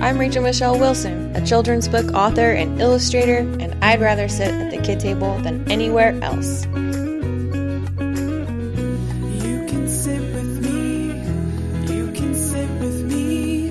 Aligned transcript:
I'm 0.00 0.16
Rachel 0.16 0.44
Michelle 0.44 0.78
Wilson, 0.78 1.34
a 1.34 1.44
children's 1.44 1.88
book 1.88 2.14
author 2.14 2.52
and 2.52 2.80
illustrator, 2.80 3.38
and 3.38 3.74
I'd 3.84 4.00
rather 4.00 4.28
sit 4.28 4.54
at 4.54 4.70
the 4.70 4.80
kid 4.80 5.00
table 5.00 5.36
than 5.38 5.68
anywhere 5.70 6.16
else. 6.22 6.66
You 6.66 6.70
can 9.66 9.88
sit 9.88 10.20
with 10.32 10.64
me. 10.64 11.08
You 11.92 12.12
can 12.12 12.32
sit 12.32 12.70
with 12.80 13.02
me. 13.02 13.70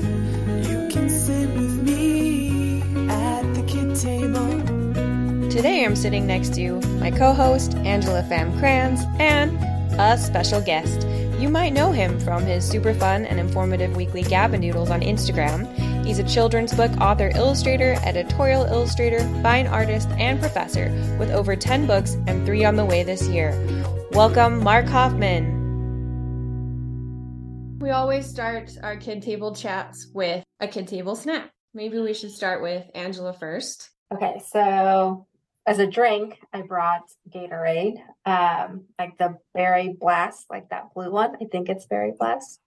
You 0.69 0.89
can 0.89 1.09
sit 1.09 1.49
with 1.55 1.81
me 1.81 2.81
at 3.09 3.53
the 3.53 3.63
kid 3.65 3.95
table. 3.95 5.49
Today 5.49 5.85
I'm 5.85 5.95
sitting 5.95 6.27
next 6.27 6.53
to 6.55 6.81
my 6.99 7.09
co 7.09 7.31
host, 7.31 7.75
Angela 7.77 8.21
Pham 8.23 8.51
Krans, 8.59 8.99
and 9.21 9.57
a 9.97 10.17
special 10.17 10.59
guest. 10.59 11.07
You 11.39 11.47
might 11.47 11.71
know 11.71 11.93
him 11.93 12.19
from 12.19 12.43
his 12.43 12.67
super 12.67 12.93
fun 12.93 13.25
and 13.25 13.39
informative 13.39 13.95
weekly 13.95 14.23
Gab 14.23 14.53
n' 14.53 14.59
Doodles 14.59 14.89
on 14.89 14.99
Instagram. 15.01 15.86
He's 16.07 16.19
a 16.19 16.23
children's 16.23 16.73
book 16.73 16.89
author, 17.01 17.33
illustrator, 17.35 17.97
editorial 18.01 18.63
illustrator, 18.63 19.19
fine 19.43 19.67
artist, 19.67 20.07
and 20.11 20.39
professor 20.39 20.89
with 21.19 21.29
over 21.31 21.53
10 21.53 21.85
books 21.85 22.13
and 22.27 22.45
three 22.45 22.63
on 22.63 22.77
the 22.77 22.85
way 22.85 23.03
this 23.03 23.27
year. 23.27 23.51
Welcome, 24.13 24.63
Mark 24.63 24.85
Hoffmann. 24.85 25.51
We 27.81 27.89
always 27.89 28.25
start 28.25 28.71
our 28.81 28.95
kid 28.95 29.21
table 29.21 29.53
chats 29.53 30.07
with 30.13 30.45
a 30.61 30.67
kid 30.69 30.87
table 30.87 31.17
snack. 31.17 31.51
Maybe 31.73 31.99
we 31.99 32.13
should 32.13 32.31
start 32.31 32.61
with 32.61 32.85
Angela 32.95 33.33
first. 33.33 33.89
Okay, 34.13 34.41
so 34.47 35.27
as 35.65 35.79
a 35.79 35.87
drink, 35.87 36.39
I 36.53 36.61
brought 36.61 37.03
Gatorade, 37.29 37.97
um, 38.25 38.85
like 38.97 39.17
the 39.17 39.35
Berry 39.53 39.89
Blast, 39.89 40.45
like 40.49 40.69
that 40.69 40.93
blue 40.93 41.11
one. 41.11 41.35
I 41.41 41.47
think 41.51 41.67
it's 41.67 41.85
Berry 41.85 42.13
Blast. 42.17 42.61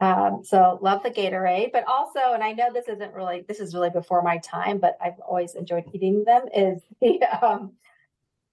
Um, 0.00 0.40
so 0.44 0.78
love 0.80 1.02
the 1.02 1.10
Gatorade, 1.10 1.72
but 1.72 1.84
also, 1.86 2.20
and 2.32 2.42
I 2.42 2.52
know 2.52 2.72
this 2.72 2.88
isn't 2.88 3.12
really, 3.12 3.44
this 3.46 3.60
is 3.60 3.74
really 3.74 3.90
before 3.90 4.22
my 4.22 4.38
time, 4.38 4.78
but 4.78 4.96
I've 5.02 5.18
always 5.20 5.54
enjoyed 5.54 5.84
eating 5.92 6.24
them. 6.24 6.42
Is 6.54 6.82
the 7.00 7.20
um, 7.44 7.72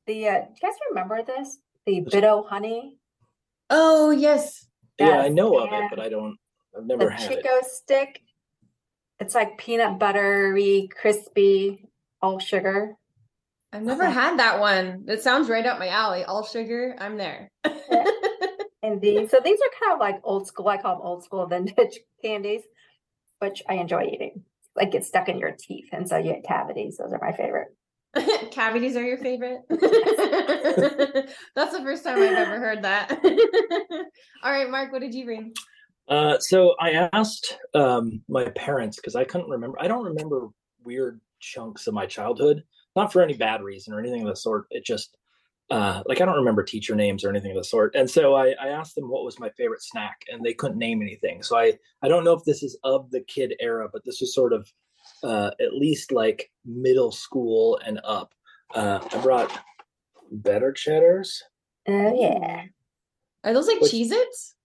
the 0.08 0.28
uh, 0.28 0.40
do 0.42 0.48
you 0.62 0.70
guys 0.70 0.78
remember 0.90 1.24
this? 1.24 1.60
The 1.86 2.02
Bit-O-Honey, 2.02 2.98
Oh, 3.70 4.12
yes. 4.12 4.68
Yeah, 5.00 5.20
I 5.20 5.26
Yes, 5.28 5.34
know 5.34 5.58
of 5.58 5.72
it, 5.74 5.86
but 5.90 6.00
I 6.00 6.10
don't. 6.10 6.38
I've 6.76 6.88
the 6.88 6.96
never 6.98 7.10
had 7.10 7.32
it. 7.32 7.42
Chico 7.44 7.60
stick. 7.64 8.22
It's 9.20 9.36
like 9.36 9.58
peanut 9.58 10.00
buttery, 10.00 10.90
crispy, 11.00 11.88
all 12.22 12.40
sugar. 12.40 12.96
I've 13.74 13.84
never 13.84 14.06
Okay. 14.06 14.14
had 14.14 14.40
that 14.40 14.60
one. 14.60 15.06
It 15.08 15.22
sounds 15.22 15.50
right 15.50 15.66
up 15.66 15.80
my 15.80 15.90
alley. 15.90 16.24
All 16.24 16.44
sugar, 16.44 16.96
I'm 17.00 17.18
there. 17.18 17.50
And 18.84 19.02
these, 19.02 19.32
so 19.32 19.40
these 19.44 19.60
are 19.60 19.86
kind 19.86 19.94
of 19.94 20.00
like 20.00 20.22
old 20.24 20.48
school. 20.48 20.68
I 20.68 20.78
call 20.78 20.96
them 20.96 21.06
old 21.06 21.24
school 21.24 21.46
vintage 21.48 22.00
candies, 22.24 22.62
which 23.40 23.64
I 23.68 23.76
enjoy 23.76 24.10
eating. 24.14 24.44
Like 24.76 24.92
get 24.92 25.06
stuck 25.06 25.28
in 25.28 25.40
your 25.40 25.56
teeth, 25.58 25.90
and 25.92 26.08
so 26.08 26.18
you 26.18 26.34
get 26.34 26.44
cavities. 26.44 26.98
Those 26.98 27.12
are 27.12 27.20
my 27.20 27.36
favorite. 27.36 27.70
Cavities 28.52 28.96
are 28.96 29.04
your 29.04 29.18
favorite? 29.18 29.62
That's 29.70 29.82
the 31.74 31.82
first 31.84 32.04
time 32.04 32.20
I've 32.20 32.38
ever 32.38 32.60
heard 32.60 32.84
that. 32.84 33.12
All 34.44 34.52
right, 34.52 34.70
Mark, 34.70 34.92
what 34.92 35.02
did 35.02 35.14
you 35.14 35.26
bring? 35.26 35.54
Uh, 36.08 36.40
so 36.40 36.76
I 36.80 37.10
asked 37.14 37.58
um, 37.74 38.22
my 38.28 38.46
parents 38.50 38.98
because 38.98 39.16
I 39.16 39.24
couldn't 39.24 39.50
remember. 39.50 39.78
I 39.80 39.88
don't 39.88 40.06
remember 40.06 40.48
weird 40.84 41.20
chunks 41.40 41.88
of 41.88 41.94
my 41.94 42.06
childhood, 42.06 42.64
not 42.96 43.12
for 43.12 43.22
any 43.22 43.34
bad 43.34 43.62
reason 43.62 43.94
or 43.94 44.00
anything 44.00 44.22
of 44.22 44.30
the 44.30 44.36
sort. 44.36 44.68
It 44.72 44.86
just 44.86 45.18
uh, 45.70 46.02
like 46.06 46.22
I 46.22 46.26
don't 46.26 46.36
remember 46.38 46.64
teacher 46.64 46.96
names 46.96 47.24
or 47.24 47.30
anything 47.30 47.52
of 47.52 47.58
the 47.58 47.64
sort. 47.64 47.94
And 47.96 48.10
so 48.10 48.36
I, 48.36 48.56
I 48.62 48.68
asked 48.70 48.96
them 48.96 49.10
what 49.10 49.24
was 49.26 49.40
my 49.40 49.50
favorite 49.52 49.84
snack, 49.84 50.22
and 50.32 50.44
they 50.44 50.54
couldn't 50.54 50.78
name 50.78 51.02
anything. 51.02 51.44
So 51.44 51.58
I 51.58 51.74
I 52.02 52.08
don't 52.08 52.24
know 52.24 52.34
if 52.34 52.44
this 52.46 52.64
is 52.64 52.78
of 52.84 53.10
the 53.12 53.22
kid 53.22 53.54
era, 53.60 53.88
but 53.92 54.04
this 54.06 54.22
was 54.22 54.34
sort 54.34 54.54
of 54.54 54.72
uh, 55.24 55.52
at 55.60 55.74
least 55.74 56.12
like 56.12 56.52
middle 56.66 57.12
school 57.12 57.80
and 57.86 58.00
up. 58.04 58.34
Uh, 58.76 59.00
I 59.14 59.18
brought 59.22 59.60
better 60.32 60.72
cheddars. 60.72 61.42
Oh 61.88 62.22
yeah, 62.22 62.64
Are 63.44 63.54
those 63.54 63.68
like 63.68 63.80
Which- 63.82 63.92
Cheez 63.94 64.12
Its? 64.12 64.56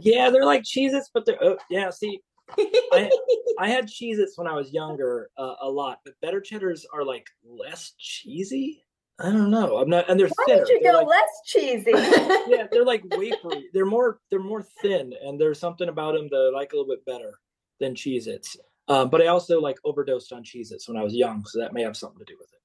Yeah, 0.00 0.30
they're 0.30 0.44
like 0.44 0.62
Cheez-Its, 0.62 1.10
but 1.12 1.26
they're 1.26 1.42
oh, 1.42 1.56
yeah. 1.70 1.90
See, 1.90 2.20
I 2.92 3.10
I 3.58 3.68
had 3.68 3.86
Cheez-Its 3.88 4.38
when 4.38 4.46
I 4.46 4.54
was 4.54 4.72
younger 4.72 5.28
uh, 5.36 5.54
a 5.60 5.68
lot, 5.68 5.98
but 6.04 6.14
better 6.22 6.40
cheddars 6.40 6.86
are 6.94 7.04
like 7.04 7.26
less 7.44 7.94
cheesy. 7.98 8.84
I 9.20 9.30
don't 9.32 9.50
know. 9.50 9.78
I'm 9.78 9.90
not, 9.90 10.08
and 10.08 10.18
they're 10.18 10.28
why 10.28 10.44
thinner. 10.46 10.64
did 10.64 10.68
you 10.68 10.80
They're 10.82 10.92
go 10.92 10.98
like, 10.98 11.08
less 11.08 11.30
cheesy? 11.44 11.90
yeah, 12.46 12.68
they're 12.70 12.84
like 12.84 13.02
wafery. 13.08 13.64
They're 13.72 13.86
more 13.86 14.20
they're 14.30 14.38
more 14.38 14.62
thin, 14.62 15.12
and 15.24 15.40
there's 15.40 15.58
something 15.58 15.88
about 15.88 16.14
them 16.14 16.28
that 16.30 16.50
I 16.52 16.56
like 16.56 16.72
a 16.72 16.76
little 16.76 16.88
bit 16.88 17.04
better 17.04 17.40
than 17.80 17.94
Cheez-Its. 17.94 18.56
Um, 18.86 19.10
but 19.10 19.20
I 19.20 19.26
also 19.26 19.60
like 19.60 19.78
overdosed 19.84 20.32
on 20.32 20.44
Cheez-Its 20.44 20.88
when 20.88 20.96
I 20.96 21.02
was 21.02 21.14
young, 21.14 21.44
so 21.44 21.58
that 21.58 21.72
may 21.72 21.82
have 21.82 21.96
something 21.96 22.18
to 22.18 22.24
do 22.24 22.36
with 22.38 22.48
it. 22.52 22.58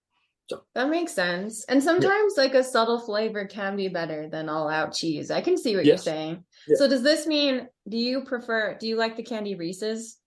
So 0.50 0.64
that 0.76 0.90
makes 0.90 1.14
sense. 1.14 1.64
And 1.66 1.82
sometimes 1.82 2.34
like 2.38 2.54
a 2.54 2.64
subtle 2.64 3.00
flavor 3.00 3.46
can 3.46 3.76
be 3.76 3.88
better 3.88 4.28
than 4.28 4.50
all 4.50 4.70
out 4.70 4.94
cheese. 4.94 5.32
I 5.32 5.42
can 5.42 5.58
see 5.58 5.76
what 5.76 5.86
you're 5.86 5.98
saying. 5.98 6.44
Yeah. 6.68 6.76
So 6.76 6.88
does 6.88 7.02
this 7.02 7.26
mean 7.26 7.68
do 7.88 7.98
you 7.98 8.24
prefer 8.26 8.78
do 8.78 8.88
you 8.88 8.98
like 8.98 9.16
the 9.16 9.24
candy 9.24 9.56
Reese's? 9.56 10.18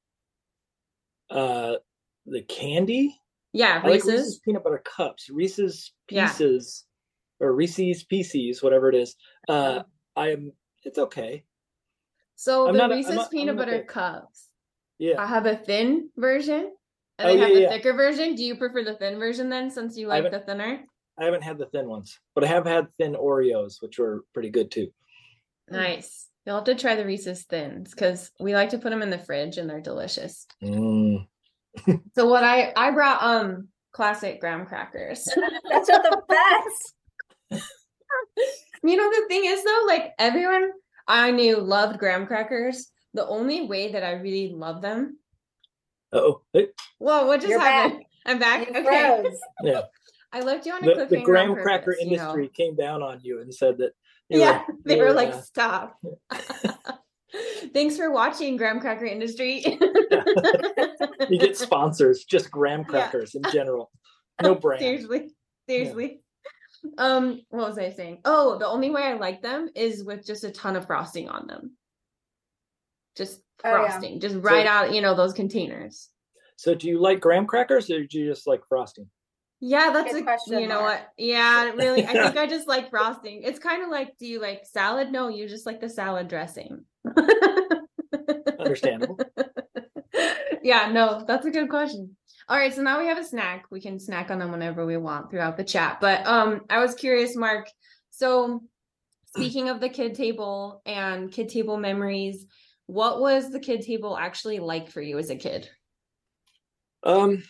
Uh, 1.31 1.75
the 2.25 2.43
candy. 2.43 3.21
Yeah, 3.57 3.81
I 3.83 3.87
like 3.87 4.05
Reese's. 4.05 4.09
Reese's 4.13 4.39
peanut 4.41 4.65
butter 4.65 4.83
cups, 4.85 5.31
Reese's 5.31 5.93
Yeah. 6.11 6.29
pieces, 6.29 6.85
or 7.41 7.53
Reese's 7.53 8.05
pieces, 8.05 8.63
whatever 8.63 8.89
it 8.89 8.95
is. 8.95 9.17
Uh, 9.49 9.83
I 10.15 10.31
am. 10.33 10.53
It's 10.85 10.99
okay. 10.99 11.45
So 12.37 12.67
I'm 12.69 12.75
the 12.75 12.79
not 12.79 12.91
I'm 12.93 12.97
Reese's 12.99 13.15
not- 13.15 13.25
I'm 13.27 13.31
peanut 13.31 13.57
butter 13.57 13.77
a- 13.77 13.85
cups. 13.85 14.49
Yeah. 14.99 15.21
I 15.21 15.27
have 15.27 15.47
a 15.47 15.57
thin 15.57 16.11
version 16.17 16.73
and 17.19 17.29
Oh, 17.29 17.33
I 17.33 17.37
have 17.37 17.51
yeah, 17.51 17.57
a 17.57 17.61
yeah. 17.63 17.69
thicker 17.71 17.93
version. 17.95 18.35
Do 18.35 18.45
you 18.45 18.57
prefer 18.57 18.85
the 18.85 18.95
thin 18.95 19.19
version 19.19 19.49
then 19.51 19.71
since 19.71 19.97
you 19.97 20.07
like 20.07 20.31
the 20.31 20.41
thinner? 20.41 20.85
I 21.19 21.25
haven't 21.25 21.43
had 21.43 21.59
the 21.59 21.67
thin 21.67 21.89
ones, 21.89 22.19
but 22.35 22.45
I 22.45 22.49
have 22.49 22.67
had 22.67 22.89
thin 22.99 23.15
Oreos, 23.15 23.81
which 23.81 23.99
were 23.99 24.25
pretty 24.35 24.51
good 24.51 24.71
too. 24.71 24.89
Nice. 25.71 26.29
You'll 26.45 26.57
have 26.57 26.65
to 26.65 26.75
try 26.75 26.95
the 26.95 27.05
Reese's 27.05 27.45
thins 27.45 27.91
because 27.91 28.31
we 28.39 28.55
like 28.55 28.69
to 28.71 28.79
put 28.79 28.91
them 28.91 29.03
in 29.03 29.11
the 29.11 29.19
fridge 29.19 29.59
and 29.59 29.69
they're 29.69 29.81
delicious. 29.81 30.47
Mm. 30.63 31.27
So 32.15 32.27
what 32.27 32.43
I 32.45 32.73
I 32.77 32.91
brought 32.91 33.23
um 33.23 33.69
classic 33.93 34.41
graham 34.41 34.67
crackers. 34.67 35.25
That's 35.71 35.89
are 35.89 36.03
the 36.03 36.23
best. 36.29 36.95
you 38.83 38.97
know 38.97 39.11
the 39.11 39.27
thing 39.29 39.45
is 39.45 39.65
though, 39.65 39.85
like 39.87 40.13
everyone 40.19 40.71
I 41.07 41.31
knew 41.31 41.59
loved 41.59 41.99
graham 41.99 42.27
crackers. 42.27 42.91
The 43.15 43.27
only 43.27 43.67
way 43.67 43.93
that 43.93 44.03
I 44.03 44.13
really 44.13 44.53
love 44.53 44.83
them. 44.83 45.19
Oh, 46.13 46.43
Well, 46.99 47.27
what 47.27 47.41
just 47.41 47.51
You're 47.51 47.61
happened? 47.61 48.05
I'm 48.27 48.39
back. 48.39 48.69
You 48.69 48.75
Okay. 48.77 48.83
froze. 48.83 49.41
yeah. 49.63 49.83
I 50.33 50.41
left 50.41 50.67
you 50.67 50.73
on 50.73 50.83
a 50.83 50.87
The, 50.87 50.95
cliffhanger. 50.95 51.09
the 51.09 51.19
on 51.19 51.25
graham 51.25 51.55
cracker 51.55 51.85
purpose, 51.85 52.01
you 52.01 52.17
know? 52.17 52.23
industry 52.23 52.49
came 52.49 52.75
down 52.77 53.03
on 53.03 53.21
you 53.23 53.41
and 53.41 53.55
said 53.55 53.79
that. 53.79 53.93
you 54.29 54.41
Yeah, 54.41 54.63
they 54.85 54.97
were 55.01 55.09
you 55.09 55.13
like, 55.15 55.33
uh, 55.33 55.41
stop. 55.41 55.99
Thanks 57.73 57.97
for 57.97 58.11
watching, 58.11 58.57
graham 58.57 58.81
cracker 58.81 59.07
industry. 59.07 59.63
you 61.29 61.39
get 61.39 61.57
sponsors, 61.57 62.25
just 62.25 62.51
graham 62.51 62.85
crackers 62.85 63.35
in 63.35 63.43
general, 63.53 63.91
no 64.43 64.55
brand. 64.55 64.81
Seriously, 64.81 65.31
seriously. 65.69 66.21
Um, 66.99 67.43
what 67.49 67.69
was 67.69 67.79
I 67.79 67.91
saying? 67.91 68.21
Oh, 68.25 68.59
the 68.59 68.67
only 68.67 68.91
way 68.91 69.03
I 69.03 69.15
like 69.15 69.43
them 69.43 69.71
is 69.75 70.05
with 70.05 70.25
just 70.25 70.45
a 70.45 70.51
ton 70.51 70.77
of 70.77 70.87
frosting 70.87 71.29
on 71.29 71.47
them. 71.47 71.77
Just 73.17 73.41
Oh, 73.65 73.71
yeah. 73.71 73.89
frosting, 73.89 74.21
just 74.21 74.37
right 74.37 74.67
out, 74.67 74.93
you 74.93 75.01
know, 75.01 75.15
those 75.15 75.33
containers. 75.33 76.11
So, 76.57 76.75
do 76.75 76.89
you 76.89 77.01
like 77.01 77.21
graham 77.21 77.47
crackers, 77.47 77.91
or 77.91 78.05
do 78.05 78.19
you 78.19 78.29
just 78.29 78.47
like 78.47 78.61
frosting? 78.69 79.09
Yeah, 79.61 79.91
that's 79.93 80.13
Good 80.13 80.23
a 80.23 80.25
question, 80.25 80.61
you 80.61 80.69
know 80.69 80.81
Mark. 80.81 80.99
what? 81.01 81.13
Yeah, 81.17 81.71
really. 81.73 82.05
I 82.05 82.13
think 82.13 82.37
I 82.37 82.47
just 82.47 82.69
like 82.69 82.91
frosting. 82.91 83.43
It's 83.43 83.59
kind 83.59 83.83
of 83.83 83.89
like, 83.89 84.17
do 84.19 84.27
you 84.27 84.41
like 84.41 84.67
salad? 84.67 85.11
No, 85.11 85.29
you 85.29 85.49
just 85.49 85.67
like 85.67 85.81
the 85.81 85.89
salad 85.89 86.29
dressing. 86.29 86.85
Understandable. 88.59 89.19
yeah, 90.63 90.91
no, 90.93 91.25
that's 91.27 91.47
a 91.47 91.51
good 91.51 91.69
question. 91.71 92.17
All 92.49 92.57
right, 92.57 92.73
so 92.73 92.83
now 92.83 93.01
we 93.01 93.07
have 93.07 93.19
a 93.19 93.25
snack. 93.25 93.65
We 93.71 93.81
can 93.81 93.99
snack 93.99 94.31
on 94.31 94.39
them 94.39 94.53
whenever 94.53 94.87
we 94.87 94.97
want 94.97 95.31
throughout 95.31 95.57
the 95.57 95.65
chat. 95.65 95.99
But 96.01 96.27
um 96.27 96.61
I 96.71 96.81
was 96.81 96.95
curious, 96.95 97.35
Mark. 97.35 97.69
So 98.11 98.63
speaking 99.27 99.69
of 99.69 99.81
the 99.81 99.89
kid 99.89 100.15
table 100.15 100.83
and 100.87 101.33
kid 101.33 101.49
table 101.49 101.77
memories, 101.77 102.47
what 102.87 103.21
was 103.21 103.51
the 103.51 103.61
kid 103.61 103.83
table 103.83 104.17
actually 104.17 104.59
like 104.61 104.91
for 104.91 105.01
you 105.03 105.19
as 105.19 105.31
a 105.31 105.37
kid? 105.37 105.69
Um, 107.03 107.43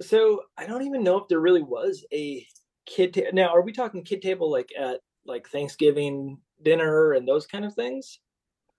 so 0.00 0.42
I 0.56 0.66
don't 0.66 0.82
even 0.82 1.02
know 1.02 1.18
if 1.18 1.28
there 1.28 1.40
really 1.40 1.62
was 1.62 2.04
a 2.12 2.46
kid. 2.86 3.14
Ta- 3.14 3.30
now, 3.32 3.48
are 3.48 3.62
we 3.62 3.72
talking 3.72 4.02
kid 4.02 4.22
table 4.22 4.50
like 4.50 4.70
at 4.78 5.00
like 5.24 5.48
Thanksgiving 5.48 6.38
dinner 6.62 7.12
and 7.12 7.26
those 7.26 7.46
kind 7.46 7.64
of 7.64 7.74
things? 7.74 8.20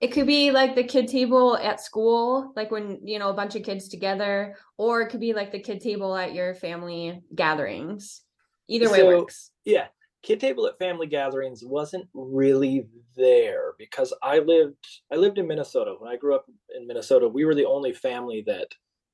It 0.00 0.08
could 0.08 0.26
be 0.26 0.50
like 0.50 0.74
the 0.74 0.82
kid 0.82 1.06
table 1.06 1.56
at 1.56 1.80
school, 1.80 2.52
like 2.56 2.72
when, 2.72 2.98
you 3.06 3.20
know, 3.20 3.30
a 3.30 3.34
bunch 3.34 3.54
of 3.54 3.62
kids 3.62 3.88
together, 3.88 4.56
or 4.76 5.00
it 5.02 5.10
could 5.10 5.20
be 5.20 5.32
like 5.32 5.52
the 5.52 5.60
kid 5.60 5.80
table 5.80 6.16
at 6.16 6.34
your 6.34 6.56
family 6.56 7.22
gatherings. 7.36 8.22
Either 8.68 8.90
way 8.90 8.98
So- 8.98 9.06
works. 9.06 9.52
Yeah, 9.64 9.86
kid 10.22 10.40
table 10.40 10.66
at 10.66 10.78
family 10.78 11.06
gatherings 11.06 11.64
wasn't 11.64 12.08
really 12.14 12.88
there 13.16 13.74
because 13.78 14.12
I 14.24 14.40
lived 14.40 14.84
I 15.12 15.16
lived 15.16 15.38
in 15.38 15.46
Minnesota. 15.46 15.94
When 15.96 16.10
I 16.12 16.16
grew 16.16 16.34
up 16.34 16.46
in 16.76 16.86
Minnesota, 16.88 17.28
we 17.28 17.44
were 17.44 17.54
the 17.54 17.66
only 17.66 17.92
family 17.92 18.42
that 18.48 18.68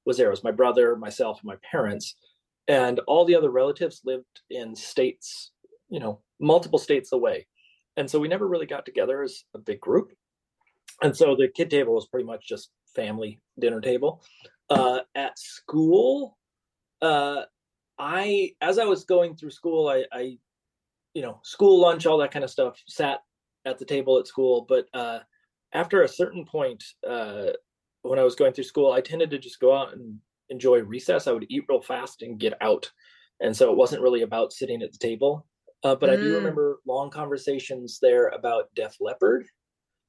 was 0.08 0.16
there. 0.16 0.26
It 0.26 0.31
was 0.31 0.43
my 0.43 0.50
brother, 0.50 0.96
myself, 0.96 1.38
and 1.40 1.49
my 1.49 1.58
parents, 1.70 2.16
and 2.66 2.99
all 3.06 3.25
the 3.25 3.37
other 3.37 3.50
relatives 3.50 4.00
lived 4.05 4.40
in 4.50 4.75
states, 4.75 5.52
you 5.88 6.00
know, 6.00 6.20
multiple 6.40 6.81
states 6.81 7.12
away, 7.12 7.46
and 7.96 8.10
so 8.10 8.19
we 8.19 8.26
never 8.26 8.49
really 8.49 8.66
got 8.66 8.84
together 8.84 9.22
as 9.22 9.44
a 9.55 9.58
big 9.58 9.81
group. 9.81 10.12
And 11.02 11.16
so 11.16 11.37
the 11.37 11.49
kid 11.49 11.70
table 11.70 11.94
was 11.94 12.08
pretty 12.08 12.26
much 12.26 12.49
just 12.49 12.70
family 12.96 13.40
dinner 13.58 13.81
table. 13.81 14.22
Uh, 14.69 15.00
at 15.14 15.38
school, 15.38 16.37
uh, 17.02 17.43
I 17.99 18.52
as 18.60 18.78
I 18.78 18.84
was 18.84 19.05
going 19.05 19.37
through 19.37 19.50
school, 19.50 19.88
I, 19.88 20.05
I, 20.12 20.38
you 21.14 21.22
know, 21.22 21.40
school 21.43 21.81
lunch, 21.81 22.06
all 22.06 22.19
that 22.19 22.32
kind 22.32 22.44
of 22.44 22.50
stuff, 22.50 22.82
sat 22.87 23.20
at 23.64 23.78
the 23.78 23.84
table 23.84 24.19
at 24.19 24.26
school. 24.26 24.66
But 24.69 24.87
uh, 24.94 25.20
after 25.72 26.02
a 26.02 26.08
certain 26.08 26.44
point, 26.44 26.82
uh, 27.08 27.50
when 28.08 28.19
I 28.19 28.25
was 28.25 28.34
going 28.34 28.52
through 28.52 28.64
school, 28.64 28.93
I 28.93 29.00
tended 29.00 29.31
to 29.31 29.38
just 29.38 29.60
go 29.60 29.76
out 29.76 29.93
and 29.93 30.19
enjoy 30.50 30.81
recess. 30.81 31.26
I 31.26 31.32
would 31.32 31.46
eat 31.49 31.64
real 31.69 31.82
fast 31.82 32.22
and 32.22 32.38
get 32.40 32.55
out, 32.60 32.90
and 33.40 33.56
so 33.56 33.70
it 33.70 33.76
wasn't 33.76 34.02
really 34.02 34.22
about 34.22 34.52
sitting 34.52 34.82
at 34.82 34.93
the 34.93 34.99
table. 34.99 35.46
Uh, 35.84 35.94
but 35.94 36.10
I 36.10 36.16
do 36.16 36.32
Mm. 36.32 36.37
remember 36.37 36.81
long 36.87 37.10
conversations 37.10 37.99
there 38.02 38.28
about 38.28 38.75
Def 38.75 38.96
Leppard 39.00 39.46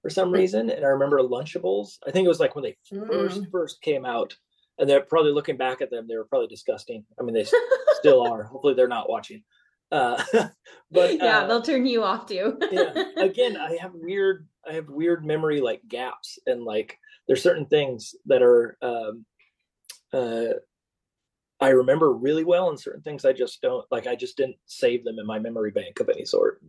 for 0.01 0.09
some 0.09 0.31
reason, 0.31 0.69
and 0.69 0.83
I 0.83 0.89
remember 0.89 1.19
Lunchables. 1.19 1.99
I 2.07 2.11
think 2.11 2.25
it 2.25 2.29
was 2.29 2.39
like 2.39 2.55
when 2.55 2.63
they 2.63 2.77
first 3.07 3.41
first 3.51 3.81
came 3.81 4.05
out, 4.05 4.35
and 4.77 4.89
they're 4.89 5.01
probably 5.01 5.31
looking 5.31 5.57
back 5.57 5.81
at 5.81 5.91
them. 5.91 6.07
They 6.07 6.15
were 6.17 6.25
probably 6.25 6.47
disgusting. 6.47 7.05
I 7.19 7.23
mean, 7.23 7.35
they 7.35 7.45
still 7.93 8.21
are. 8.21 8.43
Hopefully, 8.51 8.73
they're 8.73 8.87
not 8.87 9.09
watching. 9.09 9.43
Uh, 9.91 10.23
but 10.91 11.17
yeah, 11.17 11.39
uh, 11.39 11.47
they'll 11.47 11.61
turn 11.61 11.85
you 11.85 12.03
off 12.03 12.27
too. 12.27 12.57
yeah 12.71 12.93
again 13.17 13.57
i 13.57 13.75
have 13.81 13.91
weird 13.95 14.47
i 14.69 14.73
have 14.73 14.87
weird 14.87 15.25
memory 15.25 15.61
like 15.61 15.81
gaps 15.87 16.37
and 16.45 16.63
like 16.63 16.95
there's 17.29 17.43
certain 17.43 17.67
things 17.67 18.15
that 18.25 18.41
are 18.41 18.75
um 18.81 19.25
uh 20.11 20.47
i 21.61 21.69
remember 21.69 22.11
really 22.11 22.43
well 22.43 22.69
and 22.69 22.79
certain 22.79 23.01
things 23.01 23.23
i 23.23 23.31
just 23.31 23.61
don't 23.61 23.85
like 23.91 24.07
i 24.07 24.15
just 24.15 24.35
didn't 24.35 24.57
save 24.65 25.05
them 25.05 25.19
in 25.19 25.25
my 25.25 25.39
memory 25.39 25.71
bank 25.71 26.01
of 26.01 26.09
any 26.09 26.25
sort 26.25 26.61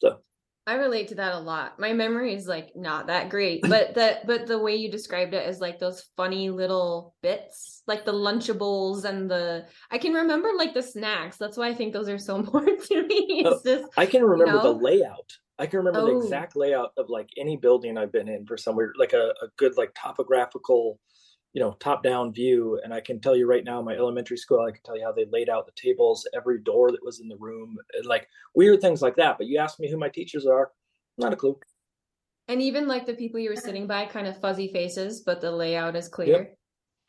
so 0.00 0.18
I 0.66 0.74
relate 0.74 1.08
to 1.08 1.14
that 1.14 1.32
a 1.32 1.38
lot. 1.38 1.80
My 1.80 1.94
memory 1.94 2.34
is 2.34 2.46
like 2.46 2.76
not 2.76 3.06
that 3.06 3.30
great, 3.30 3.62
but 3.62 3.94
the 3.94 4.18
but 4.26 4.46
the 4.46 4.58
way 4.58 4.76
you 4.76 4.90
described 4.90 5.32
it 5.32 5.48
is 5.48 5.62
like 5.62 5.78
those 5.78 6.10
funny 6.14 6.50
little 6.50 7.14
bits, 7.22 7.82
like 7.86 8.04
the 8.04 8.12
Lunchables 8.12 9.06
and 9.06 9.30
the 9.30 9.64
I 9.90 9.96
can 9.96 10.12
remember 10.12 10.50
like 10.58 10.74
the 10.74 10.82
snacks. 10.82 11.38
That's 11.38 11.56
why 11.56 11.68
I 11.68 11.74
think 11.74 11.94
those 11.94 12.10
are 12.10 12.18
so 12.18 12.36
important 12.40 12.84
to 12.84 13.06
me. 13.06 13.44
It's 13.46 13.62
just 13.62 13.86
i 13.96 14.04
can 14.04 14.22
remember 14.22 14.58
know? 14.58 14.74
the 14.74 14.78
layout 14.78 15.32
i 15.58 15.66
can 15.66 15.78
remember 15.78 16.02
the 16.02 16.16
Oh. 16.16 16.22
exact 16.24 16.56
layout 16.56 16.92
of 16.96 17.08
like 17.08 17.30
any 17.36 17.56
building 17.56 17.96
i've 17.98 18.12
been 18.12 18.28
in 18.28 18.46
for 18.46 18.56
somewhere 18.56 18.92
like 18.98 19.12
a, 19.12 19.32
a 19.42 19.48
good 19.56 19.76
like 19.76 19.94
topographical 19.94 20.98
you 21.54 21.60
know 21.62 21.72
top 21.80 22.02
down 22.02 22.32
view 22.32 22.80
and 22.84 22.92
i 22.92 23.00
can 23.00 23.20
tell 23.20 23.36
you 23.36 23.46
right 23.46 23.64
now 23.64 23.80
my 23.80 23.94
elementary 23.94 24.36
school 24.36 24.60
i 24.60 24.70
can 24.70 24.82
tell 24.84 24.96
you 24.96 25.04
how 25.04 25.12
they 25.12 25.26
laid 25.32 25.48
out 25.48 25.66
the 25.66 25.72
tables 25.72 26.26
every 26.34 26.60
door 26.60 26.90
that 26.90 27.04
was 27.04 27.20
in 27.20 27.28
the 27.28 27.36
room 27.36 27.76
eh, 27.96 28.02
like 28.04 28.28
weird 28.54 28.80
things 28.80 29.02
like 29.02 29.16
that 29.16 29.38
but 29.38 29.46
you 29.46 29.58
ask 29.58 29.80
me 29.80 29.90
who 29.90 29.96
my 29.96 30.08
teachers 30.08 30.46
are 30.46 30.70
not 31.16 31.32
a 31.32 31.36
clue 31.36 31.58
and 32.48 32.62
even 32.62 32.88
like 32.88 33.04
the 33.04 33.14
people 33.14 33.38
you 33.38 33.50
were 33.50 33.56
sitting 33.56 33.86
by, 33.86 34.06
kind 34.06 34.26
of 34.26 34.40
fuzzy 34.40 34.72
faces, 34.72 35.20
but 35.20 35.42
the 35.42 35.50
layout 35.52 35.94
is 35.94 36.08
clear. 36.08 36.54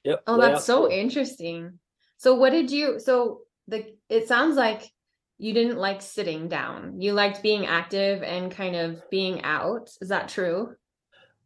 yep 0.04 0.22
Oh, 0.28 0.36
layout's 0.36 0.52
that's 0.56 0.66
so 0.66 0.92
interesting. 0.92 1.80
So 2.18 2.36
what 2.36 2.50
did 2.50 2.70
you 2.70 3.00
so 3.00 3.42
the 3.68 3.96
it 4.10 4.28
sounds 4.28 4.58
like 4.58 4.92
you 5.40 5.54
didn't 5.54 5.78
like 5.78 6.02
sitting 6.02 6.48
down. 6.48 7.02
You 7.02 7.14
liked 7.14 7.42
being 7.42 7.66
active 7.66 8.22
and 8.22 8.52
kind 8.52 8.76
of 8.76 9.10
being 9.10 9.42
out. 9.44 9.90
Is 10.02 10.10
that 10.10 10.30
true? 10.30 10.76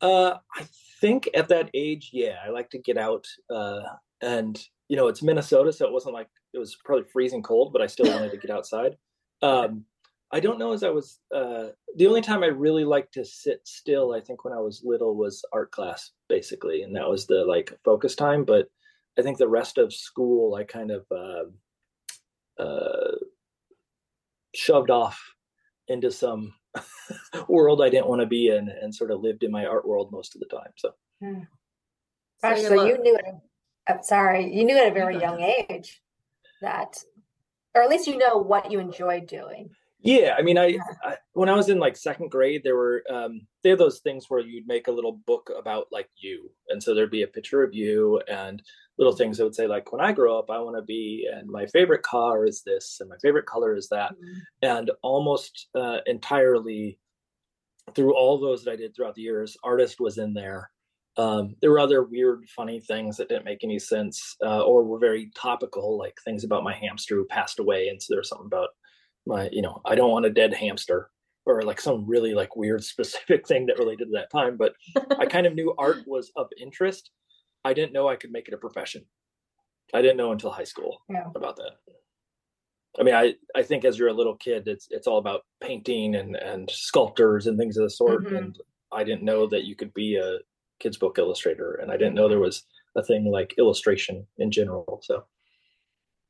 uh 0.03 0.35
i 0.55 0.65
think 0.99 1.29
at 1.33 1.47
that 1.47 1.69
age 1.73 2.09
yeah 2.13 2.35
i 2.45 2.49
like 2.49 2.69
to 2.69 2.77
get 2.77 2.97
out 2.97 3.25
uh 3.49 3.81
and 4.21 4.61
you 4.89 4.97
know 4.97 5.07
it's 5.07 5.23
minnesota 5.23 5.71
so 5.71 5.87
it 5.87 5.93
wasn't 5.93 6.13
like 6.13 6.27
it 6.53 6.59
was 6.59 6.75
probably 6.83 7.05
freezing 7.05 7.41
cold 7.41 7.71
but 7.73 7.81
i 7.81 7.87
still 7.87 8.11
wanted 8.13 8.29
to 8.29 8.37
get 8.37 8.51
outside 8.51 8.97
um 9.41 9.83
i 10.31 10.39
don't 10.39 10.59
know 10.59 10.73
as 10.73 10.83
i 10.83 10.89
was 10.89 11.19
uh 11.33 11.67
the 11.95 12.05
only 12.05 12.21
time 12.21 12.43
i 12.43 12.47
really 12.47 12.83
liked 12.83 13.13
to 13.13 13.23
sit 13.23 13.61
still 13.63 14.13
i 14.13 14.19
think 14.19 14.43
when 14.43 14.53
i 14.53 14.59
was 14.59 14.81
little 14.83 15.15
was 15.15 15.43
art 15.53 15.71
class 15.71 16.11
basically 16.27 16.83
and 16.83 16.95
that 16.95 17.09
was 17.09 17.25
the 17.25 17.43
like 17.45 17.73
focus 17.85 18.13
time 18.15 18.43
but 18.43 18.67
i 19.17 19.21
think 19.21 19.37
the 19.37 19.47
rest 19.47 19.77
of 19.77 19.93
school 19.93 20.55
i 20.55 20.63
kind 20.63 20.91
of 20.91 21.05
uh, 21.11 22.61
uh 22.61 23.15
shoved 24.55 24.89
off 24.89 25.21
into 25.87 26.11
some 26.11 26.53
world 27.47 27.81
i 27.81 27.89
didn't 27.89 28.07
want 28.07 28.21
to 28.21 28.27
be 28.27 28.47
in 28.47 28.69
and 28.69 28.93
sort 28.93 29.11
of 29.11 29.21
lived 29.21 29.43
in 29.43 29.51
my 29.51 29.65
art 29.65 29.87
world 29.87 30.11
most 30.11 30.35
of 30.35 30.39
the 30.39 30.47
time 30.47 30.71
so 30.75 30.91
hmm. 31.21 31.41
Gosh, 32.43 32.59
you're 32.61 32.77
so 32.77 32.85
you 32.85 32.97
knew 33.01 33.15
it. 33.15 33.35
I'm 33.87 34.03
sorry, 34.03 34.53
you 34.53 34.65
knew 34.65 34.77
at 34.77 34.91
a 34.91 34.93
very 34.93 35.17
young 35.19 35.39
age 35.41 36.01
that, 36.61 36.97
or 37.73 37.81
at 37.81 37.89
least 37.89 38.05
you 38.05 38.17
know 38.17 38.37
what 38.37 38.69
you 38.69 38.79
enjoyed 38.79 39.27
doing. 39.27 39.69
Yeah, 40.03 40.35
I 40.37 40.41
mean, 40.41 40.57
I, 40.57 40.77
I 41.01 41.15
when 41.31 41.47
I 41.47 41.55
was 41.55 41.69
in 41.69 41.79
like 41.79 41.95
second 41.95 42.29
grade, 42.29 42.61
there 42.63 42.75
were 42.75 43.03
um, 43.09 43.47
they 43.63 43.69
had 43.69 43.79
those 43.79 43.99
things 43.99 44.25
where 44.27 44.41
you'd 44.41 44.67
make 44.67 44.87
a 44.87 44.91
little 44.91 45.21
book 45.25 45.49
about 45.57 45.87
like 45.93 46.09
you, 46.17 46.51
and 46.67 46.83
so 46.83 46.93
there'd 46.93 47.09
be 47.09 47.21
a 47.23 47.27
picture 47.27 47.63
of 47.63 47.73
you 47.73 48.21
and 48.27 48.61
little 48.97 49.15
things 49.15 49.37
that 49.37 49.45
would 49.45 49.55
say 49.55 49.65
like, 49.65 49.91
when 49.93 50.01
I 50.01 50.11
grow 50.11 50.37
up, 50.37 50.49
I 50.51 50.59
want 50.59 50.75
to 50.75 50.83
be, 50.83 51.27
and 51.33 51.49
my 51.49 51.65
favorite 51.67 52.03
car 52.03 52.45
is 52.45 52.63
this, 52.65 52.97
and 52.99 53.09
my 53.09 53.15
favorite 53.21 53.45
color 53.45 53.75
is 53.75 53.87
that, 53.89 54.13
and 54.61 54.91
almost 55.01 55.69
uh, 55.73 55.99
entirely 56.05 56.99
through 57.95 58.15
all 58.15 58.39
those 58.39 58.63
that 58.63 58.71
I 58.71 58.75
did 58.75 58.95
throughout 58.95 59.15
the 59.15 59.21
years, 59.21 59.57
artist 59.63 59.99
was 59.99 60.17
in 60.17 60.33
there. 60.33 60.69
Um, 61.17 61.55
there 61.61 61.71
were 61.71 61.79
other 61.79 62.03
weird, 62.03 62.45
funny 62.55 62.79
things 62.81 63.17
that 63.17 63.29
didn't 63.29 63.45
make 63.45 63.63
any 63.63 63.79
sense 63.79 64.35
uh, 64.43 64.63
or 64.63 64.83
were 64.83 64.99
very 64.99 65.31
topical, 65.35 65.97
like 65.97 66.15
things 66.25 66.43
about 66.43 66.63
my 66.63 66.73
hamster 66.73 67.15
who 67.15 67.25
passed 67.25 67.59
away, 67.59 67.87
and 67.87 68.01
so 68.01 68.07
there 68.13 68.19
was 68.19 68.29
something 68.29 68.47
about 68.47 68.69
my, 69.25 69.49
you 69.51 69.61
know, 69.61 69.81
I 69.85 69.95
don't 69.95 70.11
want 70.11 70.25
a 70.25 70.29
dead 70.29 70.53
hamster, 70.53 71.09
or 71.45 71.61
like 71.63 71.79
some 71.81 72.05
really 72.07 72.33
like 72.33 72.55
weird 72.55 72.83
specific 72.93 73.47
thing 73.47 73.65
that 73.67 73.77
related 73.79 74.05
to 74.05 74.11
that 74.13 74.31
time. 74.31 74.57
But 74.57 74.73
I 75.19 75.25
kind 75.25 75.45
of 75.47 75.53
knew 75.55 75.73
art 75.77 75.99
was 76.07 76.31
of 76.35 76.47
interest. 76.59 77.11
I 77.65 77.73
didn't 77.73 77.93
know 77.93 78.07
I 78.09 78.15
could 78.17 78.31
make 78.31 78.47
it 78.47 78.53
a 78.53 78.57
profession. 78.57 79.05
I 79.93 80.01
didn't 80.01 80.17
know 80.17 80.31
until 80.31 80.49
high 80.51 80.63
school 80.63 80.99
Yeah. 81.09 81.27
about 81.35 81.55
that. 81.57 81.71
I 82.99 83.03
mean, 83.03 83.15
I, 83.15 83.33
I 83.55 83.63
think 83.63 83.85
as 83.85 83.97
you're 83.97 84.09
a 84.09 84.13
little 84.13 84.35
kid, 84.35 84.67
it's 84.67 84.87
it's 84.91 85.07
all 85.07 85.17
about 85.17 85.41
painting 85.61 86.15
and 86.15 86.35
and 86.35 86.69
sculptors 86.69 87.47
and 87.47 87.57
things 87.57 87.77
of 87.77 87.83
the 87.83 87.89
sort. 87.89 88.25
Mhm. 88.25 88.37
And 88.37 88.57
I 88.91 89.03
didn't 89.03 89.23
know 89.23 89.47
that 89.47 89.63
you 89.63 89.75
could 89.75 89.93
be 89.93 90.15
a 90.15 90.39
kids 90.79 90.97
book 90.97 91.17
illustrator, 91.17 91.73
and 91.75 91.91
I 91.91 91.97
didn't 91.97 92.13
know 92.13 92.27
there 92.29 92.39
was 92.39 92.63
a 92.95 93.03
thing 93.03 93.25
like 93.25 93.55
illustration 93.57 94.27
in 94.37 94.51
general. 94.51 95.01
So 95.03 95.25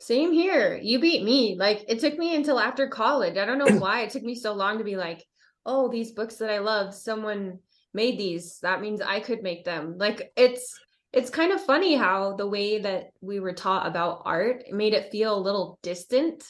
Same 0.03 0.33
here. 0.33 0.77
You 0.81 0.99
beat 0.99 1.23
me. 1.23 1.55
Like 1.57 1.85
it 1.87 1.99
took 1.99 2.17
me 2.17 2.35
until 2.35 2.59
after 2.59 2.87
college. 2.87 3.37
I 3.37 3.45
don't 3.45 3.57
know 3.57 3.77
why 3.79 4.01
it 4.01 4.09
took 4.09 4.23
me 4.23 4.35
so 4.35 4.53
long 4.53 4.77
to 4.77 4.83
be 4.83 4.97
like, 4.97 5.23
oh, 5.65 5.89
these 5.89 6.11
books 6.11 6.35
that 6.35 6.49
I 6.49 6.59
love, 6.59 6.93
someone 6.93 7.59
made 7.93 8.19
these. 8.19 8.59
That 8.59 8.81
means 8.81 9.01
I 9.01 9.19
could 9.21 9.41
make 9.41 9.63
them. 9.63 9.97
Like 9.97 10.33
it's 10.35 10.77
it's 11.13 11.29
kind 11.29 11.51
of 11.51 11.63
funny 11.63 11.95
how 11.95 12.35
the 12.35 12.47
way 12.47 12.79
that 12.79 13.11
we 13.21 13.39
were 13.39 13.53
taught 13.53 13.87
about 13.87 14.23
art 14.25 14.63
made 14.71 14.93
it 14.93 15.11
feel 15.11 15.37
a 15.37 15.39
little 15.39 15.79
distant, 15.83 16.43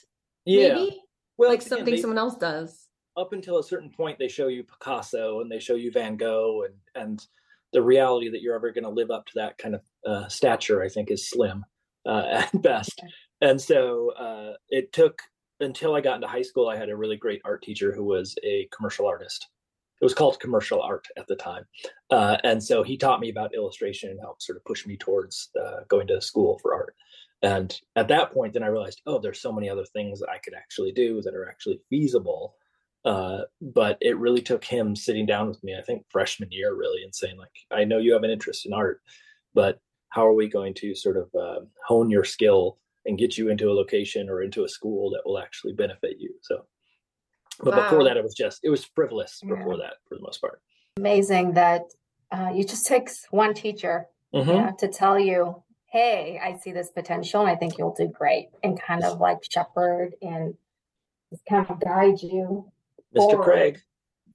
yeah, 0.45 0.73
maybe 0.73 1.01
well, 1.37 1.49
like 1.49 1.59
again, 1.59 1.69
something 1.69 1.95
they- 1.95 2.01
someone 2.01 2.17
else 2.17 2.37
does. 2.37 2.87
up 3.17 3.33
until 3.33 3.59
a 3.59 3.63
certain 3.63 3.91
point 3.91 4.17
they 4.17 4.27
show 4.27 4.47
you 4.47 4.63
picasso 4.63 5.41
and 5.41 5.51
they 5.51 5.59
show 5.59 5.75
you 5.75 5.91
van 5.91 6.17
gogh 6.17 6.63
and 6.65 6.75
and 6.95 7.27
the 7.73 7.81
reality 7.81 8.29
that 8.29 8.41
you're 8.41 8.55
ever 8.55 8.71
going 8.71 8.83
to 8.83 8.89
live 8.89 9.11
up 9.11 9.25
to 9.25 9.33
that 9.35 9.57
kind 9.57 9.75
of 9.75 9.81
uh, 10.07 10.27
stature 10.27 10.81
i 10.81 10.89
think 10.89 11.11
is 11.11 11.29
slim 11.29 11.63
uh, 12.07 12.23
at 12.31 12.61
best 12.61 13.01
and 13.43 13.61
so 13.61 14.11
uh, 14.13 14.53
it 14.69 14.91
took 14.93 15.21
until 15.59 15.93
i 15.93 16.01
got 16.01 16.15
into 16.15 16.27
high 16.27 16.41
school 16.41 16.67
i 16.67 16.77
had 16.77 16.89
a 16.89 16.95
really 16.95 17.17
great 17.17 17.41
art 17.45 17.61
teacher 17.61 17.93
who 17.93 18.03
was 18.03 18.35
a 18.43 18.67
commercial 18.75 19.05
artist. 19.05 19.49
It 20.01 20.05
was 20.05 20.13
called 20.15 20.39
commercial 20.39 20.81
art 20.81 21.07
at 21.15 21.27
the 21.27 21.35
time. 21.37 21.63
Uh, 22.09 22.35
and 22.43 22.61
so 22.61 22.83
he 22.83 22.97
taught 22.97 23.21
me 23.21 23.29
about 23.29 23.55
illustration 23.55 24.09
and 24.09 24.19
helped 24.19 24.43
sort 24.43 24.57
of 24.57 24.65
push 24.65 24.85
me 24.85 24.97
towards 24.97 25.49
uh, 25.63 25.81
going 25.87 26.07
to 26.07 26.19
school 26.19 26.59
for 26.61 26.73
art. 26.73 26.93
And 27.41 27.73
at 27.95 28.09
that 28.09 28.31
point 28.31 28.53
then 28.53 28.63
i 28.63 28.67
realized 28.67 29.01
oh 29.05 29.19
there's 29.19 29.41
so 29.41 29.51
many 29.51 29.69
other 29.69 29.85
things 29.85 30.19
that 30.19 30.29
i 30.29 30.39
could 30.39 30.53
actually 30.55 30.91
do 30.93 31.21
that 31.21 31.35
are 31.35 31.47
actually 31.47 31.79
feasible. 31.89 32.55
Uh, 33.05 33.41
but 33.61 33.97
it 33.99 34.17
really 34.17 34.41
took 34.41 34.63
him 34.63 34.95
sitting 34.95 35.25
down 35.25 35.49
with 35.49 35.61
me 35.61 35.75
i 35.77 35.81
think 35.81 36.05
freshman 36.09 36.49
year 36.51 36.73
really 36.73 37.03
and 37.03 37.13
saying 37.13 37.37
like 37.37 37.57
i 37.69 37.83
know 37.83 37.97
you 37.97 38.13
have 38.13 38.23
an 38.23 38.29
interest 38.29 38.65
in 38.65 38.71
art 38.71 39.01
but 39.53 39.79
how 40.07 40.25
are 40.25 40.33
we 40.33 40.47
going 40.47 40.73
to 40.73 40.95
sort 40.95 41.17
of 41.17 41.27
uh, 41.35 41.59
hone 41.85 42.09
your 42.09 42.23
skill 42.23 42.77
and 43.05 43.17
get 43.17 43.37
you 43.37 43.49
into 43.49 43.69
a 43.69 43.73
location 43.73 44.29
or 44.29 44.41
into 44.41 44.63
a 44.63 44.69
school 44.69 45.09
that 45.11 45.21
will 45.25 45.39
actually 45.39 45.73
benefit 45.73 46.17
you 46.19 46.33
so 46.41 46.65
but 47.63 47.75
before 47.75 48.03
that 48.03 48.17
it 48.17 48.23
was 48.23 48.33
just 48.35 48.59
it 48.63 48.69
was 48.69 48.83
frivolous 48.95 49.39
Yeah. 49.43 49.55
before 49.55 49.77
that 49.77 49.95
for 50.07 50.15
the 50.15 50.21
most 50.21 50.39
part 50.41 50.61
Amazing 50.97 51.53
that 51.53 51.81
uh, 52.31 52.51
you 52.53 52.63
just 52.63 52.85
takes 52.87 53.25
one 53.31 53.53
teacher 53.53 54.07
Mhm. 54.33 54.47
you 54.47 54.53
know, 54.53 54.75
to 54.79 54.87
tell 54.87 55.19
you, 55.19 55.61
hey, 55.91 56.39
I 56.41 56.55
see 56.57 56.71
this 56.71 56.89
potential 56.89 57.41
and 57.41 57.49
I 57.51 57.55
think 57.55 57.77
you'll 57.77 57.93
do 57.93 58.07
great, 58.07 58.49
and 58.63 58.79
kind 58.81 59.03
of 59.03 59.19
like 59.19 59.39
shepherd 59.47 60.15
and 60.23 60.55
just 61.31 61.45
kind 61.45 61.67
of 61.69 61.79
guide 61.79 62.19
you. 62.21 62.71
mr 63.15 63.17
forward. 63.31 63.43
craig 63.43 63.79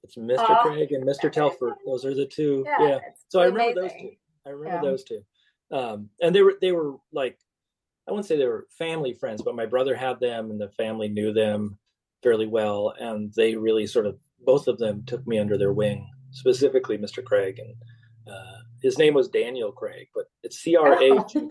it's 0.05 0.15
mr 0.17 0.37
Ah. 0.39 0.63
craig 0.63 0.93
and 0.93 1.05
mr 1.05 1.31
telford 1.33 1.75
those 1.85 2.05
are 2.05 2.15
the 2.15 2.27
two 2.27 2.63
yeah, 2.67 2.99
it's 3.09 3.25
so 3.29 3.41
i 3.41 3.47
really 3.47 3.75
remember 3.75 3.81
those 3.83 3.93
two 4.01 4.11
i 4.47 4.51
remember 4.51 4.77
Yeah. 4.77 4.91
those 4.91 5.05
two 5.05 5.25
Um, 5.71 6.11
and 6.23 6.33
they 6.35 6.43
were 6.43 6.57
they 6.61 6.71
were 6.73 6.95
like 7.13 7.37
I 8.09 8.11
wouldn't 8.11 8.27
say 8.27 8.39
they 8.39 8.47
were 8.47 8.67
family 8.71 9.13
friends, 9.13 9.43
but 9.43 9.55
my 9.55 9.67
brother 9.67 9.95
had 9.95 10.19
them, 10.19 10.51
and 10.51 10.61
the 10.61 10.71
family 10.71 11.09
knew 11.09 11.33
them 11.33 11.79
fairly 12.23 12.47
well, 12.47 12.95
and 12.99 13.33
they 13.37 13.55
really 13.55 13.87
sort 13.87 14.07
of 14.07 14.17
both 14.41 14.67
of 14.67 14.79
them 14.79 15.05
took 15.07 15.27
me 15.27 15.39
under 15.39 15.59
their 15.59 15.73
wing, 15.73 16.09
specifically 16.31 16.97
Mr. 16.97 17.23
Craig, 17.23 17.59
and 17.59 17.75
uh, 18.33 18.59
his 18.83 18.99
name 18.99 19.15
was 19.15 19.29
Daniel 19.29 19.73
Craig, 19.73 20.09
but 20.15 20.25
it's 20.43 20.59
C 20.59 20.77
R 20.77 20.95
A 20.95 21.25
G 21.29 21.41
G, 21.41 21.49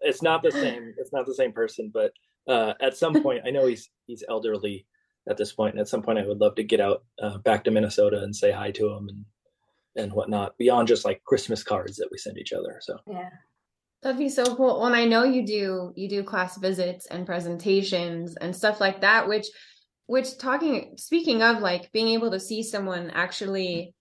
it's 0.00 0.22
not 0.22 0.42
the 0.42 0.52
same. 0.52 0.94
It's 0.98 1.12
not 1.12 1.26
the 1.26 1.34
same 1.34 1.52
person, 1.52 1.90
but 1.92 2.12
uh, 2.48 2.74
at 2.80 2.96
some 2.96 3.22
point, 3.22 3.42
I 3.46 3.50
know 3.50 3.66
he's 3.66 3.90
he's 4.06 4.24
elderly 4.28 4.86
at 5.28 5.36
this 5.36 5.52
point, 5.52 5.74
and 5.74 5.80
at 5.80 5.88
some 5.88 6.02
point, 6.02 6.18
I 6.18 6.26
would 6.26 6.40
love 6.40 6.54
to 6.56 6.64
get 6.64 6.80
out 6.80 7.04
uh, 7.20 7.38
back 7.38 7.64
to 7.64 7.70
Minnesota 7.70 8.22
and 8.22 8.34
say 8.34 8.52
hi 8.52 8.70
to 8.72 8.88
him 8.88 9.08
and 9.08 9.24
and 9.96 10.12
whatnot 10.12 10.56
beyond 10.58 10.88
just 10.88 11.04
like 11.04 11.24
Christmas 11.24 11.62
cards 11.62 11.96
that 11.96 12.08
we 12.10 12.18
send 12.18 12.38
each 12.38 12.52
other. 12.52 12.78
So 12.80 12.98
Yeah. 13.10 13.30
That'd 14.06 14.20
be 14.20 14.28
so 14.28 14.54
cool. 14.54 14.78
Well, 14.78 14.86
and 14.86 14.94
I 14.94 15.04
know 15.04 15.24
you 15.24 15.44
do 15.44 15.92
you 15.96 16.08
do 16.08 16.22
class 16.22 16.56
visits 16.58 17.06
and 17.06 17.26
presentations 17.26 18.36
and 18.36 18.54
stuff 18.54 18.80
like 18.80 19.00
that, 19.00 19.26
which 19.26 19.48
which 20.06 20.38
talking 20.38 20.94
speaking 20.96 21.42
of 21.42 21.58
like 21.58 21.90
being 21.90 22.10
able 22.10 22.30
to 22.30 22.38
see 22.38 22.62
someone 22.62 23.10
actually 23.10 23.94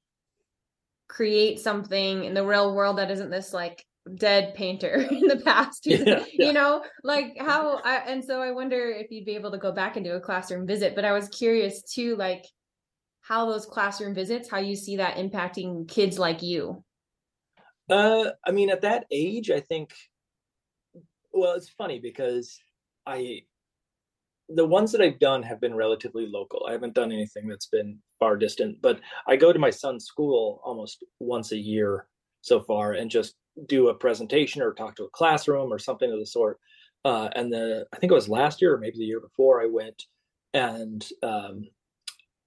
create 1.08 1.60
something 1.60 2.24
in 2.24 2.36
the 2.36 2.46
real 2.46 2.76
world 2.76 3.00
that 3.00 3.10
isn't 3.10 3.32
this 3.32 3.52
like 3.52 3.84
dead 4.14 4.54
painter 4.54 4.94
in 5.10 5.22
the 5.22 5.42
past 5.44 5.88
yeah. 5.88 6.24
you 6.34 6.54
know 6.54 6.84
like 7.04 7.36
how 7.40 7.78
I, 7.84 8.04
and 8.06 8.24
so 8.24 8.40
i 8.40 8.52
wonder 8.52 8.92
if 8.92 9.10
you'd 9.10 9.26
be 9.26 9.36
able 9.36 9.52
to 9.52 9.58
go 9.58 9.72
back 9.72 9.96
and 9.96 10.06
do 10.06 10.14
a 10.14 10.20
classroom 10.20 10.68
visit 10.68 10.94
but 10.94 11.06
i 11.06 11.12
was 11.12 11.28
curious 11.30 11.82
too 11.82 12.16
like 12.16 12.46
how 13.22 13.50
those 13.50 13.66
classroom 13.66 14.14
visits 14.14 14.50
how 14.50 14.60
you 14.60 14.76
see 14.76 14.98
that 14.98 15.18
impacting 15.18 15.88
kids 15.88 16.20
like 16.20 16.44
you 16.44 16.84
Uh, 17.90 18.32
I 18.46 18.52
mean, 18.52 18.70
at 18.70 18.82
that 18.82 19.06
age, 19.12 19.52
I 19.52 19.60
think. 19.60 19.94
Well, 21.34 21.54
it's 21.54 21.70
funny 21.70 22.00
because 22.00 22.58
I, 23.06 23.42
the 24.48 24.66
ones 24.66 24.92
that 24.94 25.02
I've 25.02 25.20
done 25.20 25.44
have 25.44 25.60
been 25.60 25.76
relatively 25.76 26.26
local. 26.28 26.66
I 26.68 26.72
haven't 26.72 26.94
done 26.94 27.12
anything 27.12 27.48
that's 27.48 27.68
been 27.68 28.00
far 28.20 28.38
distant, 28.38 28.82
but 28.82 29.02
I 29.28 29.36
go 29.36 29.52
to 29.52 29.60
my 29.60 29.70
son's 29.70 30.06
school 30.06 30.62
almost 30.64 31.04
once 31.20 31.52
a 31.52 31.58
year 31.58 32.08
so 32.42 32.62
far, 32.62 32.94
and 32.94 33.12
just 33.12 33.36
do 33.68 33.90
a 33.90 33.94
presentation 33.94 34.62
or 34.62 34.74
talk 34.74 34.96
to 34.96 35.04
a 35.06 35.10
classroom 35.10 35.72
or 35.74 35.80
something 35.80 36.12
of 36.12 36.20
the 36.20 36.26
sort. 36.26 36.60
Uh, 37.04 37.30
and 37.36 37.52
the 37.52 37.86
I 37.94 37.98
think 37.98 38.12
it 38.12 38.16
was 38.16 38.30
last 38.30 38.62
year 38.62 38.76
or 38.76 38.80
maybe 38.80 38.98
the 38.98 39.06
year 39.06 39.20
before 39.20 39.62
I 39.62 39.68
went, 39.68 40.04
and 40.54 41.06
um, 41.22 41.68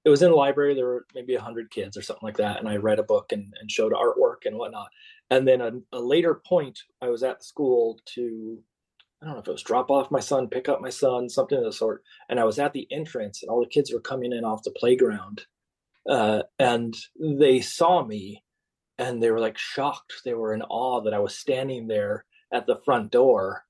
it 0.04 0.08
was 0.08 0.22
in 0.22 0.30
the 0.30 0.36
library. 0.36 0.74
There 0.74 0.86
were 0.86 1.06
maybe 1.14 1.34
a 1.34 1.40
hundred 1.40 1.70
kids 1.70 1.96
or 1.96 2.02
something 2.02 2.26
like 2.26 2.38
that, 2.38 2.58
and 2.58 2.68
I 2.68 2.76
read 2.76 2.98
a 2.98 3.04
book 3.04 3.32
and, 3.32 3.52
and 3.60 3.70
showed 3.70 3.92
artwork 3.92 4.46
and 4.46 4.56
whatnot. 4.56 4.88
And 5.30 5.46
then 5.46 5.60
a, 5.60 5.72
a 5.92 6.00
later 6.00 6.40
point, 6.46 6.78
I 7.02 7.08
was 7.08 7.22
at 7.22 7.44
school 7.44 7.98
to, 8.14 8.58
I 9.22 9.26
don't 9.26 9.34
know 9.34 9.40
if 9.40 9.48
it 9.48 9.52
was 9.52 9.62
drop 9.62 9.90
off 9.90 10.10
my 10.10 10.20
son, 10.20 10.48
pick 10.48 10.68
up 10.68 10.80
my 10.80 10.90
son, 10.90 11.28
something 11.28 11.58
of 11.58 11.64
the 11.64 11.72
sort. 11.72 12.02
And 12.28 12.40
I 12.40 12.44
was 12.44 12.58
at 12.58 12.72
the 12.72 12.86
entrance, 12.90 13.42
and 13.42 13.50
all 13.50 13.60
the 13.60 13.68
kids 13.68 13.92
were 13.92 14.00
coming 14.00 14.32
in 14.32 14.44
off 14.44 14.62
the 14.62 14.70
playground, 14.70 15.42
uh, 16.08 16.42
and 16.58 16.96
they 17.20 17.60
saw 17.60 18.04
me, 18.04 18.42
and 18.98 19.22
they 19.22 19.30
were 19.30 19.40
like 19.40 19.58
shocked. 19.58 20.14
They 20.24 20.34
were 20.34 20.54
in 20.54 20.62
awe 20.62 21.02
that 21.02 21.14
I 21.14 21.18
was 21.18 21.36
standing 21.36 21.88
there 21.88 22.24
at 22.52 22.66
the 22.66 22.80
front 22.84 23.12
door, 23.12 23.64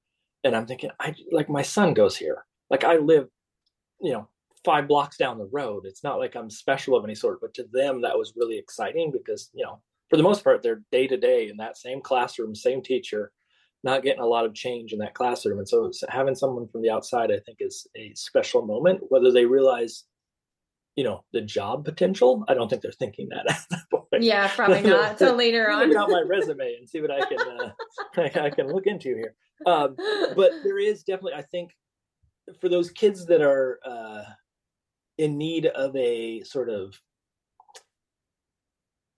and 0.45 0.55
I'm 0.55 0.67
thinking, 0.67 0.91
I 1.00 1.15
like 1.33 1.49
my 1.49 1.62
son 1.62 1.95
goes 1.95 2.17
here. 2.17 2.45
Like 2.71 2.85
I 2.85 2.99
live, 2.99 3.27
you 4.00 4.12
know, 4.12 4.29
five 4.65 4.87
blocks 4.87 5.17
down 5.17 5.38
the 5.38 5.49
road. 5.53 5.85
It's 5.87 6.05
not 6.05 6.19
like 6.19 6.37
I'm 6.37 6.50
special 6.50 6.97
of 6.97 7.05
any 7.05 7.15
sort, 7.15 7.41
but 7.41 7.55
to 7.55 7.65
them 7.73 8.03
that 8.03 8.17
was 8.17 8.35
really 8.37 8.59
exciting 8.59 9.11
because 9.11 9.50
you 9.53 9.65
know 9.65 9.81
for 10.09 10.17
the 10.17 10.23
most 10.23 10.43
part, 10.43 10.62
they're 10.62 10.83
day 10.91 11.07
to 11.07 11.17
day 11.17 11.49
in 11.49 11.57
that 11.59 11.77
same 11.77 12.00
classroom, 12.00 12.55
same 12.55 12.83
teacher, 12.83 13.33
not 13.85 14.03
getting 14.03 14.23
a 14.23 14.27
lot 14.27 14.45
of 14.45 14.55
change 14.55 14.93
in 14.93 14.99
that 14.99 15.15
classroom. 15.15 15.59
And 15.59 15.69
so 15.69 15.91
having 16.09 16.35
someone 16.35 16.69
from 16.69 16.83
the 16.83 16.91
outside, 16.91 17.31
I 17.31 17.38
think, 17.45 17.59
is 17.61 17.87
a 17.97 18.12
special 18.15 18.65
moment. 18.65 19.00
Whether 19.09 19.31
they 19.31 19.45
realize, 19.45 20.05
you 20.97 21.05
know, 21.05 21.25
the 21.33 21.43
job 21.43 21.85
potential, 21.85 22.45
I 22.49 22.55
don't 22.55 22.69
think 22.69 22.83
they're 22.83 22.93
thinking 22.93 23.29
that 23.31 23.50
at 23.50 23.65
that 23.71 23.83
point. 23.91 24.23
yeah 24.23 24.49
probably 24.49 24.83
not 24.83 25.19
so 25.19 25.35
later 25.35 25.71
on 25.71 25.95
out 25.97 26.11
my 26.11 26.23
resume 26.27 26.75
and 26.79 26.88
see 26.88 27.00
what 27.00 27.11
I 27.11 27.21
can 27.27 27.38
uh, 27.38 28.41
I 28.45 28.50
can 28.50 28.69
look 28.69 28.87
into 28.87 29.15
here. 29.15 29.35
Um, 29.67 29.97
but 30.35 30.53
there 30.65 30.79
is 30.79 31.03
definitely, 31.03 31.35
I 31.35 31.43
think, 31.43 31.71
for 32.61 32.69
those 32.69 32.91
kids 32.91 33.27
that 33.27 33.43
are 33.43 33.79
uh, 33.85 34.23
in 35.19 35.37
need 35.37 35.67
of 35.67 35.95
a 35.95 36.43
sort 36.45 36.71
of 36.71 36.95
I 36.95 37.08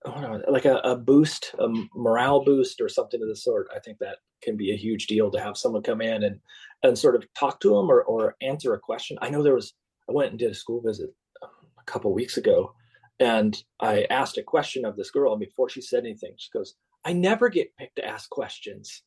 know, 0.07 0.43
like 0.49 0.65
a, 0.65 0.77
a 0.79 0.97
boost, 0.97 1.55
a 1.59 1.69
morale 1.95 2.45
boost, 2.45 2.81
or 2.81 2.89
something 2.89 3.21
of 3.23 3.29
the 3.29 3.37
sort. 3.37 3.69
I 3.75 3.79
think 3.81 3.99
that 3.99 4.19
can 4.43 4.57
be 4.57 4.73
a 4.73 4.77
huge 4.77 5.07
deal 5.07 5.31
to 5.31 5.41
have 5.41 5.57
someone 5.57 5.83
come 5.83 6.01
in 6.01 6.23
and 6.23 6.41
and 6.83 6.99
sort 6.99 7.17
of 7.17 7.27
talk 7.35 7.61
to 7.61 7.71
them 7.71 7.91
or 7.91 8.03
or 8.03 8.37
answer 8.41 8.75
a 8.75 8.79
question. 8.79 9.19
I 9.21 9.31
know 9.31 9.43
there 9.43 9.55
was 9.55 9.75
I 10.09 10.13
went 10.13 10.31
and 10.31 10.39
did 10.39 10.51
a 10.51 10.55
school 10.55 10.81
visit 10.81 11.11
um, 11.43 11.51
a 11.79 11.85
couple 11.85 12.13
weeks 12.15 12.37
ago, 12.37 12.75
and 13.19 13.63
I 13.81 14.07
asked 14.11 14.39
a 14.39 14.43
question 14.43 14.85
of 14.85 14.97
this 14.97 15.11
girl, 15.11 15.33
and 15.33 15.41
before 15.41 15.69
she 15.69 15.83
said 15.83 16.05
anything, 16.05 16.35
she 16.39 16.49
goes, 16.53 16.75
"I 17.05 17.13
never 17.13 17.49
get 17.49 17.77
picked 17.77 17.97
to 17.97 18.07
ask 18.07 18.31
questions." 18.31 19.03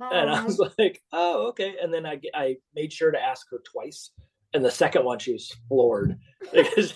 And 0.00 0.30
I 0.30 0.42
was 0.42 0.58
like, 0.78 1.02
oh, 1.12 1.48
okay. 1.48 1.74
And 1.82 1.92
then 1.92 2.06
I 2.06 2.20
I 2.34 2.56
made 2.74 2.92
sure 2.92 3.10
to 3.10 3.22
ask 3.22 3.46
her 3.50 3.60
twice. 3.70 4.10
And 4.52 4.64
the 4.64 4.70
second 4.70 5.04
one, 5.04 5.18
she 5.18 5.32
was 5.32 5.54
floored 5.68 6.18
because 6.52 6.94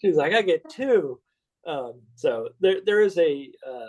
she 0.00 0.08
was 0.08 0.16
like, 0.16 0.32
I 0.32 0.42
get 0.42 0.68
two. 0.70 1.20
Um, 1.66 2.00
so 2.14 2.48
there, 2.60 2.76
there 2.86 3.00
is 3.02 3.18
a, 3.18 3.50
uh, 3.66 3.88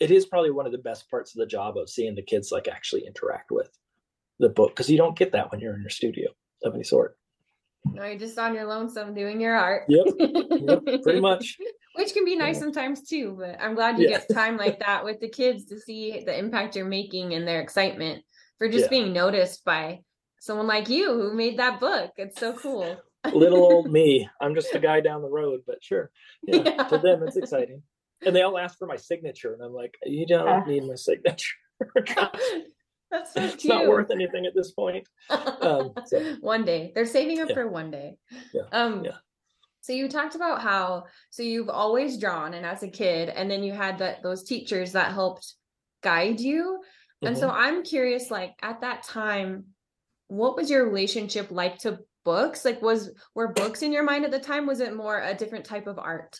it 0.00 0.10
is 0.10 0.26
probably 0.26 0.50
one 0.50 0.66
of 0.66 0.72
the 0.72 0.78
best 0.78 1.08
parts 1.08 1.34
of 1.34 1.38
the 1.38 1.46
job 1.46 1.76
of 1.76 1.88
seeing 1.88 2.14
the 2.14 2.22
kids 2.22 2.50
like 2.50 2.66
actually 2.68 3.06
interact 3.06 3.50
with 3.52 3.70
the 4.40 4.48
book 4.48 4.70
because 4.70 4.90
you 4.90 4.96
don't 4.98 5.16
get 5.16 5.30
that 5.32 5.50
when 5.52 5.60
you're 5.60 5.74
in 5.74 5.80
your 5.82 5.90
studio 5.90 6.28
of 6.64 6.74
any 6.74 6.82
sort. 6.82 7.16
no 7.92 8.04
you're 8.04 8.18
just 8.18 8.38
on 8.38 8.54
your 8.54 8.64
lonesome 8.64 9.14
doing 9.14 9.40
your 9.40 9.54
art 9.54 9.84
Yep. 9.88 10.06
Yep. 10.18 11.02
Pretty 11.02 11.20
much. 11.30 11.58
which 11.94 12.12
can 12.12 12.24
be 12.24 12.34
nice 12.36 12.56
Yeah. 12.56 12.60
sometimes 12.60 13.02
too 13.08 13.36
but 13.38 13.56
i'm 13.60 13.74
glad 13.74 13.98
you 13.98 14.04
Yeah. 14.08 14.18
get 14.18 14.28
time 14.32 14.56
like 14.56 14.78
that 14.80 15.04
with 15.04 15.20
the 15.20 15.28
kids 15.28 15.64
to 15.66 15.78
see 15.78 16.22
the 16.24 16.36
impact 16.36 16.74
you're 16.74 16.86
making 16.86 17.34
and 17.34 17.46
their 17.46 17.60
excitement 17.60 18.24
for 18.58 18.68
just 18.68 18.84
Yeah. 18.86 18.90
being 18.90 19.12
noticed 19.12 19.64
by 19.64 20.00
someone 20.40 20.66
like 20.66 20.88
you 20.88 21.12
who 21.12 21.34
made 21.34 21.58
that 21.58 21.78
book 21.80 22.10
it's 22.16 22.38
so 22.40 22.52
cool 22.54 22.96
Little 23.32 23.62
old 23.64 23.90
me. 23.98 24.28
I'm 24.40 24.54
just 24.54 24.74
a 24.74 24.78
guy 24.78 25.00
down 25.00 25.22
the 25.22 25.28
road, 25.30 25.60
but 25.66 25.82
sure. 25.82 26.10
Yeah, 26.42 26.62
Yeah. 26.64 26.84
To 26.84 26.98
them, 26.98 27.22
it's 27.22 27.36
exciting. 27.36 27.82
And 28.24 28.34
they 28.34 28.42
all 28.42 28.58
ask 28.58 28.78
for 28.78 28.86
my 28.86 28.96
signature. 28.96 29.52
And 29.54 29.62
I'm 29.62 29.72
like, 29.74 29.94
you 30.04 30.26
don't 30.26 30.48
Ah. 30.48 30.64
need 30.64 30.84
my 30.84 30.94
signature. 30.94 31.56
that's 33.10 33.34
so 33.34 33.40
cute 33.40 33.54
it's 33.54 33.64
not 33.64 33.86
worth 33.86 34.10
anything 34.10 34.46
at 34.46 34.54
this 34.54 34.70
point. 34.72 35.06
Um, 35.30 35.92
so- 36.06 36.36
one 36.40 36.64
day 36.64 36.92
they're 36.94 37.06
saving 37.06 37.40
up 37.40 37.48
Yeah. 37.48 37.54
for 37.54 37.68
one 37.68 37.90
day 37.90 38.16
Yeah. 38.54 38.62
um 38.72 39.04
Yeah. 39.04 39.16
so 39.80 39.92
you 39.92 40.08
talked 40.08 40.34
about 40.34 40.62
how 40.62 41.04
so 41.30 41.42
you've 41.42 41.68
always 41.68 42.18
drawn 42.18 42.54
and 42.54 42.64
as 42.64 42.82
a 42.82 42.88
kid 42.88 43.28
and 43.28 43.50
then 43.50 43.62
you 43.62 43.72
had 43.72 43.98
that 43.98 44.22
those 44.22 44.44
teachers 44.44 44.92
that 44.92 45.12
helped 45.12 45.54
guide 46.02 46.40
you 46.40 46.80
and 47.22 47.36
so 47.36 47.48
Mhm. 47.48 47.54
i'm 47.54 47.82
curious 47.82 48.30
like 48.30 48.54
at 48.62 48.80
that 48.80 49.02
time 49.02 49.66
what 50.28 50.56
was 50.56 50.70
your 50.70 50.84
relationship 50.86 51.50
like 51.50 51.78
to 51.80 51.98
books 52.24 52.64
like 52.64 52.80
was 52.82 53.10
were 53.34 53.52
books 53.52 53.82
in 53.82 53.92
your 53.92 54.02
mind 54.02 54.24
at 54.24 54.30
the 54.30 54.38
time 54.38 54.66
was 54.66 54.80
it 54.80 54.94
more 54.94 55.20
a 55.20 55.34
different 55.34 55.64
type 55.64 55.86
of 55.86 55.98
art 55.98 56.38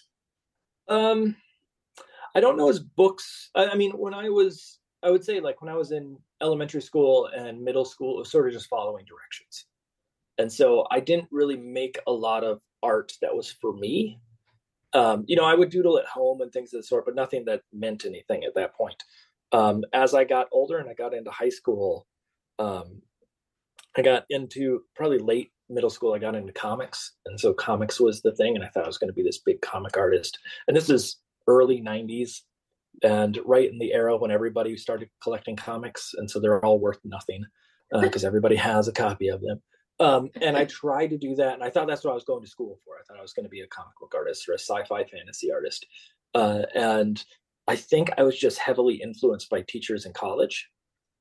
Um, 0.88 1.36
I 2.34 2.40
don't 2.40 2.56
know 2.56 2.68
as 2.68 2.80
books. 2.80 3.50
I, 3.54 3.68
I 3.68 3.74
mean, 3.74 3.92
when 3.92 4.14
I 4.14 4.28
was, 4.28 4.78
I 5.02 5.10
would 5.10 5.24
say 5.24 5.40
like 5.40 5.60
when 5.60 5.70
I 5.70 5.76
was 5.76 5.92
in 5.92 6.16
elementary 6.40 6.82
school 6.82 7.28
and 7.34 7.62
middle 7.62 7.84
school, 7.84 8.16
it 8.16 8.20
was 8.20 8.30
sort 8.30 8.46
of 8.46 8.52
just 8.52 8.68
following 8.68 9.04
directions. 9.04 9.66
And 10.38 10.50
so 10.50 10.86
I 10.90 11.00
didn't 11.00 11.28
really 11.30 11.56
make 11.56 11.98
a 12.06 12.12
lot 12.12 12.42
of 12.42 12.60
art 12.82 13.12
that 13.20 13.34
was 13.34 13.50
for 13.50 13.74
me. 13.74 14.18
Um, 14.94 15.24
you 15.26 15.36
know, 15.36 15.44
I 15.44 15.54
would 15.54 15.70
doodle 15.70 15.98
at 15.98 16.06
home 16.06 16.40
and 16.40 16.52
things 16.52 16.72
of 16.72 16.80
the 16.80 16.86
sort, 16.86 17.04
but 17.04 17.14
nothing 17.14 17.44
that 17.46 17.62
meant 17.72 18.04
anything 18.04 18.44
at 18.44 18.54
that 18.54 18.74
point. 18.74 19.02
Um, 19.52 19.84
as 19.92 20.14
I 20.14 20.24
got 20.24 20.48
older 20.52 20.78
and 20.78 20.88
I 20.88 20.94
got 20.94 21.14
into 21.14 21.30
high 21.30 21.50
school, 21.50 22.06
um, 22.58 23.02
I 23.96 24.02
got 24.02 24.24
into 24.30 24.84
probably 24.94 25.18
late 25.18 25.52
middle 25.72 25.90
school. 25.90 26.14
I 26.14 26.18
got 26.18 26.34
into 26.34 26.52
comics, 26.52 27.12
and 27.26 27.38
so 27.38 27.52
comics 27.52 28.00
was 28.00 28.22
the 28.22 28.34
thing. 28.34 28.56
And 28.56 28.64
I 28.64 28.68
thought 28.68 28.84
I 28.84 28.88
was 28.88 28.98
going 28.98 29.10
to 29.10 29.14
be 29.14 29.22
this 29.22 29.38
big 29.38 29.60
comic 29.60 29.96
artist. 29.96 30.38
And 30.68 30.76
this 30.76 30.90
is 30.90 31.18
early 31.46 31.80
'90s, 31.80 32.40
and 33.02 33.38
right 33.44 33.70
in 33.70 33.78
the 33.78 33.92
era 33.92 34.16
when 34.16 34.30
everybody 34.30 34.76
started 34.76 35.08
collecting 35.22 35.56
comics, 35.56 36.12
and 36.16 36.30
so 36.30 36.40
they're 36.40 36.64
all 36.64 36.78
worth 36.78 37.00
nothing 37.04 37.44
because 38.00 38.24
everybody 38.24 38.56
has 38.56 38.88
a 38.88 38.92
copy 38.92 39.28
of 39.28 39.40
them. 39.40 39.62
Um, 40.00 40.30
and 40.40 40.56
I 40.56 40.64
tried 40.66 41.10
to 41.10 41.18
do 41.18 41.34
that, 41.36 41.54
and 41.54 41.62
I 41.62 41.70
thought 41.70 41.86
that's 41.86 42.04
what 42.04 42.12
I 42.12 42.14
was 42.14 42.24
going 42.24 42.42
to 42.42 42.50
school 42.50 42.78
for. 42.84 42.94
I 42.98 43.02
thought 43.04 43.18
I 43.18 43.22
was 43.22 43.32
going 43.32 43.44
to 43.44 43.50
be 43.50 43.60
a 43.60 43.68
comic 43.68 43.92
book 44.00 44.12
artist 44.14 44.48
or 44.48 44.52
a 44.52 44.58
sci-fi 44.58 45.04
fantasy 45.04 45.52
artist. 45.52 45.86
Uh, 46.34 46.62
and 46.74 47.24
I 47.68 47.76
think 47.76 48.10
I 48.18 48.22
was 48.22 48.38
just 48.38 48.58
heavily 48.58 48.96
influenced 48.96 49.50
by 49.50 49.62
teachers 49.62 50.06
in 50.06 50.12
college. 50.12 50.68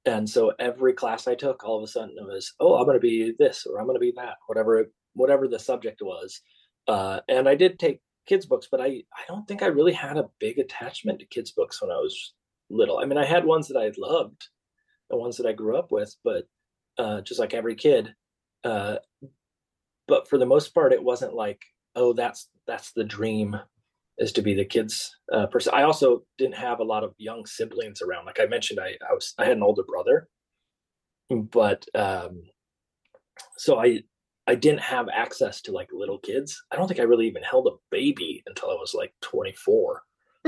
And 0.06 0.28
so 0.28 0.54
every 0.60 0.94
class 0.94 1.28
I 1.28 1.36
took, 1.36 1.64
all 1.64 1.78
of 1.78 1.84
a 1.84 1.88
sudden 1.88 2.16
it 2.18 2.26
was, 2.26 2.54
oh, 2.60 2.76
I'm 2.76 2.86
going 2.86 2.98
to 2.98 3.00
be 3.00 3.34
this 3.38 3.66
or 3.66 3.80
I'm 3.80 3.86
going 3.86 3.96
to 3.96 4.00
be 4.00 4.14
that, 4.18 4.36
whatever 4.48 4.88
whatever 5.14 5.48
the 5.48 5.60
subject 5.60 6.02
was. 6.02 6.42
Uh, 6.88 7.20
and 7.28 7.48
I 7.48 7.56
did 7.56 7.78
take 7.78 8.02
kids 8.28 8.46
books, 8.46 8.68
but 8.70 8.82
I 8.82 8.86
I 8.88 9.24
don't 9.28 9.48
think 9.48 9.62
I 9.62 9.68
really 9.68 9.94
had 9.94 10.18
a 10.18 10.30
big 10.40 10.58
attachment 10.58 11.20
to 11.20 11.26
kids 11.26 11.52
books 11.52 11.82
when 11.82 11.92
I 11.92 11.98
was 11.98 12.34
little. 12.70 13.00
I 13.00 13.06
mean, 13.06 13.18
I 13.18 13.26
had 13.26 13.46
ones 13.46 13.68
that 13.68 13.78
I 13.78 13.92
loved, 13.98 14.48
the 15.10 15.18
ones 15.18 15.38
that 15.38 15.46
I 15.46 15.54
grew 15.54 15.78
up 15.78 15.92
with, 15.92 16.16
but 16.24 16.46
uh, 16.98 17.22
just 17.22 17.40
like 17.40 17.54
every 17.54 17.76
kid. 17.76 18.14
Uh, 18.64 18.98
but 20.08 20.28
for 20.28 20.38
the 20.38 20.46
most 20.46 20.74
part, 20.74 20.94
it 20.94 21.04
wasn't 21.04 21.34
like, 21.34 21.62
oh, 21.96 22.14
that's 22.14 22.50
that's 22.68 22.92
the 22.94 23.04
dream 23.04 23.56
is 24.22 24.32
to 24.34 24.42
be 24.42 24.54
the 24.54 24.64
kids 24.64 25.18
uh, 25.34 25.48
person. 25.48 25.74
I 25.76 25.84
also 25.84 26.24
didn't 26.38 26.56
have 26.56 26.80
a 26.80 26.84
lot 26.84 27.04
of 27.04 27.14
young 27.18 27.46
siblings 27.46 28.02
around. 28.02 28.26
Like 28.26 28.40
I 28.40 28.46
mentioned, 28.46 28.80
I, 28.80 28.96
I 29.10 29.14
was 29.14 29.34
I 29.38 29.46
had 29.46 29.58
an 29.58 29.64
older 29.64 29.84
brother, 29.84 30.30
but 31.30 31.86
um, 31.96 32.44
so 33.58 33.80
I 33.80 34.04
I 34.48 34.56
didn't 34.56 34.82
have 34.82 35.08
access 35.14 35.62
to 35.62 35.72
like 35.72 35.90
little 35.92 36.20
kids. 36.20 36.62
I 36.72 36.76
don't 36.76 36.88
think 36.88 37.00
I 37.00 37.04
really 37.04 37.28
even 37.28 37.44
held 37.44 37.68
a 37.68 37.78
baby 37.90 38.44
until 38.46 38.70
I 38.70 38.76
was 38.76 38.94
like 38.94 39.14
24 39.22 40.02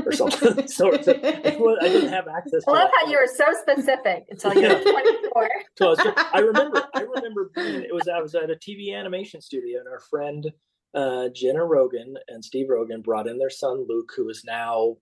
or 0.05 0.11
something. 0.11 0.67
so 0.67 0.93
I 0.93 0.97
didn't 0.97 2.09
have 2.09 2.27
access. 2.27 2.63
I 2.67 2.71
love 2.71 2.89
how 2.99 3.09
you 3.09 3.17
were 3.17 3.27
so 3.27 3.45
specific 3.61 4.25
until 4.29 4.53
you 4.55 4.67
were 4.67 4.81
24. 4.81 5.49
so 5.77 5.85
I, 5.85 5.89
was, 5.89 5.99
I, 6.33 6.39
remember, 6.39 6.83
I 6.93 7.01
remember 7.15 7.51
being, 7.55 7.83
it 7.83 7.93
was 7.93 8.07
I 8.07 8.21
was 8.21 8.35
at 8.35 8.49
a 8.49 8.55
TV 8.55 8.95
animation 8.95 9.41
studio, 9.41 9.79
and 9.79 9.87
our 9.87 9.99
friend 9.99 10.51
uh, 10.93 11.29
Jenna 11.29 11.63
Rogan 11.65 12.15
and 12.27 12.43
Steve 12.43 12.69
Rogan 12.69 13.01
brought 13.01 13.27
in 13.27 13.37
their 13.37 13.49
son 13.49 13.85
Luke, 13.87 14.11
who 14.15 14.29
is 14.29 14.43
now 14.45 14.97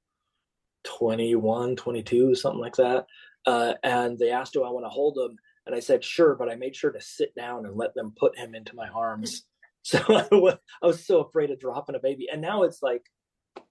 21, 0.84 1.76
22, 1.76 2.36
something 2.36 2.60
like 2.60 2.76
that. 2.78 3.06
Uh, 3.46 3.74
and 3.84 4.18
they 4.18 4.32
asked, 4.32 4.54
"Do 4.54 4.64
I 4.64 4.70
want 4.70 4.86
to 4.86 4.90
hold 4.90 5.18
him?" 5.18 5.38
And 5.66 5.76
I 5.76 5.80
said, 5.80 6.04
"Sure," 6.04 6.36
but 6.36 6.50
I 6.50 6.56
made 6.56 6.76
sure 6.76 6.92
to 6.92 7.02
sit 7.02 7.34
down 7.36 7.66
and 7.66 7.76
let 7.76 7.94
them 7.96 8.14
put 8.18 8.38
him 8.38 8.56
into 8.56 8.76
my 8.76 8.88
arms. 8.90 9.44
So 9.84 9.98
I 10.10 10.28
was, 10.32 10.58
I 10.84 10.86
was 10.86 11.04
so 11.08 11.22
afraid 11.22 11.50
of 11.50 11.60
dropping 11.60 11.96
a 11.96 12.00
baby, 12.00 12.28
and 12.32 12.40
now 12.40 12.62
it's 12.62 12.84
like 12.84 13.02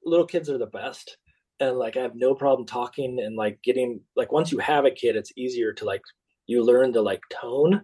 little 0.04 0.26
kids 0.26 0.50
are 0.50 0.58
the 0.58 0.66
best 0.66 1.16
and 1.60 1.76
like 1.76 1.96
i 1.96 2.02
have 2.02 2.14
no 2.14 2.34
problem 2.34 2.66
talking 2.66 3.20
and 3.20 3.36
like 3.36 3.60
getting 3.62 4.00
like 4.16 4.32
once 4.32 4.50
you 4.50 4.58
have 4.58 4.84
a 4.84 4.90
kid 4.90 5.16
it's 5.16 5.32
easier 5.36 5.72
to 5.72 5.84
like 5.84 6.02
you 6.46 6.64
learn 6.64 6.92
the 6.92 7.02
like 7.02 7.20
tone 7.30 7.82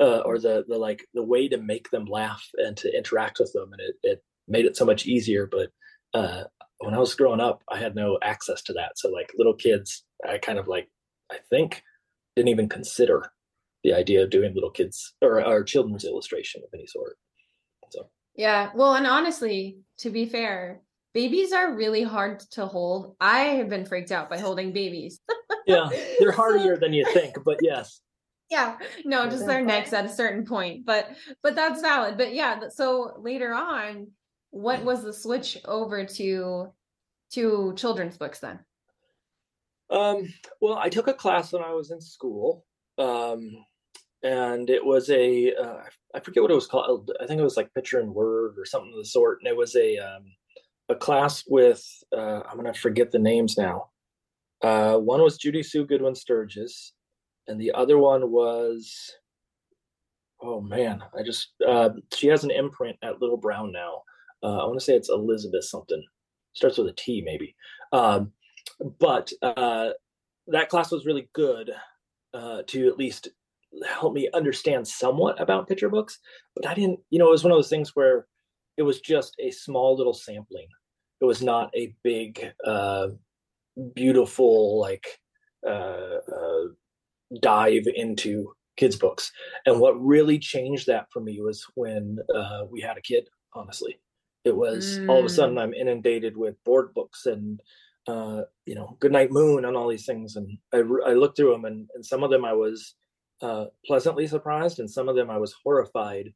uh, 0.00 0.20
or 0.24 0.38
the 0.38 0.64
the 0.68 0.78
like 0.78 1.06
the 1.14 1.22
way 1.22 1.48
to 1.48 1.58
make 1.58 1.90
them 1.90 2.04
laugh 2.04 2.44
and 2.56 2.76
to 2.76 2.96
interact 2.96 3.38
with 3.40 3.52
them 3.52 3.72
and 3.72 3.80
it, 3.80 3.94
it 4.02 4.24
made 4.46 4.64
it 4.64 4.76
so 4.76 4.84
much 4.84 5.06
easier 5.06 5.46
but 5.50 5.70
uh 6.14 6.44
when 6.78 6.94
i 6.94 6.98
was 6.98 7.14
growing 7.14 7.40
up 7.40 7.62
i 7.68 7.76
had 7.76 7.94
no 7.94 8.18
access 8.22 8.62
to 8.62 8.72
that 8.72 8.92
so 8.96 9.10
like 9.10 9.30
little 9.36 9.54
kids 9.54 10.04
i 10.28 10.38
kind 10.38 10.58
of 10.58 10.68
like 10.68 10.88
i 11.30 11.36
think 11.50 11.82
didn't 12.36 12.48
even 12.48 12.68
consider 12.68 13.30
the 13.84 13.92
idea 13.92 14.22
of 14.22 14.30
doing 14.30 14.54
little 14.54 14.70
kids 14.70 15.14
or, 15.20 15.44
or 15.44 15.62
children's 15.62 16.04
illustration 16.04 16.62
of 16.64 16.70
any 16.72 16.86
sort 16.86 17.16
so 17.90 18.08
yeah 18.36 18.70
well 18.74 18.94
and 18.94 19.06
honestly 19.06 19.78
to 19.98 20.10
be 20.10 20.24
fair 20.24 20.80
babies 21.14 21.52
are 21.52 21.74
really 21.74 22.02
hard 22.02 22.40
to 22.52 22.66
hold. 22.66 23.16
I 23.20 23.40
have 23.58 23.68
been 23.68 23.84
freaked 23.84 24.12
out 24.12 24.30
by 24.30 24.38
holding 24.38 24.72
babies. 24.72 25.20
yeah, 25.66 25.88
they're 26.20 26.30
harder 26.44 26.76
than 26.76 26.92
you 26.92 27.04
think, 27.12 27.36
but 27.44 27.58
yes. 27.60 28.00
Yeah, 28.50 28.78
no, 29.04 29.28
just 29.28 29.46
their 29.46 29.62
necks 29.62 29.92
at 29.92 30.06
a 30.06 30.08
certain 30.08 30.46
point, 30.46 30.86
but 30.86 31.10
but 31.42 31.54
that's 31.54 31.82
valid. 31.82 32.16
But 32.16 32.34
yeah, 32.34 32.68
so 32.70 33.14
later 33.18 33.52
on, 33.52 34.08
what 34.50 34.82
was 34.82 35.02
the 35.02 35.12
switch 35.12 35.58
over 35.66 36.04
to 36.04 36.72
to 37.32 37.74
children's 37.76 38.16
books 38.16 38.38
then? 38.38 38.60
Um, 39.90 40.32
well, 40.60 40.78
I 40.78 40.88
took 40.88 41.08
a 41.08 41.14
class 41.14 41.52
when 41.52 41.62
I 41.62 41.72
was 41.72 41.90
in 41.90 42.00
school. 42.00 42.64
Um, 42.98 43.64
and 44.22 44.68
it 44.68 44.84
was 44.84 45.10
a 45.10 45.54
uh, 45.54 45.82
I 46.14 46.20
forget 46.20 46.42
what 46.42 46.50
it 46.50 46.56
was 46.56 46.66
called. 46.66 47.10
I 47.20 47.26
think 47.26 47.40
it 47.40 47.44
was 47.44 47.56
like 47.56 47.72
picture 47.74 48.00
and 48.00 48.12
word 48.12 48.54
or 48.58 48.64
something 48.64 48.92
of 48.92 48.98
the 48.98 49.04
sort. 49.04 49.38
And 49.40 49.48
it 49.48 49.56
was 49.56 49.76
a 49.76 49.98
um, 49.98 50.24
a 50.88 50.94
class 50.94 51.44
with 51.46 51.84
uh, 52.16 52.40
I'm 52.48 52.56
gonna 52.56 52.74
forget 52.74 53.12
the 53.12 53.18
names 53.18 53.56
now. 53.56 53.90
Uh, 54.62 54.96
one 54.96 55.22
was 55.22 55.38
Judy 55.38 55.62
Sue 55.62 55.86
Goodwin 55.86 56.16
Sturges, 56.16 56.92
and 57.48 57.60
the 57.60 57.72
other 57.72 57.98
one 57.98 58.30
was 58.30 59.12
oh 60.40 60.60
man, 60.60 61.02
I 61.18 61.22
just 61.22 61.50
uh, 61.66 61.90
she 62.14 62.28
has 62.28 62.44
an 62.44 62.50
imprint 62.50 62.96
at 63.02 63.20
Little 63.20 63.36
Brown 63.36 63.72
now. 63.72 64.02
Uh, 64.42 64.58
I 64.58 64.64
want 64.66 64.78
to 64.78 64.84
say 64.84 64.94
it's 64.94 65.10
Elizabeth 65.10 65.64
something. 65.64 66.02
Starts 66.52 66.78
with 66.78 66.88
a 66.88 66.92
T 66.92 67.22
maybe. 67.24 67.54
Um, 67.92 68.32
but 69.00 69.32
uh, 69.42 69.90
that 70.46 70.68
class 70.68 70.92
was 70.92 71.06
really 71.06 71.28
good 71.32 71.72
uh, 72.34 72.62
to 72.68 72.88
at 72.88 72.98
least 72.98 73.28
help 73.86 74.14
me 74.14 74.28
understand 74.32 74.86
somewhat 74.86 75.40
about 75.40 75.68
picture 75.68 75.88
books. 75.88 76.18
But 76.54 76.66
I 76.66 76.74
didn't, 76.74 77.00
you 77.10 77.18
know, 77.18 77.28
it 77.28 77.32
was 77.32 77.44
one 77.44 77.52
of 77.52 77.58
those 77.58 77.68
things 77.68 77.96
where 77.96 78.26
it 78.76 78.82
was 78.82 79.00
just 79.00 79.34
a 79.40 79.50
small 79.50 79.96
little 79.96 80.14
sampling 80.14 80.68
it 81.20 81.24
was 81.24 81.42
not 81.42 81.70
a 81.74 81.94
big 82.02 82.52
uh, 82.64 83.08
beautiful 83.94 84.80
like 84.80 85.06
uh, 85.66 85.70
uh, 85.70 86.64
dive 87.40 87.84
into 87.94 88.52
kids 88.76 88.96
books 88.96 89.32
and 89.66 89.80
what 89.80 90.00
really 90.00 90.38
changed 90.38 90.86
that 90.86 91.06
for 91.12 91.20
me 91.20 91.40
was 91.40 91.64
when 91.74 92.18
uh, 92.34 92.62
we 92.70 92.80
had 92.80 92.96
a 92.96 93.02
kid 93.02 93.28
honestly 93.54 93.98
it 94.44 94.56
was 94.56 94.98
mm. 94.98 95.08
all 95.08 95.18
of 95.18 95.24
a 95.24 95.28
sudden 95.28 95.56
mm. 95.56 95.62
i'm 95.62 95.74
inundated 95.74 96.36
with 96.36 96.62
board 96.64 96.94
books 96.94 97.26
and 97.26 97.60
uh, 98.06 98.42
you 98.64 98.74
know 98.74 98.96
goodnight 99.00 99.30
moon 99.30 99.64
and 99.64 99.76
all 99.76 99.88
these 99.88 100.06
things 100.06 100.36
and 100.36 100.48
i, 100.72 100.78
I 100.78 101.14
looked 101.14 101.36
through 101.36 101.52
them 101.52 101.64
and, 101.64 101.88
and 101.94 102.04
some 102.04 102.22
of 102.22 102.30
them 102.30 102.44
i 102.44 102.52
was 102.52 102.94
uh, 103.42 103.66
pleasantly 103.84 104.26
surprised 104.26 104.78
and 104.78 104.90
some 104.90 105.08
of 105.08 105.16
them 105.16 105.28
i 105.28 105.38
was 105.38 105.54
horrified 105.62 106.32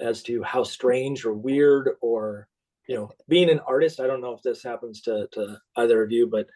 as 0.00 0.22
to 0.22 0.42
how 0.42 0.62
strange 0.62 1.24
or 1.24 1.32
weird 1.32 1.90
or 2.00 2.48
you 2.88 2.96
know, 2.96 3.10
being 3.28 3.50
an 3.50 3.60
artist, 3.60 4.00
I 4.00 4.06
don't 4.06 4.22
know 4.22 4.32
if 4.32 4.42
this 4.42 4.62
happens 4.62 5.02
to, 5.02 5.28
to 5.32 5.58
either 5.76 6.02
of 6.02 6.10
you, 6.10 6.26
but 6.26 6.46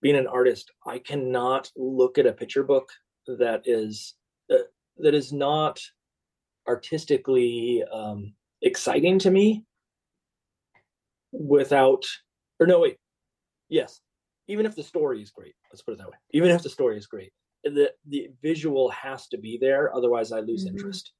being 0.00 0.16
an 0.16 0.26
artist, 0.26 0.72
I 0.86 0.98
cannot 0.98 1.70
look 1.76 2.18
at 2.18 2.26
a 2.26 2.32
picture 2.32 2.64
book 2.64 2.88
that 3.26 3.62
is 3.64 4.14
uh, 4.50 4.56
that 4.98 5.14
is 5.14 5.32
not 5.32 5.80
artistically 6.68 7.82
um, 7.92 8.32
exciting 8.62 9.18
to 9.18 9.30
me 9.30 9.64
without 11.32 12.04
or 12.60 12.66
no 12.66 12.80
wait 12.80 12.98
yes 13.68 14.00
even 14.48 14.66
if 14.66 14.76
the 14.76 14.82
story 14.82 15.22
is 15.22 15.30
great 15.30 15.54
let's 15.70 15.82
put 15.82 15.92
it 15.92 15.98
that 15.98 16.08
way 16.08 16.16
even 16.32 16.50
if 16.50 16.62
the 16.62 16.68
story 16.68 16.96
is 16.96 17.06
great 17.06 17.32
the 17.64 17.90
the 18.08 18.28
visual 18.42 18.90
has 18.90 19.28
to 19.28 19.38
be 19.38 19.58
there 19.60 19.94
otherwise 19.96 20.30
i 20.30 20.40
lose 20.40 20.64
mm-hmm. 20.64 20.76
interest 20.76 21.12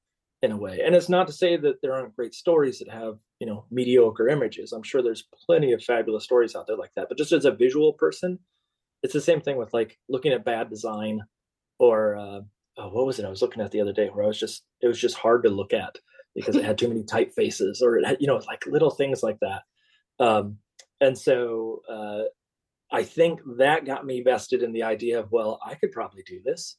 in 0.43 0.51
a 0.51 0.57
way. 0.57 0.81
And 0.85 0.93
it's 0.93 1.09
not 1.09 1.25
to 1.27 1.33
say 1.33 1.55
that 1.55 1.81
there 1.81 1.93
aren't 1.93 2.15
great 2.15 2.35
stories 2.35 2.79
that 2.79 2.89
have, 2.89 3.17
you 3.39 3.47
know, 3.47 3.65
mediocre 3.71 4.27
images. 4.27 4.73
I'm 4.73 4.83
sure 4.83 5.01
there's 5.01 5.27
plenty 5.45 5.71
of 5.71 5.81
fabulous 5.81 6.25
stories 6.25 6.53
out 6.53 6.67
there 6.67 6.75
like 6.75 6.91
that. 6.95 7.07
But 7.07 7.17
just 7.17 7.31
as 7.31 7.45
a 7.45 7.51
visual 7.51 7.93
person, 7.93 8.37
it's 9.01 9.13
the 9.13 9.21
same 9.21 9.39
thing 9.39 9.57
with 9.57 9.73
like 9.73 9.97
looking 10.09 10.33
at 10.33 10.43
bad 10.45 10.69
design 10.69 11.21
or 11.79 12.15
uh, 12.15 12.41
oh, 12.77 12.89
what 12.89 13.05
was 13.05 13.19
it 13.19 13.25
I 13.25 13.29
was 13.29 13.41
looking 13.41 13.61
at 13.61 13.71
the 13.71 13.81
other 13.81 13.93
day 13.93 14.07
where 14.07 14.23
I 14.23 14.27
was 14.27 14.39
just 14.39 14.63
it 14.81 14.87
was 14.87 14.99
just 14.99 15.17
hard 15.17 15.43
to 15.43 15.49
look 15.49 15.73
at 15.73 15.95
because 16.35 16.55
it 16.55 16.65
had 16.65 16.77
too 16.77 16.87
many 16.87 17.03
typefaces 17.03 17.81
or 17.81 17.97
it 17.97 18.05
had, 18.05 18.17
you 18.19 18.27
know, 18.27 18.41
like 18.47 18.65
little 18.65 18.89
things 18.89 19.21
like 19.21 19.37
that. 19.41 19.61
Um, 20.19 20.57
and 20.99 21.17
so 21.17 21.81
uh, 21.89 22.23
I 22.91 23.03
think 23.03 23.39
that 23.57 23.85
got 23.85 24.05
me 24.05 24.21
vested 24.21 24.63
in 24.63 24.73
the 24.73 24.83
idea 24.83 25.19
of 25.19 25.31
well, 25.31 25.59
I 25.65 25.75
could 25.75 25.91
probably 25.91 26.23
do 26.25 26.41
this. 26.43 26.77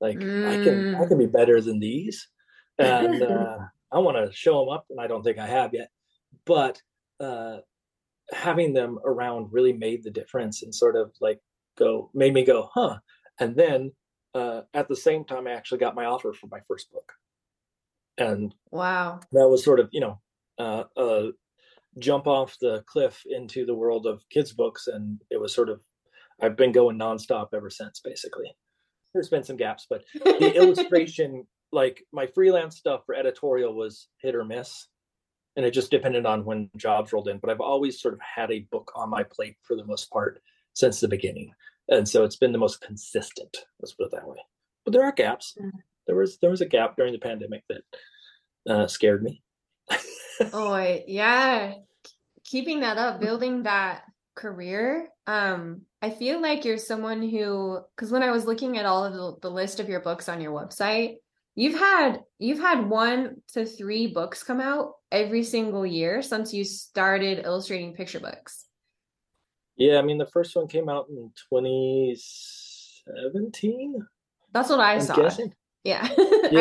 Like 0.00 0.18
mm. 0.18 0.48
I 0.48 0.64
can 0.64 0.94
I 0.94 1.06
can 1.06 1.18
be 1.18 1.26
better 1.26 1.60
than 1.60 1.80
these 1.80 2.28
and 2.80 3.22
uh, 3.22 3.58
I 3.92 3.98
want 3.98 4.16
to 4.16 4.34
show 4.36 4.60
them 4.60 4.68
up, 4.70 4.86
and 4.90 5.00
I 5.00 5.06
don't 5.06 5.22
think 5.22 5.38
I 5.38 5.46
have 5.46 5.74
yet. 5.74 5.90
But 6.46 6.80
uh, 7.18 7.58
having 8.32 8.72
them 8.72 8.98
around 9.04 9.52
really 9.52 9.72
made 9.72 10.02
the 10.02 10.10
difference, 10.10 10.62
and 10.62 10.74
sort 10.74 10.96
of 10.96 11.12
like 11.20 11.40
go 11.78 12.10
made 12.14 12.34
me 12.34 12.44
go, 12.44 12.68
huh. 12.74 12.98
And 13.38 13.56
then 13.56 13.92
uh, 14.34 14.62
at 14.74 14.88
the 14.88 14.96
same 14.96 15.24
time, 15.24 15.46
I 15.46 15.52
actually 15.52 15.78
got 15.78 15.94
my 15.94 16.04
offer 16.04 16.32
for 16.32 16.46
my 16.48 16.60
first 16.68 16.90
book, 16.92 17.12
and 18.18 18.54
wow, 18.70 19.20
that 19.32 19.48
was 19.48 19.64
sort 19.64 19.80
of 19.80 19.88
you 19.92 20.00
know 20.00 20.20
uh, 20.58 20.84
a 20.96 21.30
jump 21.98 22.26
off 22.26 22.56
the 22.60 22.84
cliff 22.86 23.22
into 23.28 23.66
the 23.66 23.74
world 23.74 24.06
of 24.06 24.22
kids 24.30 24.52
books, 24.52 24.86
and 24.86 25.20
it 25.30 25.40
was 25.40 25.54
sort 25.54 25.68
of 25.68 25.80
I've 26.40 26.56
been 26.56 26.72
going 26.72 26.98
nonstop 26.98 27.48
ever 27.54 27.70
since, 27.70 28.00
basically. 28.00 28.54
There's 29.12 29.28
been 29.28 29.42
some 29.42 29.56
gaps, 29.56 29.86
but 29.90 30.04
the 30.14 30.54
illustration 30.56 31.46
like 31.72 32.04
my 32.12 32.26
freelance 32.26 32.76
stuff 32.76 33.02
for 33.06 33.14
editorial 33.14 33.74
was 33.74 34.08
hit 34.20 34.34
or 34.34 34.44
miss 34.44 34.88
and 35.56 35.64
it 35.66 35.72
just 35.72 35.90
depended 35.90 36.26
on 36.26 36.44
when 36.44 36.70
jobs 36.76 37.12
rolled 37.12 37.28
in 37.28 37.38
but 37.38 37.50
i've 37.50 37.60
always 37.60 38.00
sort 38.00 38.14
of 38.14 38.20
had 38.20 38.50
a 38.50 38.66
book 38.70 38.90
on 38.94 39.10
my 39.10 39.22
plate 39.22 39.56
for 39.62 39.76
the 39.76 39.84
most 39.84 40.10
part 40.10 40.40
since 40.74 41.00
the 41.00 41.08
beginning 41.08 41.52
and 41.90 42.08
so 42.08 42.24
it's 42.24 42.36
been 42.36 42.52
the 42.52 42.58
most 42.58 42.80
consistent 42.80 43.56
let's 43.80 43.92
put 43.92 44.06
it 44.06 44.12
that 44.12 44.26
way 44.26 44.38
but 44.84 44.92
there 44.92 45.04
are 45.04 45.12
gaps 45.12 45.56
mm. 45.60 45.70
there 46.06 46.16
was 46.16 46.38
there 46.38 46.50
was 46.50 46.60
a 46.60 46.66
gap 46.66 46.96
during 46.96 47.12
the 47.12 47.18
pandemic 47.18 47.62
that 47.68 47.82
uh, 48.72 48.86
scared 48.86 49.22
me 49.22 49.42
oh 50.52 50.98
yeah 51.06 51.74
keeping 52.44 52.80
that 52.80 52.98
up 52.98 53.20
building 53.20 53.64
that 53.64 54.02
career 54.34 55.08
um 55.26 55.82
i 56.00 56.08
feel 56.08 56.40
like 56.40 56.64
you're 56.64 56.78
someone 56.78 57.22
who 57.22 57.78
because 57.94 58.10
when 58.10 58.22
i 58.22 58.30
was 58.30 58.46
looking 58.46 58.78
at 58.78 58.86
all 58.86 59.04
of 59.04 59.12
the, 59.12 59.36
the 59.42 59.54
list 59.54 59.80
of 59.80 59.88
your 59.88 60.00
books 60.00 60.28
on 60.28 60.40
your 60.40 60.52
website 60.52 61.16
You've 61.60 61.78
had 61.78 62.20
you've 62.38 62.60
had 62.60 62.88
one 62.88 63.42
to 63.52 63.66
three 63.66 64.06
books 64.06 64.42
come 64.42 64.60
out 64.60 64.94
every 65.10 65.42
single 65.42 65.84
year 65.84 66.22
since 66.22 66.54
you 66.54 66.64
started 66.64 67.44
illustrating 67.44 67.94
picture 67.94 68.20
books. 68.20 68.66
Yeah, 69.80 69.98
I 69.98 70.02
mean 70.02 70.18
the 70.18 70.26
first 70.26 70.54
one 70.54 70.68
came 70.68 70.88
out 70.90 71.08
in 71.08 71.32
2017. 71.50 74.06
That's 74.52 74.68
what 74.68 74.78
I 74.78 74.92
I'm 74.94 75.00
saw. 75.00 75.16
guessing. 75.16 75.52
Yeah. 75.84 76.02
I 76.02 76.08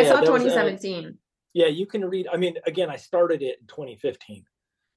saw 0.06 0.22
that 0.22 0.32
was, 0.32 0.46
uh, 0.46 0.52
2017. 0.56 1.18
Yeah, 1.54 1.68
you 1.68 1.86
can 1.86 2.06
read. 2.06 2.30
I 2.32 2.38
mean, 2.38 2.56
again, 2.66 2.90
I 2.90 2.96
started 2.96 3.42
it 3.42 3.58
in 3.60 3.68
2015, 3.68 4.46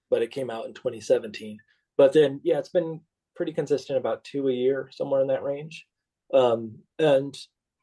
but 0.08 0.22
it 0.22 0.30
came 0.30 0.50
out 0.50 0.66
in 0.66 0.74
2017. 0.74 1.58
But 1.96 2.12
then, 2.12 2.40
yeah, 2.44 2.60
it's 2.60 2.68
been 2.68 3.00
pretty 3.34 3.52
consistent, 3.52 3.98
about 3.98 4.22
two 4.22 4.48
a 4.48 4.52
year, 4.52 4.88
somewhere 4.92 5.22
in 5.22 5.26
that 5.26 5.42
range. 5.42 5.84
Um, 6.32 6.78
and 7.00 7.36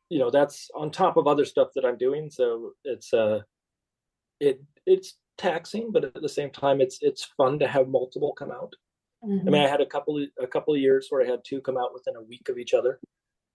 you 0.08 0.20
know, 0.20 0.32
that's 0.32 0.72
on 0.74 0.90
top 0.90 1.18
of 1.18 1.28
other 1.28 1.44
stuff 1.44 1.74
that 1.76 1.84
I'm 1.84 1.98
doing. 1.98 2.30
So 2.30 2.76
it's 2.86 3.14
uh, 3.14 3.42
it 4.40 4.64
it's 4.86 5.18
taxing, 5.38 5.92
but 5.92 6.06
at 6.06 6.22
the 6.22 6.30
same 6.30 6.50
time, 6.50 6.80
it's 6.80 7.00
it's 7.02 7.26
fun 7.36 7.60
to 7.60 7.68
have 7.68 7.90
multiple 7.90 8.32
come 8.32 8.52
out. 8.52 8.74
I 9.22 9.26
Mhm. 9.28 9.44
mean, 9.46 9.56
I 9.62 9.68
had 9.68 9.82
a 9.82 9.86
couple 9.86 10.26
a 10.40 10.48
couple 10.48 10.74
of 10.74 10.80
years 10.80 11.08
where 11.10 11.22
I 11.22 11.26
had 11.30 11.44
two 11.44 11.62
come 11.62 11.78
out 11.78 11.94
within 11.94 12.16
a 12.16 12.22
week 12.22 12.48
of 12.50 12.58
each 12.58 12.74
other, 12.74 13.00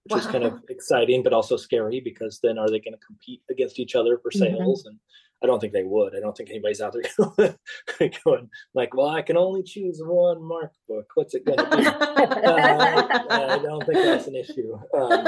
which 0.05 0.15
was 0.15 0.27
kind 0.27 0.45
of 0.45 0.63
exciting, 0.69 1.23
but 1.23 1.33
also 1.33 1.57
scary 1.57 2.01
because 2.01 2.39
then 2.41 2.59
are 2.59 2.69
they 2.69 2.81
going 2.81 2.93
to 2.95 3.07
compete 3.07 3.43
against 3.51 3.79
each 3.79 3.95
other 3.95 4.19
for 4.19 4.31
Mhm. 4.31 4.39
sales? 4.39 4.85
And 4.87 4.99
I 5.43 5.47
don't 5.47 5.61
think 5.61 5.73
they 5.73 5.85
would. 5.85 6.15
I 6.15 6.21
don't 6.21 6.37
think 6.37 6.51
anybody's 6.51 6.81
out 6.81 6.93
there 6.93 7.03
going, 7.17 7.59
going 8.25 8.51
like, 8.75 8.95
"Well, 8.95 9.09
I 9.09 9.23
can 9.23 9.37
only 9.37 9.63
choose 9.63 10.01
one 10.03 10.43
Mark 10.43 10.73
book. 10.89 11.11
What's 11.15 11.35
it 11.35 11.45
going 11.47 11.59
to 11.59 11.71
be?" 11.77 11.87
uh, 11.87 13.03
I 13.31 13.59
don't 13.63 13.85
think 13.87 14.03
that's 14.03 14.27
an 14.27 14.37
issue. 14.37 14.75
Um, 14.95 15.25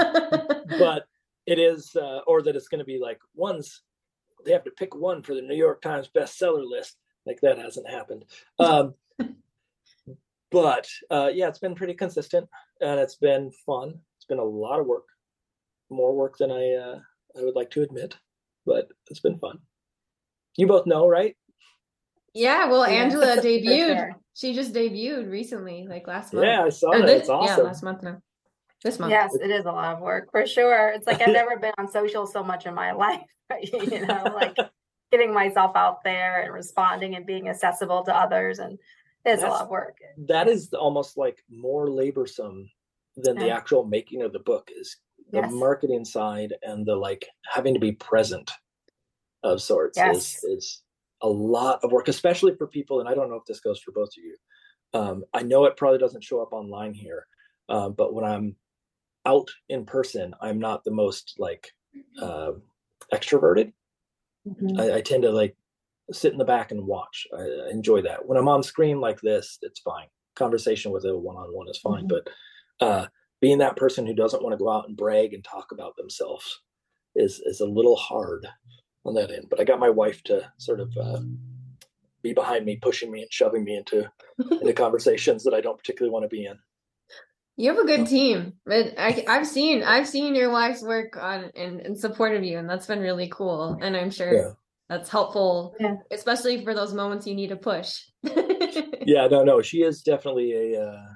but 0.79 1.07
it 1.46 1.59
is, 1.59 1.94
uh, 1.96 2.20
or 2.27 2.42
that 2.42 2.57
it's 2.57 2.68
going 2.68 2.79
to 2.81 2.85
be 2.85 2.99
like 2.99 3.20
one's 3.35 3.83
they 4.44 4.53
have 4.53 4.64
to 4.64 4.70
pick 4.70 4.94
one 4.94 5.22
for 5.22 5.35
the 5.35 5.42
New 5.42 5.57
York 5.57 5.81
Times 5.83 6.09
bestseller 6.14 6.64
list. 6.68 6.99
Like 7.25 7.40
that 7.40 7.59
hasn't 7.59 7.88
happened. 7.88 8.27
Um, 8.61 8.94
but 10.50 10.88
uh, 11.11 11.30
yeah, 11.32 11.48
it's 11.48 11.59
been 11.59 11.74
pretty 11.74 11.94
consistent 11.94 12.48
and 12.80 13.00
it's 13.00 13.16
been 13.16 13.50
fun. 13.64 13.94
It's 14.16 14.26
been 14.26 14.38
a 14.38 14.44
lot 14.44 14.80
of 14.80 14.87
work, 14.87 15.04
more 15.90 16.14
work 16.14 16.37
than 16.38 16.50
I 16.50 16.72
uh, 16.74 16.98
I 17.38 17.42
would 17.44 17.54
like 17.56 17.70
to 17.72 17.82
admit, 17.82 18.16
but 18.64 18.88
it's 19.11 19.20
been 19.20 19.38
fun. 19.38 19.59
You 20.56 20.66
both 20.66 20.87
know, 20.87 21.06
right? 21.06 21.37
yeah, 22.35 22.68
well, 22.68 22.88
Yeah, 22.88 23.02
Angela 23.02 23.37
debuted. 23.42 23.96
sure. 23.96 24.16
She 24.35 24.52
just 24.52 24.74
debuted 24.74 25.30
recently, 25.30 25.87
like 25.88 26.06
last 26.06 26.35
month. 26.35 26.46
Yeah, 26.46 26.64
I 26.64 26.68
saw 26.68 26.90
Or 26.92 26.98
that. 27.00 27.06
this- 27.06 27.20
It's 27.22 27.28
awesome. 27.30 27.59
Yeah, 27.64 27.64
last 27.68 27.82
month 27.82 28.02
now. 28.02 28.20
This 28.85 28.98
month. 28.98 29.11
Yes, 29.11 29.35
it 29.35 29.50
is 29.50 29.64
a 29.64 29.72
lot 29.72 29.94
of 29.94 30.00
work 30.00 30.30
for 30.30 30.46
sure. 30.46 30.90
It's 30.90 31.06
like 31.06 31.20
I've 31.22 31.32
never 31.32 31.59
been 31.59 31.72
on 31.78 31.90
social 31.90 32.26
so 32.26 32.42
much 32.44 32.66
in 32.66 32.74
my 32.74 32.92
life. 33.04 33.22
you 33.62 34.06
know, 34.06 34.32
like 34.35 34.56
getting 35.11 35.32
myself 35.32 35.74
out 35.76 36.04
there 36.04 36.42
and 36.42 36.52
responding 36.52 37.14
and 37.14 37.24
being 37.24 37.48
accessible 37.48 38.04
to 38.04 38.14
others, 38.14 38.59
and 38.59 38.78
it's 39.34 39.42
a 39.42 39.46
lot 39.46 39.62
of 39.62 39.68
work. 39.70 39.96
that 40.28 40.48
is 40.48 40.72
almost 40.72 41.16
like 41.18 41.42
more 41.50 41.88
laborsome 41.88 42.64
than 43.16 43.36
the 43.38 43.50
actual 43.50 43.84
making 43.84 44.22
of 44.22 44.32
the 44.32 44.38
book 44.40 44.70
is 44.76 44.96
the 45.32 45.40
Yes. 45.42 45.52
marketing 45.52 46.04
side 46.04 46.54
and 46.62 46.86
the 46.86 46.94
like 46.94 47.26
having 47.52 47.74
to 47.74 47.80
be 47.80 47.92
present 47.92 48.50
of 49.42 49.60
sorts 49.60 49.96
Yes. 49.98 50.16
is 50.16 50.44
is 50.44 50.82
a 51.22 51.28
lot 51.28 51.80
of 51.82 51.92
work 51.92 52.08
especially 52.08 52.54
for 52.56 52.66
people 52.66 53.00
and 53.00 53.08
i 53.08 53.14
don't 53.14 53.28
know 53.30 53.36
if 53.36 53.44
this 53.46 53.60
goes 53.60 53.80
for 53.80 53.92
both 53.92 54.08
of 54.08 54.22
you 54.24 54.36
um, 54.94 55.24
i 55.34 55.42
know 55.42 55.64
it 55.64 55.76
probably 55.76 55.98
doesn't 55.98 56.22
show 56.24 56.40
up 56.40 56.52
online 56.52 56.94
here 56.94 57.26
um, 57.68 57.92
but 57.94 58.14
when 58.14 58.24
i'm 58.24 58.54
out 59.26 59.48
in 59.68 59.84
person 59.84 60.34
i'm 60.40 60.58
not 60.58 60.84
the 60.84 60.90
most 60.90 61.34
like 61.38 61.72
uh, 62.22 62.52
extroverted 63.12 63.72
Mhm. 64.46 64.78
I, 64.80 64.96
I 64.96 65.00
tend 65.00 65.22
to 65.24 65.30
like 65.30 65.56
sit 66.12 66.33
in 66.33 66.38
the 66.38 66.45
back 66.45 66.71
and 66.71 66.87
watch. 66.87 67.27
I, 67.37 67.71
enjoy 67.71 68.03
that. 68.03 68.27
When 68.27 68.38
I'm 68.38 68.49
on 68.49 68.62
screen 68.62 69.01
like 69.01 69.21
this, 69.21 69.59
it's 69.62 69.81
fine. 69.81 70.07
Conversation 70.35 70.92
with 70.92 71.05
a 71.05 71.16
one-on-one 71.16 71.69
is 71.69 71.79
fine, 71.79 72.05
Mhm. 72.05 72.09
but 72.09 72.29
uh, 72.87 73.07
being 73.40 73.59
that 73.59 73.77
person 73.77 74.07
who 74.07 74.14
doesn't 74.14 74.42
want 74.42 74.53
to 74.53 74.59
go 74.62 74.71
out 74.71 74.87
and 74.88 74.97
brag 74.97 75.35
and 75.35 75.42
talk 75.45 75.73
about 75.73 75.97
themselves 75.97 76.61
is 77.14 77.40
is 77.47 77.61
a 77.61 77.66
little 77.66 77.97
hard 77.97 78.47
on 79.05 79.14
that 79.14 79.31
end. 79.31 79.47
But 79.49 79.61
I 79.61 79.64
got 79.64 79.81
my 79.81 79.90
wife 79.90 80.23
to 80.25 80.51
sort 80.59 80.81
of 80.81 80.95
uh, 80.97 81.21
be 82.23 82.33
behind 82.35 82.66
me, 82.66 82.77
pushing 82.77 83.11
me 83.11 83.23
and 83.23 83.33
shoving 83.33 83.64
me 83.64 83.77
into 83.77 84.11
into 84.51 84.73
conversations 84.75 85.42
that 85.45 85.55
I 85.55 85.61
don't 85.61 85.79
particularly 85.79 86.12
want 86.12 86.25
to 86.25 86.29
be 86.29 86.45
in. 86.47 86.59
You 87.59 87.71
have 87.75 87.79
a 87.83 87.87
good 87.87 88.07
team. 88.07 88.53
But 88.66 88.92
I, 88.99 89.25
I've 89.27 89.47
seen 89.47 89.83
I've 89.83 90.07
seen 90.09 90.35
your 90.35 90.51
wife's 90.51 90.83
work 90.83 91.16
on 91.16 91.45
in, 91.55 91.81
in 91.81 91.97
support 91.97 92.35
of 92.37 92.45
you, 92.45 92.59
and 92.59 92.69
that's 92.69 92.87
been 92.87 93.01
really 93.01 93.29
cool. 93.33 93.79
And 93.81 93.97
I'm 93.97 94.11
sure 94.11 94.35
Yeah. 94.35 94.51
That's 94.88 95.09
helpful, 95.11 95.75
Yeah. 95.81 95.96
especially 96.12 96.62
for 96.64 96.72
those 96.75 96.94
moments 96.94 97.27
you 97.27 97.35
need 97.35 97.49
to 97.49 97.57
push. 97.57 98.01
Yeah, 99.07 99.29
no, 99.29 99.44
no, 99.44 99.62
she 99.62 99.83
is 99.83 100.03
definitely 100.03 100.75
a 100.75 100.83
uh, 100.83 101.07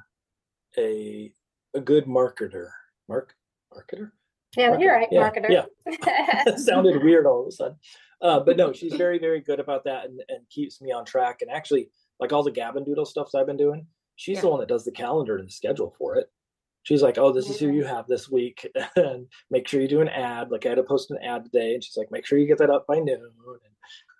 a 0.78 1.33
a 1.74 1.80
good 1.80 2.04
marketer. 2.06 2.68
Mark 3.09 3.35
marketer. 3.74 4.12
Yeah, 4.56 4.78
you're 4.78 4.94
right, 4.94 5.09
Yeah, 5.11 5.28
marketer. 5.28 5.50
yeah. 5.50 6.54
Sounded 6.56 7.02
weird 7.02 7.26
all 7.26 7.42
of 7.42 7.48
a 7.48 7.50
sudden. 7.50 7.76
Uh, 8.22 8.38
but 8.40 8.56
no, 8.56 8.72
she's 8.72 8.94
very, 8.94 9.18
very 9.18 9.40
good 9.40 9.59
about 9.59 9.83
that 9.85 10.04
and, 10.04 10.20
and 10.28 10.48
keeps 10.50 10.80
me 10.80 10.92
on 10.92 11.04
track. 11.04 11.38
And 11.42 11.50
actually, 11.50 11.90
like 12.20 12.33
all 12.33 12.44
the 12.44 12.50
Gab 12.52 12.76
n' 12.76 12.85
Doodle 12.85 13.06
stuff 13.06 13.30
that 13.33 13.38
I've 13.40 13.46
been 13.46 13.56
doing, 13.56 13.87
she's 14.16 14.40
the 14.40 14.48
one 14.48 14.61
that 14.61 14.68
does 14.68 14.85
the 14.85 14.92
calendar 14.92 15.37
and 15.37 15.48
the 15.48 15.52
schedule 15.52 15.94
for 15.98 16.14
it. 16.16 16.30
She's 16.82 17.02
like, 17.02 17.18
"Oh, 17.18 17.32
this 17.32 17.48
is 17.50 17.58
who 17.60 17.70
you 17.70 17.84
have 17.84 18.06
this 18.06 18.28
week, 18.30 18.66
and 18.96 19.26
make 19.50 19.68
sure 19.68 19.80
you 19.80 19.88
do 19.88 20.00
an 20.00 20.08
ad." 20.08 20.50
Like 20.50 20.64
I 20.66 20.70
had 20.70 20.76
to 20.76 20.82
post 20.82 21.10
an 21.10 21.18
ad 21.22 21.44
today, 21.44 21.74
and 21.74 21.84
she's 21.84 21.96
like, 21.96 22.10
"Make 22.10 22.26
sure 22.26 22.38
you 22.38 22.46
get 22.46 22.58
that 22.58 22.70
up 22.70 22.86
by 22.86 22.98
noon, 22.98 23.20
and 23.20 23.60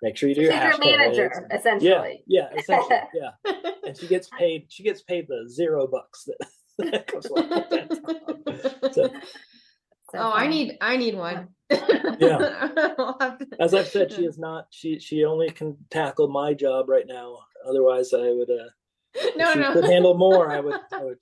make 0.01 0.15
sure 0.17 0.29
you 0.29 0.35
do 0.35 0.41
She's 0.41 0.53
your 0.53 0.63
your 0.69 0.79
manager, 0.79 1.31
Yeah, 1.49 1.57
essentially. 1.57 2.23
yeah, 2.27 2.49
essentially, 2.55 2.99
yeah. 3.13 3.53
And 3.85 3.97
she 3.97 4.07
gets 4.07 4.29
paid. 4.37 4.65
She 4.69 4.83
gets 4.83 5.01
paid 5.01 5.27
the 5.27 5.49
zero 5.49 5.87
bucks 5.87 6.25
that, 6.25 6.47
that 6.91 7.07
comes 7.07 7.25
along 7.25 7.49
with 7.49 7.69
that. 7.69 8.93
So, 8.93 9.07
So 10.11 10.17
oh, 10.19 10.31
I 10.33 10.47
need 10.47 10.77
I 10.81 10.97
need 10.97 11.15
one. 11.15 11.49
Yeah. 11.69 12.69
I'll 12.99 13.17
have 13.19 13.39
to- 13.39 13.47
as 13.59 13.73
I've 13.73 13.87
said, 13.87 14.11
she 14.11 14.25
is 14.25 14.37
not. 14.37 14.67
She 14.69 14.99
she 14.99 15.23
only 15.25 15.49
can 15.49 15.77
tackle 15.89 16.27
my 16.27 16.53
job 16.53 16.89
right 16.89 17.07
now. 17.07 17.37
Otherwise, 17.67 18.13
I 18.13 18.31
would. 18.31 18.49
Uh, 18.49 18.69
if 19.13 19.35
no, 19.35 19.53
she 19.53 19.59
no. 19.59 19.73
could 19.73 19.85
handle 19.85 20.13
more, 20.17 20.51
I 20.51 20.59
would. 20.59 20.79
I 20.91 21.03
would 21.03 21.17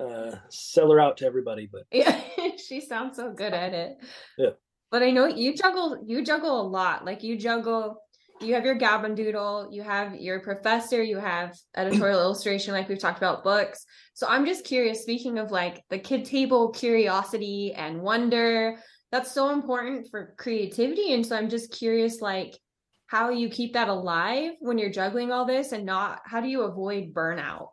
uh, 0.00 0.36
sell 0.48 0.90
her 0.90 1.00
out 1.00 1.18
to 1.18 1.26
everybody. 1.26 1.68
But 1.70 1.84
Yeah, 1.90 2.20
she 2.68 2.80
sounds 2.80 3.16
so 3.16 3.32
good 3.32 3.52
at 3.52 3.72
it. 3.72 3.98
Yeah. 4.38 4.50
But 4.90 5.02
I 5.02 5.10
know 5.10 5.26
you 5.26 5.54
juggle 5.56 6.02
you 6.06 6.24
juggle 6.24 6.60
a 6.60 6.68
lot. 6.68 7.04
Like 7.04 7.22
you 7.22 7.36
juggle 7.36 8.00
you 8.40 8.54
have 8.54 8.64
your 8.64 8.74
Doodle, 8.74 9.68
you 9.70 9.82
have 9.82 10.16
your 10.16 10.40
professor, 10.40 11.02
you 11.02 11.18
have 11.18 11.56
editorial 11.76 12.20
illustration, 12.24 12.72
like 12.72 12.88
we've 12.88 12.98
talked 12.98 13.18
about 13.18 13.44
books. 13.44 13.84
So 14.14 14.26
I'm 14.28 14.44
just 14.44 14.64
curious, 14.64 15.02
speaking 15.02 15.38
of 15.38 15.50
like 15.50 15.82
the 15.88 15.98
kid 15.98 16.24
table 16.24 16.70
curiosity 16.70 17.72
and 17.74 18.00
wonder, 18.02 18.78
that's 19.12 19.32
so 19.32 19.50
important 19.50 20.08
for 20.10 20.34
creativity. 20.38 21.14
And 21.14 21.24
so 21.24 21.36
I'm 21.36 21.48
just 21.48 21.72
curious, 21.72 22.20
like 22.20 22.58
how 23.06 23.30
you 23.30 23.48
keep 23.48 23.74
that 23.74 23.88
alive 23.88 24.52
when 24.60 24.78
you're 24.78 24.90
juggling 24.90 25.30
all 25.30 25.44
this 25.44 25.72
and 25.72 25.86
not 25.86 26.20
how 26.24 26.40
do 26.40 26.48
you 26.48 26.62
avoid 26.62 27.14
burnout? 27.14 27.68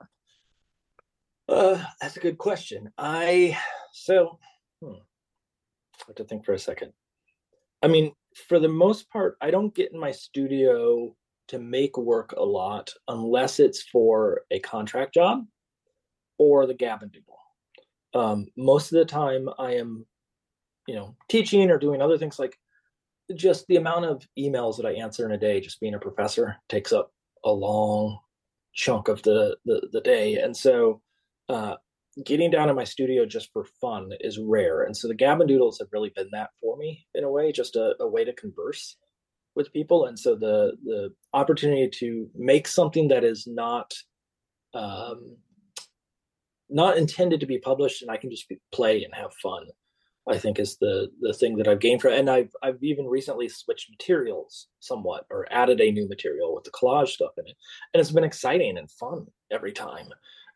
Uh, 1.52 1.84
that's 2.00 2.16
a 2.16 2.22
good 2.22 2.38
question. 2.38 2.90
I 2.98 3.58
so 3.92 4.40
hmm, 4.82 4.94
I 4.94 6.04
have 6.08 6.16
to 6.16 6.24
think 6.24 6.46
for 6.46 6.54
a 6.54 6.60
second. 6.60 6.94
I 7.82 7.88
mean, 7.88 8.14
for 8.48 8.58
the 8.58 8.70
most 8.70 9.10
part, 9.10 9.36
I 9.42 9.52
don't 9.52 9.76
get 9.76 9.92
in 9.92 10.00
my 10.00 10.12
studio 10.12 11.14
to 11.50 11.60
make 11.60 11.98
work 11.98 12.34
a 12.38 12.44
lot 12.44 12.94
unless 13.10 13.60
it's 13.60 13.84
for 13.84 14.44
a 14.50 14.60
contract 14.60 15.14
job 15.14 15.46
or 16.38 16.66
the 16.68 16.74
Gab 16.74 17.04
n' 17.04 17.10
Doodle. 17.10 17.38
Um, 18.14 18.48
most 18.56 18.94
of 18.94 19.00
the 19.00 19.06
time, 19.06 19.50
I 19.60 19.74
am, 19.74 20.06
you 20.88 20.96
know, 20.96 21.18
teaching 21.28 21.70
or 21.70 21.78
doing 21.78 22.02
other 22.02 22.18
things 22.18 22.40
like 22.40 22.58
just 23.36 23.68
the 23.68 23.76
amount 23.76 24.06
of 24.06 24.26
emails 24.40 24.78
that 24.78 24.86
I 24.86 24.94
answer 24.94 25.26
in 25.26 25.34
a 25.34 25.38
day, 25.38 25.60
just 25.60 25.82
being 25.82 25.96
a 25.96 26.00
professor, 26.00 26.56
takes 26.70 26.94
up 26.94 27.12
a 27.44 27.52
long 27.52 28.20
chunk 28.74 29.10
of 29.10 29.22
the 29.24 29.58
the, 29.66 29.90
the 29.92 30.00
day, 30.00 30.38
and 30.38 30.56
so 30.56 31.02
uh, 31.52 31.76
getting 32.26 32.52
down 32.52 32.70
in 32.70 32.76
my 32.76 32.84
studio 32.84 33.26
just 33.26 33.50
for 33.54 33.66
fun 33.80 34.10
is 34.20 34.40
rare. 34.40 34.84
And 34.84 34.96
so 34.96 35.08
the 35.08 35.16
Gab 35.16 35.42
n' 35.42 35.48
Doodles 35.48 35.80
have 35.80 35.90
really 35.92 36.12
been 36.16 36.30
that 36.34 36.50
for 36.62 36.78
me 36.78 37.06
in 37.14 37.24
a 37.24 37.32
way, 37.32 37.52
just 37.52 37.76
a, 37.76 37.96
a 38.00 38.08
way 38.08 38.24
to 38.24 38.34
converse 38.34 38.98
with 39.56 39.74
people. 39.74 40.06
And 40.06 40.18
so 40.18 40.36
the 40.36 40.74
the 40.84 41.10
opportunity 41.34 41.90
to 42.00 42.30
make 42.36 42.68
something 42.68 43.10
that 43.10 43.24
is 43.24 43.48
not 43.48 43.94
um, 44.74 45.38
not 46.70 46.98
intended 46.98 47.40
to 47.42 47.46
be 47.46 47.60
published 47.60 48.02
and 48.02 48.10
I 48.10 48.18
can 48.18 48.32
just 48.32 48.48
be, 48.48 48.60
play 48.72 49.04
and 49.04 49.14
have 49.14 49.34
fun. 49.42 49.64
I 50.30 50.38
think 50.38 50.60
is 50.60 50.78
the 50.78 51.10
the 51.20 51.34
thing 51.34 51.58
that 51.58 51.68
I've 51.68 51.80
gained 51.80 52.02
from, 52.02 52.14
and 52.14 52.30
I've 52.30 52.52
I've 52.62 52.82
even 52.84 53.06
recently 53.06 53.50
switched 53.50 53.90
materials 53.90 54.68
somewhat, 54.80 55.26
or 55.32 55.48
added 55.52 55.82
a 55.82 55.92
new 55.92 56.08
material 56.08 56.54
with 56.54 56.64
the 56.64 56.72
collage 56.72 57.10
stuff 57.10 57.32
in 57.38 57.48
it, 57.48 57.56
and 57.94 58.00
it's 58.00 58.12
been 58.12 58.24
exciting 58.24 58.78
and 58.78 58.90
fun 58.92 59.26
every 59.52 59.72
time. 59.72 60.10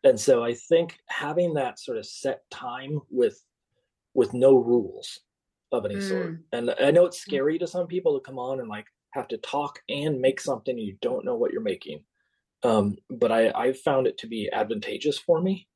And 0.06 0.20
so 0.20 0.44
I 0.44 0.54
think 0.54 0.98
having 1.08 1.54
that 1.54 1.80
sort 1.80 1.98
of 1.98 2.06
set 2.06 2.48
time 2.50 3.00
with 3.10 3.42
with 4.14 4.32
no 4.32 4.56
rules 4.56 5.20
of 5.72 5.84
any 5.84 6.00
sort, 6.00 6.36
and 6.52 6.72
I 6.80 6.92
know 6.92 7.06
it's 7.06 7.20
scary 7.20 7.58
to 7.58 7.66
some 7.66 7.88
people 7.88 8.14
to 8.14 8.24
come 8.24 8.38
on 8.38 8.60
and 8.60 8.68
like 8.68 8.86
have 9.14 9.26
to 9.28 9.38
talk 9.38 9.80
and 9.88 10.20
make 10.20 10.40
something 10.40 10.78
and 10.78 10.86
you 10.86 10.96
don't 11.02 11.24
know 11.24 11.34
what 11.34 11.52
you're 11.52 11.60
making, 11.60 12.04
um, 12.62 12.96
but 13.10 13.32
I 13.32 13.50
I've 13.50 13.80
found 13.80 14.06
it 14.06 14.16
to 14.18 14.28
be 14.28 14.48
advantageous 14.52 15.18
for 15.18 15.42
me 15.42 15.66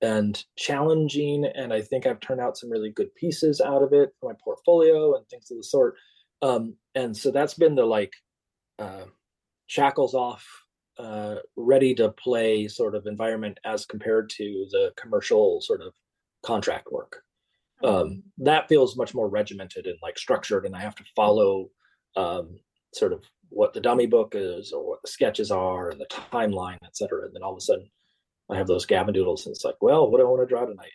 and 0.00 0.44
challenging. 0.56 1.44
And 1.44 1.72
I 1.72 1.80
think 1.80 2.06
I've 2.06 2.20
turned 2.20 2.40
out 2.40 2.56
some 2.56 2.70
really 2.70 2.90
good 2.90 3.12
pieces 3.16 3.60
out 3.60 3.82
of 3.82 3.92
it 3.92 4.10
for 4.20 4.30
my 4.30 4.36
portfolio 4.44 5.16
and 5.16 5.26
things 5.28 5.50
of 5.50 5.56
the 5.56 5.64
sort. 5.64 5.96
Um, 6.40 6.76
and 6.94 7.16
so 7.16 7.32
that's 7.32 7.54
been 7.54 7.74
the 7.74 7.84
like 7.84 8.12
uh, 8.78 9.06
shackles 9.66 10.14
off, 10.14 10.46
uh, 10.98 11.36
ready 11.56 11.94
to 11.94 12.10
play 12.10 12.68
sort 12.68 12.94
of 12.94 13.06
environment 13.06 13.58
as 13.64 13.86
compared 13.86 14.30
to 14.30 14.66
the 14.70 14.92
commercial 14.96 15.60
sort 15.60 15.80
of 15.80 15.94
contract 16.44 16.88
work. 16.90 17.22
Um, 17.84 18.22
that 18.38 18.68
feels 18.68 18.96
much 18.96 19.14
more 19.14 19.28
regimented 19.28 19.86
and 19.86 19.98
like 20.02 20.18
structured, 20.18 20.66
and 20.66 20.76
I 20.76 20.80
have 20.80 20.94
to 20.96 21.04
follow 21.16 21.70
um, 22.16 22.60
sort 22.94 23.12
of 23.12 23.24
what 23.48 23.74
the 23.74 23.80
dummy 23.80 24.06
book 24.06 24.34
is 24.36 24.72
or 24.72 24.88
what 24.88 25.02
the 25.02 25.10
sketches 25.10 25.50
are 25.50 25.90
and 25.90 26.00
the 26.00 26.06
timeline, 26.06 26.78
et 26.84 26.96
cetera. 26.96 27.24
And 27.24 27.34
then 27.34 27.42
all 27.42 27.52
of 27.52 27.58
a 27.58 27.60
sudden, 27.60 27.90
I 28.50 28.56
have 28.56 28.66
those 28.66 28.86
doodles, 28.86 29.46
and 29.46 29.54
it's 29.54 29.64
like, 29.64 29.76
well, 29.80 30.10
what 30.10 30.18
do 30.18 30.26
I 30.26 30.30
want 30.30 30.42
to 30.42 30.46
draw 30.46 30.64
tonight? 30.64 30.92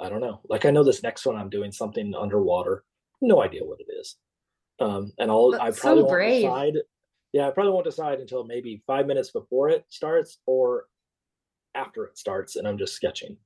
I 0.00 0.08
don't 0.08 0.20
know. 0.20 0.40
Like 0.48 0.64
I 0.64 0.70
know 0.70 0.84
this 0.84 1.02
next 1.02 1.26
one, 1.26 1.36
I'm 1.36 1.50
doing 1.50 1.72
something 1.72 2.14
underwater. 2.14 2.84
No 3.20 3.42
idea 3.42 3.64
what 3.64 3.80
it 3.80 3.92
is. 4.00 4.16
Um, 4.78 5.12
and 5.18 5.30
I'll 5.30 5.54
I 5.54 5.72
probably 5.72 6.02
so 6.02 6.06
won't 6.06 6.42
decide. 6.42 6.74
Yeah, 7.32 7.48
I 7.48 7.50
probably 7.52 7.72
won't 7.72 7.84
decide 7.84 8.20
until 8.20 8.44
maybe 8.44 8.82
five 8.86 9.06
minutes 9.06 9.30
before 9.30 9.68
it 9.68 9.84
starts 9.88 10.38
or 10.46 10.86
after 11.74 12.04
it 12.06 12.18
starts, 12.18 12.56
and 12.56 12.66
I'm 12.68 12.78
just 12.78 12.94
sketching. 12.94 13.36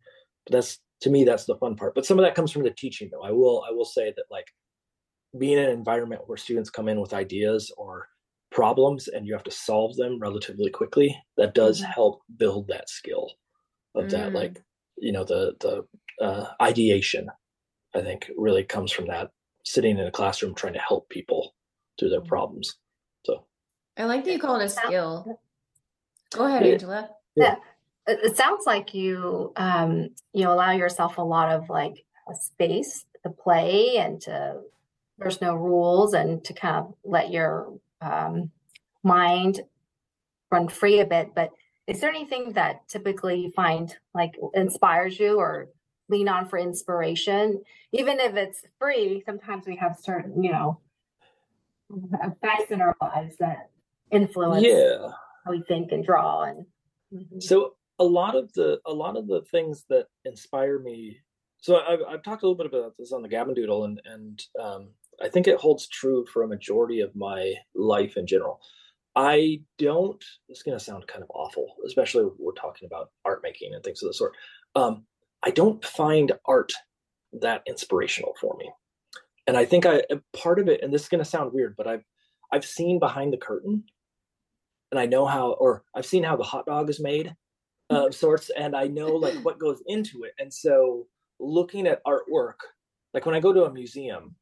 But 0.46 0.52
that's 0.52 0.80
to 1.02 1.10
me, 1.10 1.24
that's 1.24 1.46
the 1.46 1.56
fun 1.58 1.76
part. 1.76 1.94
But 1.94 2.06
some 2.06 2.18
of 2.18 2.24
that 2.24 2.34
comes 2.34 2.52
from 2.52 2.62
the 2.64 2.70
teaching, 2.70 3.10
though. 3.12 3.22
I 3.22 3.30
will 3.32 3.64
I 3.68 3.72
will 3.72 3.84
say 3.84 4.12
that 4.16 4.26
like 4.30 4.48
being 5.38 5.58
in 5.58 5.64
an 5.64 5.70
environment 5.70 6.22
where 6.26 6.36
students 6.36 6.70
come 6.70 6.88
in 6.88 7.00
with 7.00 7.14
ideas 7.14 7.72
or 7.76 8.08
problems 8.52 9.08
and 9.08 9.26
you 9.26 9.32
have 9.34 9.42
to 9.44 9.50
solve 9.50 9.96
them 9.96 10.18
relatively 10.20 10.70
quickly, 10.70 11.16
that 11.36 11.54
does 11.54 11.80
Mhm. 11.80 11.88
help 11.94 12.22
build 12.36 12.68
that 12.68 12.88
skill 12.88 13.32
of 13.94 14.10
that, 14.10 14.34
Mm. 14.34 14.34
like 14.34 14.62
you 14.98 15.12
know, 15.12 15.24
the 15.24 15.56
the 15.60 15.86
uh, 16.24 16.52
ideation. 16.62 17.28
I 17.94 18.02
think 18.02 18.30
really 18.36 18.64
comes 18.64 18.92
from 18.92 19.06
that 19.08 19.32
sitting 19.64 19.98
in 19.98 20.06
a 20.06 20.12
classroom 20.12 20.54
trying 20.54 20.74
to 20.74 20.80
help 20.80 21.08
people 21.10 21.54
through 21.98 22.10
their 22.10 22.22
problems. 22.22 22.76
So 23.96 24.04
I 24.04 24.06
like 24.06 24.24
that 24.24 24.32
you 24.32 24.38
call 24.38 24.60
it 24.60 24.64
a 24.64 24.68
skill. 24.68 25.38
Go 26.32 26.46
ahead, 26.46 26.64
Yeah. 26.64 26.72
Angela. 26.72 27.10
Yeah. 27.36 27.56
it 28.06 28.36
sounds 28.36 28.66
like 28.66 28.92
you 28.94 29.52
um 29.56 30.10
you 30.32 30.48
allow 30.48 30.72
yourself 30.72 31.18
a 31.18 31.22
lot 31.22 31.50
of 31.50 31.68
like 31.68 32.04
a 32.28 32.34
space 32.34 33.06
to 33.22 33.30
play 33.30 33.96
and 33.96 34.20
to 34.22 34.60
there's 35.18 35.40
no 35.40 35.54
rules 35.54 36.12
and 36.14 36.42
to 36.44 36.52
kind 36.52 36.76
of 36.76 36.94
let 37.04 37.30
your 37.30 37.72
um, 38.00 38.50
mind 39.02 39.60
run 40.50 40.68
free 40.68 41.00
a 41.00 41.06
bit. 41.06 41.34
But 41.34 41.50
is 41.86 42.00
there 42.00 42.10
anything 42.10 42.52
that 42.54 42.88
typically 42.88 43.40
you 43.40 43.52
find 43.52 43.94
like 44.14 44.34
inspires 44.54 45.18
you 45.18 45.38
or 45.38 45.68
lean 46.08 46.28
on 46.28 46.48
for 46.48 46.58
inspiration, 46.58 47.62
even 47.92 48.18
if 48.20 48.34
it's 48.34 48.62
free? 48.78 49.22
Sometimes 49.24 49.66
we 49.66 49.76
have 49.76 49.96
certain 50.00 50.42
you 50.42 50.50
know 50.50 50.80
effects 52.22 52.70
in 52.70 52.80
our 52.80 52.96
lives 53.00 53.36
that 53.36 53.70
influence 54.14 54.64
yeah, 54.64 55.08
how 55.44 55.50
we 55.50 55.62
think 55.68 55.92
and 55.92 56.04
draw 56.04 56.42
and. 56.44 56.66
Mhm. 57.12 57.42
so 57.42 57.74
a 57.98 58.04
lot 58.04 58.34
of 58.34 58.52
the 58.54 58.80
a 58.86 58.92
lot 58.92 59.16
of 59.16 59.26
the 59.28 59.42
things 59.50 59.84
that 59.88 60.06
inspire 60.24 60.78
me 60.78 61.18
so 61.58 61.76
i've, 61.86 62.00
I've 62.08 62.22
talked 62.22 62.42
a 62.42 62.46
little 62.46 62.56
bit 62.56 62.66
about 62.66 62.94
this 62.98 63.12
on 63.12 63.22
the 63.22 63.28
gab 63.28 63.48
n' 63.48 63.54
doodle 63.54 63.84
and 63.84 64.00
and 64.04 64.42
um, 64.60 64.88
i 65.22 65.28
think 65.28 65.46
it 65.46 65.60
holds 65.60 65.86
true 65.88 66.26
for 66.32 66.42
a 66.42 66.48
majority 66.48 67.00
of 67.00 67.14
my 67.14 67.54
life 67.74 68.16
in 68.16 68.26
general 68.26 68.60
i 69.14 69.60
don't 69.78 70.24
it's 70.48 70.62
going 70.62 70.76
to 70.76 70.84
sound 70.84 71.06
kind 71.06 71.22
of 71.22 71.30
awful 71.34 71.76
especially 71.86 72.26
we're 72.38 72.52
talking 72.52 72.86
about 72.86 73.10
art 73.24 73.40
making 73.42 73.74
and 73.74 73.84
things 73.84 74.02
of 74.02 74.08
the 74.08 74.14
sort 74.14 74.32
um, 74.74 75.04
i 75.44 75.50
don't 75.50 75.84
find 75.84 76.32
art 76.46 76.72
that 77.32 77.62
inspirational 77.68 78.34
for 78.40 78.56
me 78.58 78.68
and 79.46 79.56
i 79.56 79.64
think 79.64 79.86
i 79.86 80.02
part 80.32 80.58
of 80.58 80.68
it 80.68 80.82
and 80.82 80.92
this 80.92 81.02
is 81.02 81.08
going 81.08 81.22
to 81.22 81.30
sound 81.30 81.52
weird 81.52 81.76
but 81.76 81.86
i've 81.86 82.04
i've 82.52 82.64
seen 82.64 82.98
behind 82.98 83.32
the 83.32 83.36
curtain 83.38 83.84
and 84.94 85.00
i 85.00 85.06
know 85.06 85.26
how 85.26 85.52
or 85.54 85.82
i've 85.96 86.06
seen 86.06 86.22
how 86.22 86.36
the 86.36 86.42
hot 86.44 86.66
dog 86.66 86.88
is 86.88 87.00
made 87.00 87.34
uh, 87.90 88.06
of 88.06 88.14
sorts 88.14 88.50
and 88.56 88.76
i 88.76 88.86
know 88.86 89.08
like 89.08 89.34
what 89.44 89.58
goes 89.58 89.82
into 89.86 90.22
it 90.22 90.32
and 90.38 90.52
so 90.52 91.04
looking 91.40 91.86
at 91.88 92.04
artwork 92.04 92.60
like 93.12 93.26
when 93.26 93.34
i 93.34 93.40
go 93.40 93.52
to 93.52 93.64
a 93.64 93.72
museum 93.72 94.34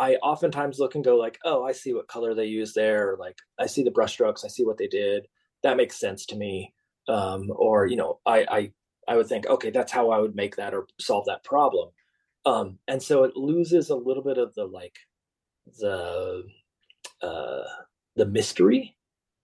i 0.00 0.16
oftentimes 0.16 0.80
look 0.80 0.96
and 0.96 1.04
go 1.04 1.16
like 1.16 1.38
oh 1.44 1.64
i 1.64 1.70
see 1.70 1.94
what 1.94 2.08
color 2.08 2.34
they 2.34 2.44
use 2.44 2.74
there 2.74 3.12
or 3.12 3.16
like 3.18 3.38
i 3.60 3.66
see 3.66 3.84
the 3.84 3.90
brushstrokes 3.90 4.44
i 4.44 4.48
see 4.48 4.64
what 4.64 4.76
they 4.78 4.88
did 4.88 5.26
that 5.62 5.76
makes 5.76 6.00
sense 6.00 6.26
to 6.26 6.36
me 6.36 6.74
um, 7.06 7.50
or 7.54 7.86
you 7.86 7.96
know 7.96 8.18
I, 8.26 8.46
I 8.50 8.72
i 9.06 9.16
would 9.16 9.28
think 9.28 9.46
okay 9.46 9.70
that's 9.70 9.92
how 9.92 10.10
i 10.10 10.18
would 10.18 10.34
make 10.34 10.56
that 10.56 10.74
or 10.74 10.88
solve 10.98 11.26
that 11.26 11.44
problem 11.44 11.90
um, 12.46 12.78
and 12.88 13.02
so 13.02 13.24
it 13.24 13.36
loses 13.36 13.90
a 13.90 13.96
little 13.96 14.22
bit 14.22 14.38
of 14.38 14.54
the 14.54 14.64
like 14.64 14.96
the 15.78 16.42
uh, 17.22 17.62
the 18.16 18.26
mystery 18.26 18.96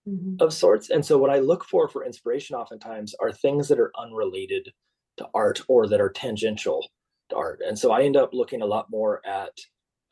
Mhm. 0.07 0.41
of 0.41 0.53
sorts. 0.53 0.89
And 0.89 1.05
so 1.05 1.17
what 1.17 1.29
I 1.29 1.39
look 1.39 1.63
for 1.63 1.87
for 1.87 2.03
inspiration 2.05 2.55
oftentimes 2.55 3.13
are 3.19 3.31
things 3.31 3.67
that 3.67 3.79
are 3.79 3.91
unrelated 3.97 4.73
to 5.17 5.27
art 5.33 5.61
or 5.67 5.87
that 5.87 6.01
are 6.01 6.09
tangential 6.09 6.87
to 7.29 7.35
art. 7.35 7.61
And 7.65 7.77
so 7.77 7.91
I 7.91 8.03
end 8.03 8.17
up 8.17 8.33
looking 8.33 8.61
a 8.61 8.65
lot 8.65 8.89
more 8.89 9.21
at 9.25 9.51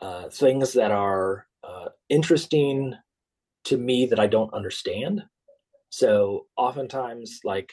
uh, 0.01 0.29
things 0.29 0.73
that 0.73 0.91
are 0.91 1.47
uh, 1.63 1.89
interesting 2.09 2.93
to 3.65 3.77
me 3.77 4.05
that 4.05 4.19
I 4.19 4.27
don't 4.27 4.53
understand. 4.53 5.23
So 5.89 6.47
oftentimes, 6.57 7.39
like, 7.43 7.71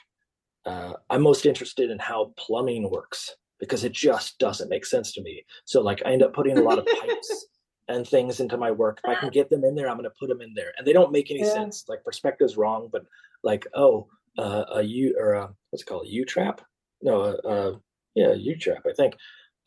uh, 0.64 0.94
I'm 1.10 1.22
most 1.22 1.46
interested 1.46 1.90
in 1.90 1.98
how 1.98 2.32
plumbing 2.38 2.90
works 2.90 3.36
because 3.60 3.84
it 3.84 3.92
just 3.92 4.38
doesn't 4.38 4.68
make 4.68 4.84
sense 4.86 5.12
to 5.14 5.22
me. 5.22 5.44
So, 5.64 5.80
like, 5.82 6.02
I 6.04 6.10
end 6.12 6.22
up 6.22 6.34
putting 6.34 6.58
a 6.58 6.62
lot 6.62 6.78
of 6.78 6.86
pipes 7.00 7.46
and 7.88 8.06
things 8.06 8.40
into 8.40 8.56
my 8.56 8.70
work. 8.70 9.00
If 9.04 9.10
I 9.10 9.14
can 9.20 9.30
get 9.30 9.48
them 9.48 9.64
in 9.64 9.74
there, 9.74 9.88
I'm 9.88 9.96
going 9.96 10.04
to 10.10 10.18
put 10.18 10.28
them 10.28 10.40
in 10.40 10.54
there, 10.54 10.72
and 10.76 10.86
they 10.86 10.92
don't 10.92 11.12
make 11.12 11.30
any 11.30 11.40
Yeah. 11.40 11.52
sense. 11.52 11.84
Like 11.88 12.04
perspective's 12.04 12.56
wrong, 12.56 12.88
but 12.90 13.04
like, 13.42 13.66
oh, 13.74 14.08
uh, 14.38 14.64
a 14.74 14.82
U 14.82 15.16
or 15.18 15.32
a, 15.34 15.54
what's 15.70 15.82
it 15.82 15.86
called, 15.86 16.06
a 16.06 16.10
U 16.10 16.24
trap? 16.24 16.60
No, 17.02 17.22
uh, 17.22 17.48
uh, 17.48 17.78
yeah, 18.14 18.32
U 18.32 18.56
trap. 18.56 18.84
I 18.86 18.92
think 18.92 19.16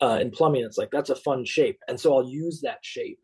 uh, 0.00 0.18
in 0.20 0.30
plumbing, 0.30 0.64
it's 0.64 0.78
like 0.78 0.90
that's 0.90 1.10
a 1.10 1.16
fun 1.16 1.44
shape, 1.44 1.78
and 1.88 1.98
so 1.98 2.14
I'll 2.14 2.28
use 2.28 2.60
that 2.60 2.78
shape 2.82 3.20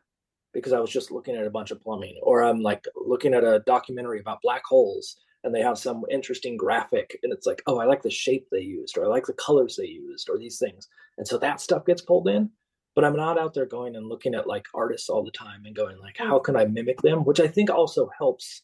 because 0.52 0.72
I 0.72 0.80
was 0.80 0.90
just 0.90 1.10
looking 1.10 1.36
at 1.36 1.46
a 1.46 1.50
bunch 1.50 1.70
of 1.70 1.80
plumbing, 1.80 2.18
or 2.22 2.42
I'm 2.42 2.60
like 2.60 2.86
looking 2.94 3.34
at 3.34 3.44
a 3.44 3.62
documentary 3.66 4.20
about 4.20 4.42
black 4.42 4.64
holes. 4.64 5.16
And 5.44 5.54
they 5.54 5.62
have 5.62 5.78
some 5.78 6.02
interesting 6.10 6.56
graphic, 6.56 7.20
and 7.22 7.32
it's 7.32 7.46
like, 7.46 7.62
oh, 7.68 7.78
I 7.78 7.84
like 7.84 8.02
the 8.02 8.10
shape 8.10 8.48
they 8.50 8.62
used, 8.62 8.98
or 8.98 9.04
I 9.04 9.08
like 9.08 9.26
the 9.26 9.32
colors 9.34 9.76
they 9.76 9.86
used, 9.86 10.28
or 10.28 10.38
these 10.38 10.58
things. 10.58 10.88
And 11.18 11.28
so 11.28 11.38
that 11.38 11.60
stuff 11.60 11.86
gets 11.86 12.02
pulled 12.02 12.26
in 12.26 12.50
but 12.96 13.04
i'm 13.04 13.14
not 13.14 13.38
out 13.38 13.54
there 13.54 13.66
going 13.66 13.94
and 13.94 14.08
looking 14.08 14.34
at 14.34 14.48
like 14.48 14.66
artists 14.74 15.08
all 15.08 15.22
the 15.22 15.30
time 15.30 15.64
and 15.66 15.76
going 15.76 15.96
like 16.00 16.16
how 16.18 16.38
can 16.40 16.56
i 16.56 16.64
mimic 16.64 17.00
them? 17.02 17.24
which 17.24 17.38
i 17.38 17.46
think 17.46 17.70
also 17.70 18.10
helps 18.18 18.62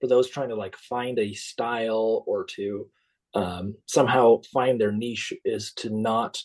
for 0.00 0.08
those 0.08 0.28
trying 0.28 0.48
to 0.48 0.56
like 0.56 0.76
find 0.76 1.18
a 1.20 1.32
style 1.34 2.24
or 2.26 2.44
to 2.44 2.88
um, 3.34 3.74
somehow 3.86 4.40
find 4.52 4.80
their 4.80 4.92
niche 4.92 5.32
is 5.44 5.72
to 5.74 5.90
not 5.90 6.40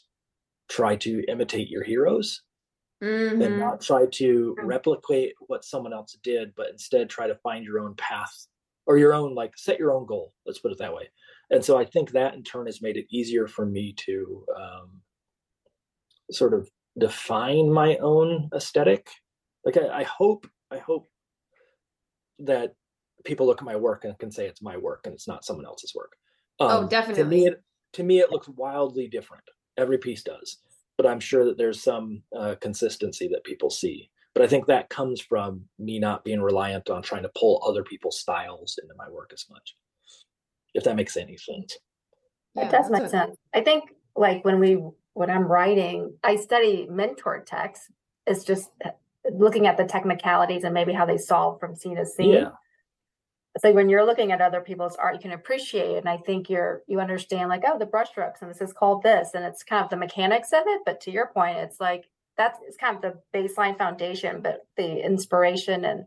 try 0.69 0.95
to 0.95 1.23
imitate 1.28 1.69
your 1.69 1.84
heroes 1.84 2.43
and 3.02 3.41
Mhm. 3.41 3.58
not 3.58 3.82
try 3.82 4.06
to 4.08 4.56
replicate 4.63 5.34
what 5.47 5.63
someone 5.65 5.93
else 5.93 6.17
did 6.23 6.54
but 6.56 6.69
instead 6.69 7.10
try 7.10 7.28
to 7.28 7.36
find 7.36 7.63
your 7.65 7.80
own 7.80 7.95
path 7.95 8.47
or 8.86 8.97
your 8.97 9.13
own 9.13 9.34
like 9.36 9.58
set 9.58 9.80
your 9.80 9.93
own 9.93 10.06
goal 10.06 10.34
let's 10.45 10.60
put 10.60 10.71
it 10.71 10.78
that 10.80 10.93
way. 10.93 11.10
And 11.52 11.63
so 11.63 11.78
i 11.78 11.86
think 11.86 12.12
that 12.12 12.34
in 12.34 12.43
turn 12.43 12.65
has 12.65 12.82
made 12.82 12.97
it 12.97 13.08
easier 13.10 13.47
for 13.47 13.65
me 13.65 13.93
to 14.06 14.45
um, 14.56 15.02
sort 16.32 16.54
of 16.54 16.69
define 16.97 17.71
my 17.71 17.97
own 17.97 18.49
aesthetic. 18.56 19.10
Like 19.65 19.78
I, 19.78 19.99
I 19.99 20.04
hope 20.04 20.47
i 20.71 20.78
hope 20.78 21.10
that 22.39 22.73
people 23.25 23.45
look 23.45 23.60
at 23.60 23.65
my 23.65 23.75
work 23.75 24.06
and 24.06 24.17
can 24.19 24.32
say 24.32 24.45
it's 24.45 24.62
my 24.62 24.78
work 24.78 25.02
and 25.06 25.13
it's 25.13 25.28
not 25.28 25.43
someone 25.43 25.65
else's 25.65 25.93
work. 25.95 26.13
Oh, 26.60 26.88
definitely. 26.88 27.23
to 27.23 27.30
me 27.30 27.47
it, 27.47 27.63
to 27.93 28.04
me 28.04 28.19
it 28.19 28.32
looks 28.32 28.47
wildly 28.49 29.08
different. 29.08 29.43
Every 29.78 29.97
piece 29.97 30.23
does. 30.23 30.58
But 30.97 31.06
i'm 31.08 31.19
sure 31.19 31.45
that 31.45 31.58
there's 31.58 31.82
some 31.82 32.21
uh, 32.38 32.56
consistency 32.62 33.28
that 33.30 33.43
people 33.43 33.69
see. 33.69 34.10
But 34.34 34.43
i 34.43 34.47
think 34.47 34.65
that 34.67 34.89
comes 34.89 35.19
from 35.21 35.65
me 35.78 35.99
not 35.99 36.23
being 36.23 36.41
reliant 36.41 36.89
on 36.89 37.02
trying 37.02 37.23
to 37.23 37.32
pull 37.38 37.62
other 37.65 37.84
people's 37.84 38.19
styles 38.19 38.80
into 38.82 38.93
my 38.97 39.10
work 39.10 39.32
as 39.34 39.45
much 39.49 39.75
if 40.75 40.84
that 40.84 40.95
makes 40.95 41.17
any 41.17 41.36
sense. 41.36 41.78
That 42.56 42.65
Yeah, 42.65 42.71
does 42.71 42.91
make 42.91 43.04
a- 43.04 43.10
sense. 43.10 43.36
I 43.54 43.62
think 43.62 43.95
like 44.15 44.45
when 44.45 44.60
we 44.60 44.84
when 45.19 45.29
I'm 45.29 45.43
writing, 45.43 46.17
I 46.23 46.38
study 46.38 46.88
mentor 46.89 47.43
text. 47.45 47.91
It's 48.25 48.45
just 48.45 48.69
uh, 48.86 48.91
looking 49.29 49.67
at 49.67 49.75
the 49.75 49.84
technicalities 49.84 50.63
and 50.63 50.73
maybe 50.73 50.93
how 50.93 51.05
they 51.05 51.17
solve 51.17 51.60
from 51.60 51.75
scene 51.75 51.97
to 51.97 52.05
scene. 52.05 52.32
yeah 52.32 52.51
So 53.62 53.73
when 53.73 53.89
you're 53.89 54.05
looking 54.05 54.32
at 54.32 54.39
other 54.39 54.62
people's 54.62 54.95
art, 54.95 55.15
you 55.15 55.19
can 55.19 55.34
appreciate 55.34 55.91
it. 55.91 55.97
And 55.97 56.08
I 56.08 56.17
think 56.17 56.49
you're 56.49 56.84
you 56.88 57.01
understand 57.01 57.49
like, 57.49 57.63
oh, 57.67 57.77
the 57.77 57.86
brushstrokes 57.86 58.41
and 58.41 58.49
this 58.49 58.62
is 58.62 58.71
called 58.71 59.03
this, 59.03 59.32
and 59.34 59.43
it's 59.43 59.62
kind 59.62 59.84
of 59.84 59.89
the 59.89 59.97
mechanics 59.97 60.53
of 60.53 60.63
it. 60.65 60.82
But 60.86 61.01
to 61.01 61.12
your 61.12 61.27
point, 61.27 61.58
it's 61.58 61.82
like 61.82 62.05
that's 62.38 62.58
it's 62.65 62.77
kind 62.77 62.95
of 62.95 63.01
the 63.01 63.13
baseline 63.38 63.77
foundation, 63.77 64.41
but 64.41 64.65
the 64.77 65.05
inspiration 65.05 65.84
and 65.84 66.05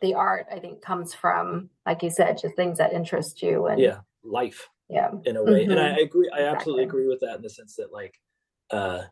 the 0.00 0.14
art, 0.14 0.46
I 0.50 0.58
think, 0.58 0.80
comes 0.80 1.12
from, 1.12 1.68
like 1.84 2.02
you 2.02 2.10
said, 2.10 2.38
just 2.38 2.56
things 2.56 2.78
that 2.78 2.94
interest 2.94 3.42
you 3.42 3.66
and 3.66 3.78
yeah 3.78 3.98
life 4.22 4.70
Yeah. 4.88 5.10
in 5.26 5.36
a 5.36 5.44
way. 5.44 5.64
And 5.64 5.78
I 5.78 5.90
Mhm. 5.90 6.02
agree. 6.06 6.30
I 6.30 6.40
absolutely 6.52 6.84
Exactly. 6.84 6.84
agree 6.84 7.08
with 7.08 7.20
that 7.20 7.36
in 7.36 7.42
the 7.42 7.50
sense 7.50 7.76
that 7.76 7.92
like, 7.92 8.14
uh, 8.70 9.02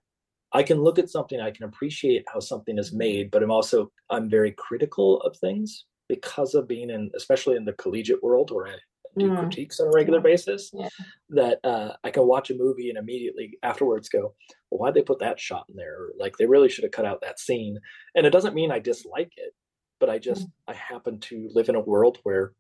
I 0.53 0.63
can 0.63 0.83
look 0.83 0.99
at 0.99 1.11
something, 1.11 1.41
I 1.41 1.51
can 1.51 1.65
appreciate 1.65 2.25
how 2.33 2.41
something 2.41 2.79
is 2.79 2.93
made, 2.93 3.31
but 3.31 3.43
I'm 3.43 3.51
also 3.51 3.91
I'm 4.11 4.29
very 4.29 4.53
critical 4.53 5.21
of 5.23 5.37
things 5.37 5.87
because 6.09 6.55
of 6.55 6.69
being 6.69 6.91
in, 6.91 7.11
especially 7.17 7.57
in 7.57 7.65
the 7.65 7.73
collegiate 7.75 8.23
world 8.23 8.51
where 8.51 8.67
I 8.67 8.77
do 9.19 9.29
Mm. 9.29 9.39
critiques 9.39 9.79
on 9.79 9.89
a 9.89 9.91
regular 9.91 10.21
basis. 10.21 10.71
Yeah. 10.73 10.89
That 11.31 11.61
uh, 11.65 11.93
I 12.03 12.11
can 12.11 12.27
watch 12.27 12.51
a 12.51 12.55
movie 12.55 12.89
and 12.89 12.99
immediately 12.99 13.59
afterwards 13.63 14.09
go, 14.09 14.35
well, 14.71 14.79
why'd 14.79 14.95
they 14.95 15.03
put 15.03 15.19
that 15.21 15.39
shot 15.39 15.67
in 15.69 15.77
there? 15.77 15.95
Or, 15.95 16.13
like 16.19 16.37
they 16.39 16.47
really 16.47 16.69
should 16.71 16.85
have 16.85 16.93
cut 16.93 17.05
out 17.05 17.21
that 17.21 17.39
scene. 17.39 17.79
And 18.15 18.27
it 18.27 18.31
doesn't 18.31 18.55
mean 18.55 18.71
I 18.71 18.79
dislike 18.79 19.33
it, 19.37 19.53
but 20.01 20.09
I 20.09 20.19
just 20.19 20.49
I 20.67 20.75
happen 20.75 21.21
to 21.21 21.51
live 21.53 21.69
in 21.69 21.75
a 21.75 21.81
world 21.81 22.19
where 22.23 22.53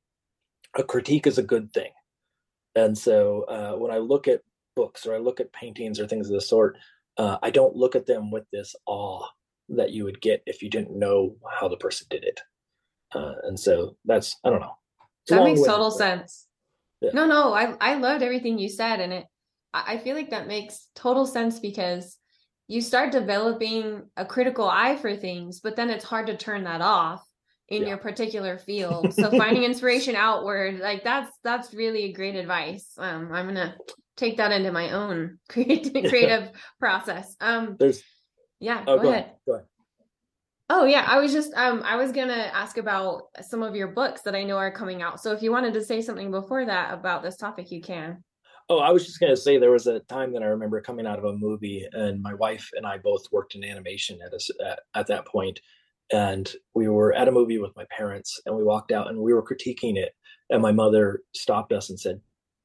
a 0.76 0.83
critique 0.83 1.26
is 1.26 1.38
a 1.38 1.42
good 1.42 1.72
thing. 1.72 1.92
And 2.74 2.96
so 2.96 3.44
uh, 3.44 3.72
when 3.76 3.90
I 3.90 3.98
look 3.98 4.28
at 4.28 4.42
books 4.75 5.07
or 5.07 5.15
I 5.15 5.19
look 5.19 5.41
at 5.41 5.53
paintings 5.53 6.01
or 6.01 6.07
things 6.07 6.29
of 6.29 6.35
the 6.35 6.41
sort, 6.41 6.79
uh, 7.17 7.39
I 7.43 7.51
don't 7.51 7.77
look 7.77 7.95
at 7.97 8.07
them 8.07 8.31
with 8.31 8.45
this 8.53 8.75
awe 8.87 9.27
that 9.71 9.91
you 9.91 10.05
would 10.05 10.21
get 10.21 10.43
if 10.47 10.63
you 10.63 10.71
didn't 10.71 10.99
know 10.99 11.37
how 11.51 11.69
the 11.69 11.77
person 11.77 12.07
did 12.11 12.25
it. 12.25 12.41
Uh, 13.15 13.35
and 13.45 13.59
so 13.59 13.97
that's 14.05 14.37
I 14.45 14.51
don't 14.51 14.61
know. 14.61 14.77
That 15.29 15.45
makes 15.45 15.61
total 15.63 15.91
but- 15.91 15.99
sense. 15.99 16.47
Yeah. 17.01 17.11
No, 17.15 17.27
no, 17.27 17.53
I 17.53 17.75
I 17.81 17.95
loved 17.97 18.23
everything 18.23 18.59
you 18.59 18.69
said, 18.69 19.01
and 19.01 19.13
it 19.13 19.25
I 19.75 19.95
I 19.95 19.99
feel 19.99 20.15
like 20.15 20.31
that 20.31 20.47
makes 20.47 20.89
total 20.95 21.27
sense 21.27 21.59
because 21.59 22.17
you 22.69 22.81
start 22.81 23.11
developing 23.13 24.03
a 24.17 24.25
critical 24.25 24.69
eye 24.69 24.97
for 24.97 25.17
things, 25.17 25.61
but 25.61 25.75
then 25.77 25.91
it's 25.91 26.05
hard 26.05 26.29
to 26.29 26.37
turn 26.37 26.65
that 26.65 26.81
off 26.81 27.21
in 27.69 27.83
Yeah. 27.83 27.89
your 27.89 27.97
particular 27.99 28.57
field. 28.57 29.13
So 29.21 29.31
finding 29.31 29.65
inspiration 29.65 30.15
outward, 30.15 30.79
like 30.79 31.03
that's 31.05 31.31
that's 31.43 31.75
really 31.75 32.05
a 32.05 32.13
great 32.13 32.37
advice. 32.37 32.93
Um, 32.97 33.31
I'm 33.33 33.47
gonna 33.49 33.77
take 34.16 34.37
that 34.37 34.53
into 34.53 34.72
my 34.72 34.90
own 34.90 35.38
creative 35.48 35.92
creative 35.92 36.51
process. 36.79 37.37
Um, 37.40 37.77
There's 37.79 38.03
yeah, 38.61 38.85
oh 38.87 38.96
go, 38.96 39.03
go 39.03 39.09
ahead. 39.11 39.25
ahead. 39.25 39.37
Go 39.46 39.55
ahead. 39.55 39.66
Oh 40.70 40.85
yeah, 40.85 41.05
I 41.07 41.18
was 41.18 41.33
just 41.33 41.53
um 41.55 41.83
I 41.85 41.96
was 41.96 42.12
gonna 42.12 42.51
ask 42.55 42.79
about 42.79 43.25
some 43.42 43.62
of 43.62 43.75
your 43.75 43.88
books 43.88 44.22
that 44.22 44.35
I 44.35 44.42
know 44.42 44.57
are 44.57 44.70
coming 44.70 45.03
out. 45.03 45.20
So 45.20 45.33
if 45.33 45.42
you 45.42 45.51
wanted 45.51 45.75
to 45.75 45.85
say 45.85 46.01
something 46.01 46.31
before 46.31 46.64
that 46.64 46.94
about 46.94 47.22
this 47.22 47.37
topic, 47.37 47.70
you 47.70 47.83
can. 47.83 48.25
Oh, 48.68 48.79
I 48.79 48.90
was 48.90 49.05
just 49.05 49.20
gonna 49.20 49.37
say 49.37 49.59
there 49.59 49.72
was 49.72 49.87
a 49.87 50.01
time 50.01 50.33
that 50.33 50.42
I 50.42 50.46
remember 50.46 50.81
coming 50.81 51.07
out 51.07 51.18
of 51.18 51.25
a 51.25 51.37
movie, 51.37 51.87
and 51.92 52.22
my 52.22 52.35
wife 52.35 52.70
and 52.75 52.87
I 52.87 52.98
both 52.98 53.27
worked 53.33 53.55
in 53.55 53.64
animation 53.64 54.18
at 54.25 54.33
us 54.33 54.48
at, 54.64 54.81
at 54.94 55.07
that 55.09 55.27
point, 55.27 55.61
and 56.12 56.51
we 56.75 56.88
were 56.88 57.12
at 57.12 57.29
a 57.29 57.33
movie 57.33 57.59
with 57.59 57.77
my 57.77 57.85
parents, 57.94 58.40
and 58.46 58.57
we 58.57 58.62
walked 58.62 58.92
out 58.92 59.09
and 59.09 59.18
we 59.18 59.35
were 59.35 59.42
critiquing 59.42 59.96
it, 59.96 60.14
and 60.48 60.62
my 60.62 60.72
mother 60.72 61.20
stopped 61.35 61.72
us 61.72 61.90
and 61.90 62.01
said, 62.01 62.20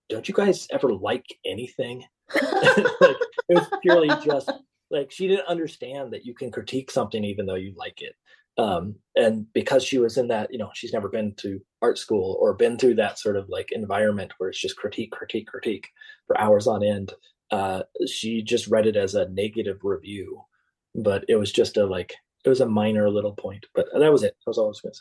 "Don't 0.09 0.27
you 0.27 0.33
guys 0.33 0.67
ever 0.71 0.93
like 0.93 1.25
anything?" 1.45 2.03
like 2.33 3.15
it 3.49 3.55
was 3.55 3.67
purely 3.81 4.09
just 4.23 4.51
like 4.91 5.11
she 5.11 5.27
didn't 5.27 5.47
understand 5.47 6.11
that 6.13 6.25
you 6.25 6.33
can 6.33 6.51
critique 6.51 6.91
something 6.91 7.23
even 7.23 7.45
though 7.45 7.55
you 7.55 7.73
like 7.75 8.01
it. 8.01 8.15
Um 8.57 8.95
and 9.15 9.45
because 9.53 9.83
she 9.83 9.97
was 9.99 10.17
in 10.17 10.27
that 10.29 10.51
you 10.51 10.57
know 10.57 10.69
she's 10.73 10.93
never 10.93 11.09
been 11.09 11.33
to 11.37 11.59
art 11.81 11.97
school 11.97 12.37
or 12.41 12.53
been 12.53 12.77
through 12.77 12.95
that 12.95 13.19
sort 13.19 13.37
of 13.37 13.47
like 13.49 13.71
environment 13.71 14.33
where 14.37 14.49
it's 14.49 14.59
just 14.59 14.77
critique 14.77 15.11
critique 15.11 15.47
critique 15.47 15.87
for 16.25 16.39
hours 16.39 16.65
on 16.67 16.83
end 16.83 17.13
uh 17.51 17.83
she 18.07 18.41
just 18.41 18.67
read 18.67 18.87
it 18.87 18.95
as 18.95 19.13
a 19.15 19.29
negative 19.29 19.79
review 19.83 20.41
but 20.95 21.23
it 21.29 21.35
was 21.35 21.51
just 21.51 21.77
a 21.77 21.85
like 21.85 22.15
it 22.43 22.49
was 22.49 22.59
a 22.61 22.67
minor 22.67 23.09
little 23.09 23.33
point 23.33 23.65
but 23.75 23.85
that 23.97 24.11
was 24.11 24.23
it. 24.23 24.35
That 24.45 24.49
was 24.49 24.57
all 24.57 24.65
i 24.65 24.69
was 24.69 24.81
gonna 24.81 24.93
say. 24.95 24.99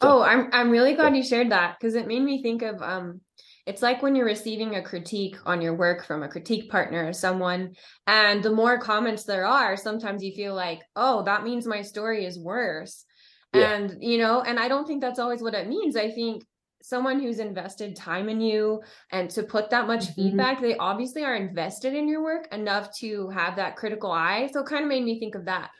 So- 0.00 0.08
Oh, 0.08 0.22
I'm 0.22 0.48
I'm 0.52 0.70
really 0.70 0.94
glad 0.94 1.16
you 1.16 1.24
shared 1.24 1.50
that 1.50 1.76
because 1.78 1.94
it 1.96 2.06
made 2.06 2.22
me 2.22 2.40
think 2.42 2.62
of 2.62 2.80
um 2.82 3.20
it's 3.66 3.82
like 3.82 4.02
when 4.02 4.14
you're 4.14 4.26
receiving 4.26 4.76
a 4.76 4.82
critique 4.82 5.36
on 5.44 5.60
your 5.60 5.74
work 5.74 6.04
from 6.06 6.22
a 6.22 6.28
critique 6.28 6.70
partner 6.70 7.06
or 7.08 7.12
someone, 7.12 7.74
and 8.06 8.42
the 8.42 8.50
more 8.52 8.78
comments 8.78 9.24
there 9.24 9.44
are, 9.44 9.76
sometimes 9.76 10.22
you 10.22 10.32
feel 10.34 10.54
like, 10.54 10.80
oh, 10.94 11.24
that 11.24 11.42
means 11.44 11.66
my 11.66 11.82
story 11.82 12.24
is 12.24 12.38
worse. 12.38 13.04
Yeah. 13.52 13.72
And 13.72 13.96
you 14.00 14.18
know, 14.18 14.42
and 14.42 14.58
I 14.58 14.68
don't 14.68 14.86
think 14.86 15.00
that's 15.00 15.18
always 15.18 15.42
what 15.42 15.54
it 15.54 15.68
means. 15.68 15.96
I 15.96 16.10
think 16.10 16.44
someone 16.82 17.18
who's 17.18 17.40
invested 17.40 17.96
time 17.96 18.28
in 18.28 18.40
you 18.40 18.80
and 19.10 19.28
to 19.30 19.42
put 19.42 19.70
that 19.70 19.88
much 19.88 20.04
Mhm. 20.06 20.14
feedback, 20.14 20.60
they 20.60 20.76
obviously 20.76 21.24
are 21.24 21.34
invested 21.34 21.94
in 21.94 22.06
your 22.06 22.22
work 22.22 22.46
enough 22.52 22.96
to 22.98 23.28
have 23.30 23.56
that 23.56 23.74
critical 23.76 24.12
eye. 24.12 24.48
So 24.52 24.60
it 24.60 24.66
kind 24.66 24.84
of 24.84 24.88
made 24.88 25.02
me 25.04 25.18
think 25.18 25.34
of 25.34 25.44
that. 25.46 25.70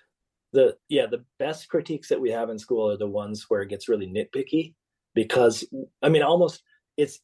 the 0.53 0.77
yeah 0.89 1.07
the 1.07 1.25
best 1.39 1.69
critiques 1.69 2.09
that 2.09 2.21
we 2.21 2.31
have 2.31 2.49
in 2.51 2.59
school 2.59 2.91
are 2.91 2.97
the 2.97 3.07
ones 3.07 3.45
where 3.49 3.63
it 3.63 3.69
gets 3.69 3.89
really 3.89 4.07
nitpicky 4.07 4.75
because 5.13 5.65
i 6.03 6.09
mean 6.09 6.23
almost 6.23 6.63
it's 6.97 7.21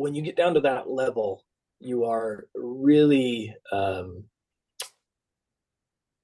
when 0.00 0.14
you 0.14 0.22
get 0.22 0.36
down 0.36 0.54
to 0.54 0.60
that 0.60 0.88
level 0.90 1.44
you 1.80 2.04
are 2.04 2.46
really 2.54 3.54
um 3.72 4.24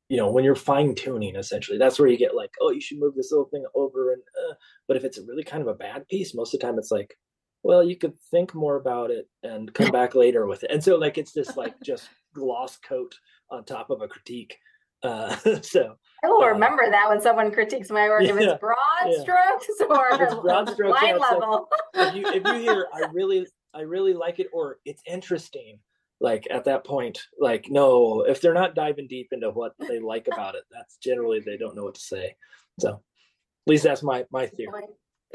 you 0.09 0.17
know 0.17 0.31
when 0.31 0.45
you're 0.45 0.55
fine 0.55 0.95
tuning 0.95 1.37
essentially 1.37 1.79
that's 1.79 1.99
where 1.99 2.09
you 2.09 2.19
get 2.19 2.35
like 2.35 2.51
oh 2.61 2.71
you 2.71 2.81
should 2.81 2.99
move 2.99 3.15
this 3.15 3.31
little 3.33 3.49
thing 3.49 3.65
over 3.75 4.13
and 4.13 4.23
uh, 4.51 4.55
but 4.87 4.97
if 4.97 5.05
it's 5.05 5.19
really 5.27 5.45
kind 5.45 5.63
of 5.63 5.69
a 5.69 5.75
bad 5.75 6.07
piece 6.09 6.35
most 6.35 6.53
of 6.55 6.61
the 6.61 6.67
time 6.67 6.79
it's 6.79 6.91
like 6.91 7.15
well 7.63 7.83
you 7.83 7.97
could 7.97 8.13
think 8.31 8.55
more 8.55 8.77
about 8.77 9.11
it 9.11 9.27
and 9.43 9.73
come 9.75 9.91
back 9.99 10.15
later 10.15 10.47
with 10.47 10.63
it 10.65 10.71
and 10.71 10.83
so 10.83 10.97
like 10.97 11.17
it's 11.19 11.33
this 11.33 11.57
like 11.57 11.75
just 11.83 12.09
gloss 12.35 12.77
coat 12.79 13.15
on 13.51 13.65
top 13.65 13.91
of 13.91 14.03
a 14.03 14.09
critique 14.09 14.57
uh 15.03 15.35
so 15.63 15.95
I 16.25 16.29
will 16.29 16.43
Uh, 16.43 16.49
remember 16.49 16.91
that 16.91 17.09
when 17.11 17.21
someone 17.21 17.53
critiques 17.53 17.91
my 17.91 18.09
work, 18.09 18.23
if 18.25 18.35
it's 18.35 18.59
broad 18.59 18.77
yeah. 19.07 19.21
strokes 19.21 19.67
or 19.91 20.07
it's 20.25 20.35
broad 20.37 20.71
strokes, 20.71 20.99
yeah, 21.03 21.09
line 21.09 21.17
it's 21.17 21.21
like- 21.21 21.33
level. 21.33 21.69
if 21.95 22.15
you 22.15 22.27
if 22.29 22.43
you 22.47 22.55
hear 22.63 22.87
I 22.95 23.09
really 23.13 23.47
I 23.75 23.81
really 23.83 24.15
like 24.15 24.39
it 24.39 24.49
or 24.53 24.79
it's 24.85 25.03
interesting, 25.07 25.79
like 26.21 26.47
at 26.51 26.65
that 26.65 26.85
point, 26.85 27.21
like 27.39 27.67
no, 27.69 28.23
if 28.23 28.41
they're 28.41 28.55
not 28.55 28.75
diving 28.75 29.09
deep 29.09 29.29
into 29.33 29.51
what 29.51 29.73
they 29.79 29.99
like 29.99 30.29
about 30.33 30.55
it, 30.55 30.65
that's 30.73 30.97
generally 30.97 31.41
they 31.41 31.57
don't 31.57 31.77
know 31.77 31.85
what 31.85 31.95
to 31.97 32.01
say. 32.01 32.37
So 32.79 32.89
at 32.91 33.71
least 33.71 33.85
that's 33.85 34.03
my 34.03 34.25
my 34.31 34.47
theory. 34.47 34.83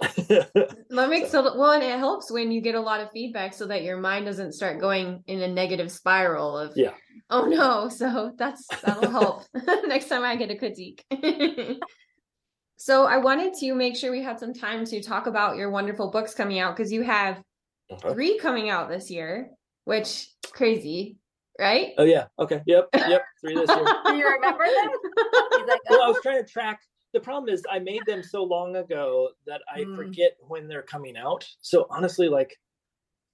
That 0.02 0.80
makes 1.10 1.32
so 1.32 1.43
well, 1.58 1.71
and 1.71 1.84
it 1.84 1.97
helps 1.99 2.32
when 2.32 2.52
you 2.52 2.62
get 2.62 2.75
a 2.75 2.80
lot 2.80 3.02
of 3.02 3.12
feedback 3.12 3.54
so 3.54 3.67
that 3.67 3.84
your 3.84 3.97
mind 3.97 4.25
doesn't 4.25 4.54
start 4.54 4.80
going 4.80 5.23
in 5.28 5.41
a 5.41 5.47
negative 5.47 5.91
spiral 5.91 6.58
of 6.58 6.73
Yeah. 6.75 6.93
oh 7.30 7.45
no. 7.45 7.89
So 7.99 8.32
that's 8.38 8.65
that'll 8.84 9.12
help 9.12 9.43
next 9.88 10.08
time 10.08 10.23
I 10.23 10.36
get 10.36 10.52
a 10.52 10.56
critique. 10.58 11.04
so 12.78 13.06
I 13.06 13.17
wanted 13.17 13.54
to 13.56 13.73
make 13.73 13.97
sure 13.97 14.12
we 14.12 14.23
had 14.23 14.39
some 14.39 14.54
time 14.54 14.86
to 14.86 15.02
talk 15.02 15.28
about 15.28 15.58
your 15.58 15.69
wonderful 15.69 16.12
books 16.12 16.34
coming 16.34 16.60
out 16.60 16.78
because 16.78 16.93
you 16.93 17.02
have 17.02 17.41
Okay. 17.91 18.13
three 18.13 18.38
coming 18.39 18.69
out 18.69 18.89
this 18.89 19.10
year, 19.10 19.52
which 19.86 20.28
crazy, 20.52 21.17
right? 21.60 21.93
Oh 21.97 22.04
yeah. 22.04 22.28
Okay. 22.38 22.62
Yep. 22.65 22.89
Yep. 23.08 23.23
Three 23.41 23.56
this 23.56 23.69
year. 23.69 23.86
Do 24.06 24.15
you 24.15 24.30
remember 24.30 24.65
them? 24.65 24.89
He's 25.58 25.67
like, 25.67 25.82
Well, 25.89 26.02
I 26.02 26.06
oh, 26.06 26.10
was 26.10 26.19
trying 26.21 26.43
to 26.43 26.49
track. 26.49 26.80
The 27.13 27.19
problem 27.19 27.52
is 27.52 27.63
I 27.71 27.80
made 27.80 28.06
them 28.06 28.21
so 28.21 28.43
long 28.43 28.75
ago 28.75 29.30
that 29.47 29.62
I 29.73 29.82
Mm. 29.82 29.95
forget 29.95 30.34
when 30.47 30.67
they're 30.67 30.84
coming 30.84 31.17
out. 31.17 31.47
So 31.62 31.88
honestly, 31.89 32.30
like 32.30 32.56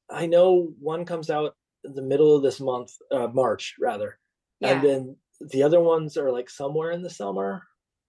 I 0.09 0.25
know 0.27 0.71
one 0.79 1.03
comes 1.05 1.29
out 1.29 1.55
in 1.83 1.93
the 1.93 2.01
middle 2.01 2.35
of 2.35 2.41
this 2.43 2.59
month, 2.61 2.93
uh, 3.11 3.27
March 3.27 3.75
rather, 3.79 4.17
Yeah. 4.59 4.69
and 4.71 4.83
then 4.83 5.15
the 5.41 5.63
other 5.63 5.81
ones 5.81 6.15
are 6.17 6.31
like 6.31 6.49
somewhere 6.49 6.91
in 6.91 7.01
the 7.01 7.09
summer, 7.09 7.63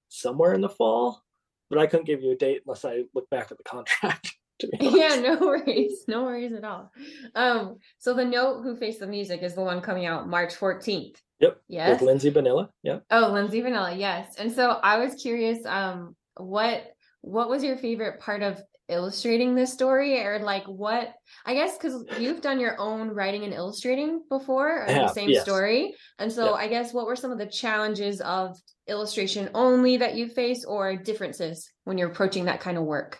somewhere 0.08 0.54
in 0.54 0.60
the 0.60 0.68
fall. 0.68 1.22
But 1.68 1.80
I 1.80 1.86
couldn't 1.88 2.06
give 2.06 2.22
you 2.22 2.30
a 2.30 2.36
date 2.36 2.62
unless 2.64 2.84
I 2.84 3.02
look 3.12 3.28
back 3.28 3.50
at 3.50 3.58
the 3.58 3.64
contract. 3.64 4.35
To 4.60 4.68
be 4.68 4.78
honest. 4.80 4.96
yeah, 4.96 5.20
no 5.20 5.38
worries. 5.38 6.04
No 6.08 6.24
worries 6.24 6.52
at 6.52 6.64
all. 6.64 6.90
Um, 7.34 7.76
so 7.98 8.14
the 8.14 8.24
note 8.24 8.62
who 8.62 8.74
faced 8.74 9.00
the 9.00 9.06
music 9.06 9.42
is 9.42 9.54
the 9.54 9.60
one 9.60 9.82
coming 9.82 10.06
out 10.06 10.28
March 10.28 10.54
14th. 10.54 11.16
Yep. 11.40 11.60
Yes. 11.68 12.00
With 12.00 12.08
Lindsay 12.08 12.30
Bonilla. 12.30 12.70
Yep. 12.82 13.04
Oh, 13.10 13.32
Lindsay 13.32 13.60
Bonilla, 13.60 13.94
yes. 13.94 14.34
And 14.38 14.50
so 14.50 14.70
I 14.70 14.96
was 14.96 15.14
curious, 15.14 15.58
um, 15.66 16.16
what 16.38 16.84
what 17.20 17.48
was 17.50 17.64
your 17.64 17.76
favorite 17.76 18.20
part 18.20 18.42
of 18.42 18.58
illustrating 18.88 19.54
this 19.54 19.72
story, 19.72 20.20
or 20.24 20.38
like 20.38 20.64
what? 20.64 21.12
I 21.44 21.54
guess 21.54 21.76
because 21.76 22.04
you've 22.18 22.40
done 22.40 22.60
your 22.60 22.80
own 22.80 23.08
writing 23.08 23.44
and 23.44 23.52
illustrating 23.52 24.22
before, 24.30 24.84
of 24.84 24.94
the 24.94 25.12
same 25.12 25.28
yes. 25.28 25.42
story, 25.42 25.94
and 26.18 26.32
so. 26.32 26.54
I 26.54 26.68
guess 26.68 26.94
what 26.94 27.06
were 27.06 27.16
some 27.16 27.32
of 27.32 27.38
the 27.38 27.46
challenges 27.46 28.20
of 28.20 28.56
illustration 28.86 29.50
only 29.54 29.98
that 29.98 30.14
you 30.14 30.28
face, 30.28 30.64
or 30.64 30.96
differences 30.96 31.70
when 31.84 31.98
you're 31.98 32.10
approaching 32.10 32.46
that 32.46 32.60
kind 32.60 32.78
of 32.78 32.84
work? 32.84 33.18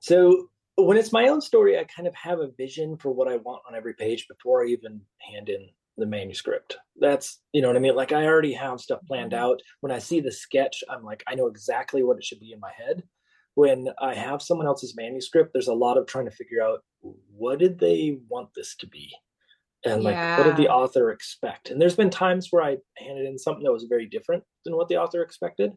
So 0.00 0.48
when 0.84 0.96
it's 0.96 1.12
my 1.12 1.28
own 1.28 1.40
story, 1.40 1.78
I 1.78 1.84
kind 1.84 2.06
of 2.06 2.14
have 2.14 2.40
a 2.40 2.50
vision 2.56 2.96
for 2.96 3.10
what 3.10 3.28
I 3.28 3.36
want 3.36 3.62
on 3.68 3.74
every 3.74 3.94
page 3.94 4.26
before 4.28 4.64
I 4.64 4.68
even 4.68 5.00
hand 5.32 5.48
in 5.48 5.68
the 5.96 6.06
manuscript. 6.06 6.76
That's, 7.00 7.40
you 7.52 7.60
know 7.60 7.68
what 7.68 7.76
I 7.76 7.80
mean? 7.80 7.96
Like 7.96 8.12
I 8.12 8.24
already 8.26 8.52
have 8.52 8.80
stuff 8.80 9.00
planned 9.06 9.32
mm-hmm. 9.32 9.44
out. 9.44 9.62
When 9.80 9.92
I 9.92 9.98
see 9.98 10.20
the 10.20 10.32
sketch, 10.32 10.82
I'm 10.88 11.02
like, 11.02 11.24
I 11.26 11.34
know 11.34 11.48
exactly 11.48 12.02
what 12.02 12.16
it 12.16 12.24
should 12.24 12.40
be 12.40 12.52
in 12.52 12.60
my 12.60 12.70
head. 12.76 13.02
When 13.54 13.88
I 14.00 14.14
have 14.14 14.40
someone 14.40 14.68
else's 14.68 14.94
manuscript, 14.96 15.50
there's 15.52 15.66
a 15.66 15.74
lot 15.74 15.98
of 15.98 16.06
trying 16.06 16.26
to 16.26 16.30
figure 16.30 16.62
out 16.62 16.80
what 17.00 17.58
did 17.58 17.80
they 17.80 18.18
want 18.28 18.50
this 18.54 18.76
to 18.76 18.86
be? 18.86 19.12
And 19.84 20.04
like, 20.04 20.38
what 20.38 20.44
did 20.44 20.56
the 20.56 20.68
author 20.68 21.10
expect? 21.10 21.70
And 21.70 21.80
there's 21.80 21.96
been 21.96 22.10
times 22.10 22.48
where 22.50 22.62
I 22.62 22.76
handed 22.96 23.26
in 23.26 23.38
something 23.38 23.64
that 23.64 23.72
was 23.72 23.86
very 23.88 24.06
different 24.06 24.44
than 24.64 24.76
what 24.76 24.88
the 24.88 24.96
author 24.96 25.22
expected. 25.22 25.72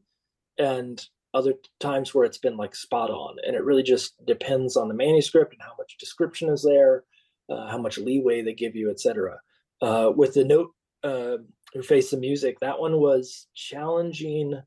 And 0.57 1.03
other 1.33 1.53
times 1.79 2.13
where 2.13 2.25
it's 2.25 2.37
been 2.37 2.57
like 2.57 2.75
spot 2.75 3.09
on 3.09 3.37
and 3.45 3.55
it 3.55 3.63
really 3.63 3.83
just 3.83 4.13
depends 4.25 4.75
on 4.75 4.87
the 4.87 4.93
manuscript 4.93 5.53
and 5.53 5.61
how 5.61 5.73
much 5.77 5.97
description 5.97 6.49
is 6.49 6.63
there 6.63 7.03
uh, 7.51 7.67
how 7.69 7.77
much 7.77 7.97
leeway 7.97 8.41
they 8.41 8.53
give 8.53 8.75
you, 8.75 8.89
etc. 8.89 9.39
Uh, 9.81 10.11
with 10.15 10.33
the 10.33 10.43
note, 10.43 10.71
uh, 11.03 11.37
your 11.73 11.83
face 11.83 12.13
of 12.13 12.19
music, 12.19 12.59
that 12.59 12.79
one 12.79 12.97
was 12.97 13.47
challenging 13.55 14.61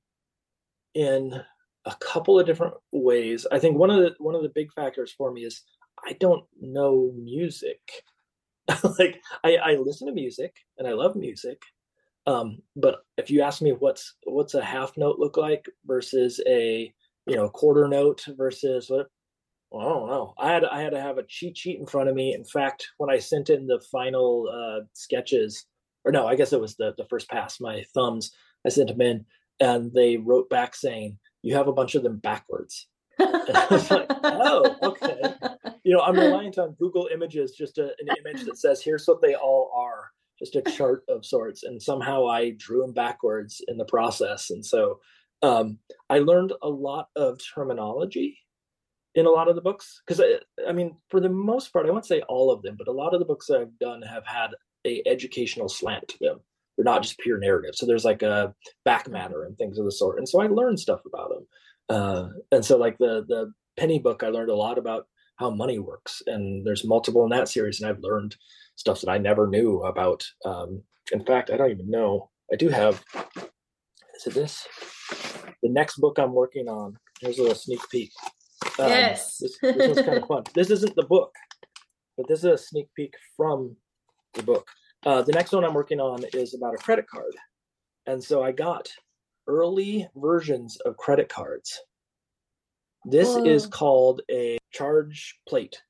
in 0.94 1.40
a 1.84 1.94
couple 1.96 2.38
of 2.38 2.46
different 2.46 2.74
ways. 2.92 3.46
I 3.50 3.58
think 3.58 3.76
one 3.78 3.90
of 3.90 4.00
the 4.00 4.14
one 4.18 4.34
of 4.34 4.42
the 4.42 4.52
big 4.54 4.72
factors 4.72 5.12
for 5.12 5.32
me 5.32 5.42
is 5.44 5.62
I 6.06 6.14
don't 6.14 6.44
know 6.60 7.12
music. 7.16 7.80
like 8.98 9.20
I, 9.42 9.56
I 9.56 9.76
listen 9.76 10.06
to 10.06 10.14
music 10.14 10.56
and 10.78 10.88
I 10.88 10.92
love 10.92 11.16
music, 11.16 11.62
um, 12.26 12.58
but 12.76 13.04
if 13.18 13.30
you 13.30 13.42
ask 13.42 13.60
me 13.62 13.72
what's 13.72 14.14
what's 14.24 14.54
a 14.54 14.64
half 14.64 14.96
note 14.96 15.18
look 15.18 15.36
like 15.36 15.66
versus 15.86 16.40
a 16.46 16.92
you 17.26 17.36
know 17.36 17.48
quarter 17.48 17.88
note 17.88 18.24
versus 18.36 18.88
what 18.88 19.08
well, 19.74 19.86
I 19.86 19.88
don't 19.88 20.08
know. 20.08 20.34
I 20.38 20.52
had 20.52 20.64
I 20.64 20.80
had 20.82 20.92
to 20.92 21.00
have 21.00 21.18
a 21.18 21.24
cheat 21.26 21.58
sheet 21.58 21.80
in 21.80 21.86
front 21.86 22.08
of 22.08 22.14
me. 22.14 22.32
In 22.32 22.44
fact, 22.44 22.86
when 22.98 23.10
I 23.10 23.18
sent 23.18 23.50
in 23.50 23.66
the 23.66 23.82
final 23.90 24.48
uh, 24.48 24.84
sketches, 24.92 25.66
or 26.04 26.12
no, 26.12 26.28
I 26.28 26.36
guess 26.36 26.52
it 26.52 26.60
was 26.60 26.76
the 26.76 26.94
the 26.96 27.06
first 27.06 27.28
pass. 27.28 27.60
My 27.60 27.84
thumbs, 27.92 28.30
I 28.64 28.68
sent 28.68 28.88
them 28.88 29.00
in, 29.00 29.26
and 29.58 29.92
they 29.92 30.16
wrote 30.16 30.48
back 30.48 30.76
saying, 30.76 31.18
"You 31.42 31.56
have 31.56 31.66
a 31.66 31.72
bunch 31.72 31.96
of 31.96 32.04
them 32.04 32.18
backwards." 32.18 32.86
I 33.18 33.66
was 33.70 33.90
like, 33.90 34.06
oh, 34.22 34.76
okay. 34.82 35.34
You 35.84 35.94
know, 35.94 36.02
I'm 36.02 36.16
reliant 36.16 36.58
on 36.58 36.76
Google 36.80 37.08
Images, 37.12 37.52
just 37.52 37.78
a, 37.78 37.94
an 37.98 38.08
image 38.24 38.44
that 38.44 38.58
says, 38.58 38.80
"Here's 38.80 39.06
what 39.06 39.22
they 39.22 39.34
all 39.34 39.72
are." 39.76 40.10
Just 40.44 40.56
a 40.56 40.70
chart 40.70 41.02
of 41.08 41.24
sorts 41.24 41.62
and 41.62 41.80
somehow 41.80 42.26
i 42.26 42.50
drew 42.58 42.80
them 42.80 42.92
backwards 42.92 43.62
in 43.68 43.76
the 43.76 43.84
process 43.84 44.50
and 44.50 44.64
so 44.64 44.98
um, 45.42 45.78
i 46.10 46.18
learned 46.18 46.52
a 46.62 46.68
lot 46.68 47.08
of 47.16 47.40
terminology 47.54 48.38
in 49.14 49.26
a 49.26 49.30
lot 49.30 49.48
of 49.48 49.54
the 49.54 49.62
books 49.62 50.02
because 50.06 50.20
I, 50.20 50.68
I 50.68 50.72
mean 50.72 50.96
for 51.08 51.20
the 51.20 51.28
most 51.28 51.72
part 51.72 51.86
i 51.86 51.90
won't 51.90 52.06
say 52.06 52.20
all 52.22 52.50
of 52.50 52.62
them 52.62 52.76
but 52.78 52.88
a 52.88 52.92
lot 52.92 53.14
of 53.14 53.20
the 53.20 53.26
books 53.26 53.50
i've 53.50 53.78
done 53.78 54.02
have 54.02 54.26
had 54.26 54.50
a 54.86 55.02
educational 55.06 55.68
slant 55.68 56.08
to 56.08 56.18
them 56.20 56.40
they're 56.76 56.84
not 56.84 57.02
just 57.02 57.18
pure 57.18 57.38
narrative 57.38 57.74
so 57.74 57.86
there's 57.86 58.04
like 58.04 58.22
a 58.22 58.54
back 58.84 59.08
matter 59.08 59.44
and 59.44 59.56
things 59.56 59.78
of 59.78 59.84
the 59.84 59.92
sort 59.92 60.18
and 60.18 60.28
so 60.28 60.40
i 60.40 60.46
learned 60.46 60.80
stuff 60.80 61.00
about 61.06 61.30
them 61.30 61.46
uh, 61.88 62.28
and 62.52 62.64
so 62.64 62.76
like 62.76 62.98
the 62.98 63.24
the 63.28 63.52
penny 63.78 63.98
book 63.98 64.22
i 64.22 64.28
learned 64.28 64.50
a 64.50 64.56
lot 64.56 64.78
about 64.78 65.06
how 65.36 65.50
money 65.50 65.78
works 65.78 66.22
and 66.26 66.64
there's 66.64 66.84
multiple 66.84 67.24
in 67.24 67.30
that 67.30 67.48
series 67.48 67.80
and 67.80 67.88
i've 67.88 68.02
learned 68.02 68.36
stuff 68.76 69.00
that 69.00 69.10
I 69.10 69.18
never 69.18 69.46
knew 69.46 69.82
about. 69.82 70.24
Um, 70.44 70.82
in 71.12 71.24
fact, 71.24 71.50
I 71.50 71.56
don't 71.56 71.70
even 71.70 71.90
know. 71.90 72.30
I 72.52 72.56
do 72.56 72.68
have. 72.68 73.02
Is 74.16 74.26
it 74.26 74.34
this? 74.34 74.66
The 75.62 75.68
next 75.68 75.96
book 75.96 76.18
I'm 76.18 76.32
working 76.32 76.68
on. 76.68 76.96
Here's 77.20 77.38
a 77.38 77.42
little 77.42 77.56
sneak 77.56 77.80
peek. 77.90 78.10
Um, 78.78 78.88
yes, 78.88 79.38
this, 79.38 79.58
this 79.60 80.02
kind 80.02 80.18
of 80.18 80.26
fun. 80.26 80.44
This 80.54 80.70
isn't 80.70 80.94
the 80.96 81.04
book, 81.04 81.32
but 82.16 82.26
this 82.28 82.40
is 82.40 82.44
a 82.44 82.58
sneak 82.58 82.88
peek 82.96 83.14
from 83.36 83.76
the 84.34 84.42
book. 84.42 84.66
Uh, 85.06 85.22
the 85.22 85.32
next 85.32 85.52
one 85.52 85.64
I'm 85.64 85.74
working 85.74 86.00
on 86.00 86.24
is 86.32 86.54
about 86.54 86.74
a 86.74 86.78
credit 86.78 87.06
card, 87.08 87.34
and 88.06 88.22
so 88.22 88.42
I 88.42 88.52
got 88.52 88.88
early 89.46 90.08
versions 90.16 90.76
of 90.86 90.96
credit 90.96 91.28
cards. 91.28 91.78
This 93.04 93.28
Whoa. 93.28 93.44
is 93.44 93.66
called 93.66 94.22
a 94.30 94.58
charge 94.72 95.38
plate 95.46 95.80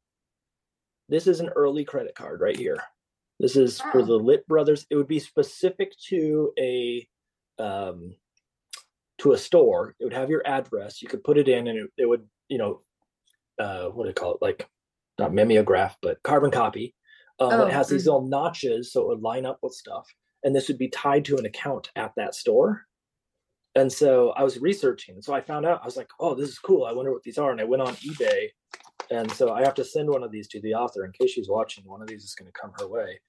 this 1.09 1.27
is 1.27 1.41
an 1.41 1.51
early 1.51 1.85
credit 1.85 2.15
card 2.15 2.41
right 2.41 2.57
here. 2.57 2.79
This 3.41 3.57
is 3.57 3.81
for 3.81 4.03
the 4.03 4.15
Lit 4.15 4.47
Brothers. 4.47 4.87
It 4.91 4.97
would 4.97 5.09
be 5.09 5.19
specific 5.19 5.93
to 6.09 6.53
a 6.59 7.07
um, 7.59 8.15
to 9.19 9.33
a 9.33 9.39
store. 9.39 9.95
It 9.99 10.05
would 10.05 10.13
have 10.13 10.31
your 10.31 10.43
address. 10.47 11.03
You 11.03 11.09
could 11.09 11.25
put 11.25 11.39
it 11.39 11.49
in, 11.49 11.67
and 11.67 11.79
it, 11.79 11.91
it 11.99 12.09
would, 12.09 12.27
you 12.49 12.59
know, 12.59 12.81
uh, 13.59 13.87
what 13.87 14.05
do 14.05 14.09
you 14.09 14.15
call 14.15 14.35
it? 14.35 14.43
Like 14.43 14.69
not 15.19 15.35
mimeograph, 15.35 15.97
but 16.01 16.23
carbon 16.23 16.51
copy. 16.51 16.95
Um, 17.41 17.53
oh, 17.53 17.67
it 17.67 17.73
has 17.73 17.89
these 17.89 18.07
little 18.07 18.27
notches, 18.27 18.93
so 18.93 19.03
it 19.03 19.09
would 19.09 19.23
line 19.23 19.47
up 19.47 19.59
with 19.63 19.75
stuff. 19.75 20.07
And 20.45 20.55
this 20.55 20.69
would 20.69 20.79
be 20.79 20.89
tied 20.89 21.25
to 21.27 21.37
an 21.37 21.47
account 21.47 21.91
at 21.97 22.13
that 22.17 22.35
store. 22.35 22.83
And 23.75 23.93
so 23.93 24.31
I 24.37 24.45
was 24.45 24.61
researching. 24.61 25.21
So 25.21 25.35
I 25.35 25.41
found 25.41 25.67
out, 25.67 25.81
I 25.83 25.85
was 25.85 25.97
like, 25.97 26.09
oh, 26.21 26.35
this 26.35 26.49
is 26.49 26.59
cool. 26.59 26.85
I 26.85 26.93
wonder 26.93 27.13
what 27.13 27.25
these 27.25 27.39
are. 27.39 27.51
And 27.51 27.61
I 27.61 27.65
went 27.65 27.83
on 27.83 27.95
eBay 27.97 28.51
and 29.11 29.31
so 29.31 29.53
I 29.53 29.63
have 29.63 29.75
to 29.75 29.85
send 29.85 30.09
one 30.09 30.23
of 30.23 30.31
these 30.31 30.49
to 30.49 30.61
the 30.61 30.75
author 30.75 31.05
in 31.05 31.13
case 31.13 31.33
she's 31.33 31.49
watching. 31.49 31.85
One 31.85 32.03
of 32.03 32.09
these 32.09 32.25
is 32.25 32.35
going 32.35 32.51
to 32.51 32.61
come 32.61 32.73
her 32.79 32.89
way. 32.89 33.21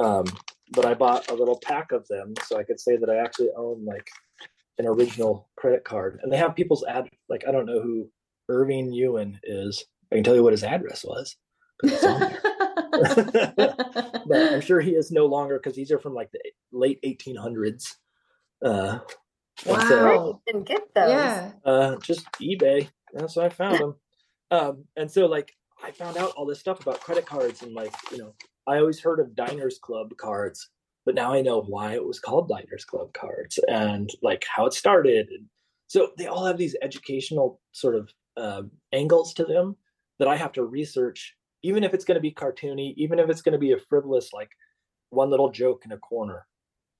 Um, 0.00 0.24
but 0.72 0.86
I 0.86 0.94
bought 0.94 1.30
a 1.30 1.34
little 1.34 1.58
pack 1.64 1.92
of 1.92 2.06
them 2.08 2.34
so 2.44 2.58
I 2.58 2.62
could 2.62 2.80
say 2.80 2.96
that 2.96 3.10
I 3.10 3.16
actually 3.16 3.50
own 3.56 3.84
like 3.84 4.08
an 4.78 4.86
original 4.86 5.48
credit 5.56 5.84
card. 5.84 6.20
And 6.22 6.32
they 6.32 6.36
have 6.36 6.54
people's 6.54 6.84
ad 6.84 7.08
like 7.28 7.44
I 7.46 7.52
don't 7.52 7.66
know 7.66 7.80
who 7.80 8.08
Irving 8.48 8.92
Ewan 8.92 9.40
is. 9.42 9.84
I 10.12 10.16
can 10.16 10.24
tell 10.24 10.34
you 10.34 10.42
what 10.42 10.52
his 10.52 10.64
address 10.64 11.04
was. 11.04 11.36
but 11.82 13.52
I'm 14.30 14.60
sure 14.60 14.80
he 14.80 14.92
is 14.92 15.10
no 15.10 15.26
longer 15.26 15.58
because 15.58 15.74
these 15.74 15.90
are 15.90 15.98
from 15.98 16.14
like 16.14 16.30
the 16.32 16.40
late 16.72 17.00
1800s. 17.02 17.84
Uh, 18.64 19.00
wow, 19.66 19.88
so, 19.88 20.40
didn't 20.46 20.68
get 20.68 20.82
those. 20.94 21.10
Yeah, 21.10 21.50
uh, 21.64 21.96
just 21.96 22.30
eBay. 22.40 22.88
That's 23.12 23.34
how 23.34 23.42
I 23.42 23.48
found 23.48 23.78
them. 23.78 23.94
Um, 24.54 24.84
and 24.96 25.10
so 25.10 25.26
like 25.26 25.52
I 25.82 25.90
found 25.90 26.16
out 26.16 26.32
all 26.36 26.46
this 26.46 26.60
stuff 26.60 26.80
about 26.80 27.00
credit 27.00 27.26
cards 27.26 27.62
and 27.62 27.74
like, 27.74 27.94
you 28.12 28.18
know, 28.18 28.34
I 28.66 28.78
always 28.78 29.00
heard 29.00 29.18
of 29.18 29.34
Diners 29.34 29.78
Club 29.78 30.16
cards, 30.16 30.70
but 31.04 31.14
now 31.14 31.32
I 31.32 31.42
know 31.42 31.62
why 31.62 31.94
it 31.94 32.04
was 32.04 32.20
called 32.20 32.48
Diners 32.48 32.84
Club 32.84 33.12
cards 33.12 33.58
and 33.68 34.10
like 34.22 34.44
how 34.48 34.66
it 34.66 34.72
started. 34.72 35.28
And 35.30 35.46
so 35.88 36.10
they 36.16 36.26
all 36.26 36.46
have 36.46 36.56
these 36.56 36.76
educational 36.82 37.60
sort 37.72 37.96
of 37.96 38.10
uh, 38.36 38.62
angles 38.92 39.34
to 39.34 39.44
them 39.44 39.76
that 40.18 40.28
I 40.28 40.36
have 40.36 40.52
to 40.52 40.64
research, 40.64 41.34
even 41.62 41.82
if 41.82 41.92
it's 41.92 42.04
going 42.04 42.16
to 42.16 42.20
be 42.20 42.32
cartoony, 42.32 42.94
even 42.96 43.18
if 43.18 43.28
it's 43.28 43.42
going 43.42 43.52
to 43.54 43.58
be 43.58 43.72
a 43.72 43.78
frivolous, 43.88 44.32
like 44.32 44.50
one 45.10 45.30
little 45.30 45.50
joke 45.50 45.82
in 45.84 45.92
a 45.92 45.98
corner, 45.98 46.46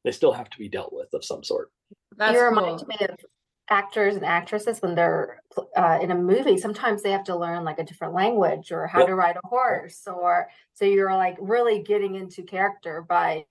they 0.04 0.12
still 0.12 0.32
have 0.32 0.50
to 0.50 0.58
be 0.58 0.68
dealt 0.68 0.92
with 0.92 1.08
of 1.14 1.24
some 1.24 1.44
sort. 1.44 1.70
That's 2.16 2.34
you 2.34 2.44
remind 2.44 2.80
cool. 2.80 2.88
me 2.88 2.96
of 3.08 3.16
actors 3.70 4.14
and 4.14 4.24
actresses 4.24 4.80
when 4.80 4.94
they're 4.94 5.40
uh, 5.76 5.98
in 6.02 6.10
a 6.10 6.14
movie 6.14 6.58
sometimes 6.58 7.02
they 7.02 7.10
have 7.10 7.24
to 7.24 7.36
learn 7.36 7.64
like 7.64 7.78
a 7.78 7.84
different 7.84 8.12
language 8.12 8.70
or 8.70 8.86
how 8.86 9.00
yep. 9.00 9.08
to 9.08 9.14
ride 9.14 9.36
a 9.36 9.48
horse 9.48 10.02
or 10.06 10.48
so 10.74 10.84
you're 10.84 11.14
like 11.14 11.36
really 11.40 11.82
getting 11.82 12.14
into 12.14 12.42
character 12.42 13.04
by 13.08 13.44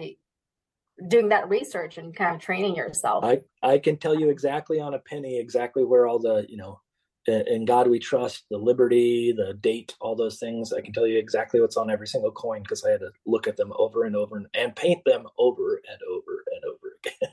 doing 1.07 1.29
that 1.29 1.49
research 1.49 1.97
and 1.97 2.15
kind 2.15 2.35
of 2.35 2.41
training 2.41 2.75
yourself 2.75 3.23
i 3.23 3.41
i 3.63 3.79
can 3.79 3.97
tell 3.97 4.17
you 4.17 4.29
exactly 4.29 4.79
on 4.79 4.93
a 4.93 4.99
penny 4.99 5.39
exactly 5.39 5.83
where 5.83 6.05
all 6.05 6.19
the 6.19 6.45
you 6.47 6.57
know 6.57 6.79
in 7.25 7.65
god 7.65 7.87
we 7.87 7.97
trust 7.97 8.43
the 8.51 8.57
liberty 8.57 9.31
the 9.31 9.55
date 9.55 9.95
all 9.99 10.15
those 10.15 10.37
things 10.37 10.71
i 10.73 10.81
can 10.81 10.93
tell 10.93 11.07
you 11.07 11.17
exactly 11.17 11.59
what's 11.59 11.77
on 11.77 11.89
every 11.89 12.07
single 12.07 12.31
coin 12.31 12.61
because 12.61 12.83
i 12.83 12.91
had 12.91 12.99
to 12.99 13.11
look 13.25 13.47
at 13.47 13.57
them 13.57 13.73
over 13.77 14.03
and 14.03 14.15
over 14.15 14.37
and, 14.37 14.45
and 14.53 14.75
paint 14.75 15.03
them 15.05 15.25
over 15.39 15.81
and 15.89 15.99
over 16.07 16.43
and 16.53 16.63
over 16.65 16.97
again 16.99 17.29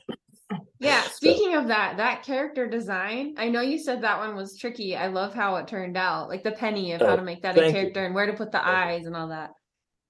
Yeah, 0.81 1.03
speaking 1.03 1.51
so. 1.51 1.59
of 1.59 1.67
that, 1.67 1.97
that 1.97 2.23
character 2.23 2.67
design, 2.67 3.35
I 3.37 3.49
know 3.49 3.61
you 3.61 3.77
said 3.77 4.01
that 4.01 4.17
one 4.17 4.35
was 4.35 4.57
tricky. 4.57 4.95
I 4.95 5.07
love 5.07 5.31
how 5.31 5.55
it 5.57 5.67
turned 5.67 5.95
out. 5.95 6.27
Like 6.27 6.43
the 6.43 6.53
penny 6.53 6.93
of 6.93 7.01
how 7.01 7.15
to 7.15 7.21
make 7.21 7.43
that 7.43 7.55
a 7.55 7.71
character 7.71 7.99
you. 7.99 8.07
and 8.07 8.15
where 8.15 8.25
to 8.25 8.33
put 8.33 8.51
the 8.51 8.57
thank 8.57 8.67
eyes 8.67 9.05
and 9.05 9.15
all 9.15 9.27
that. 9.27 9.51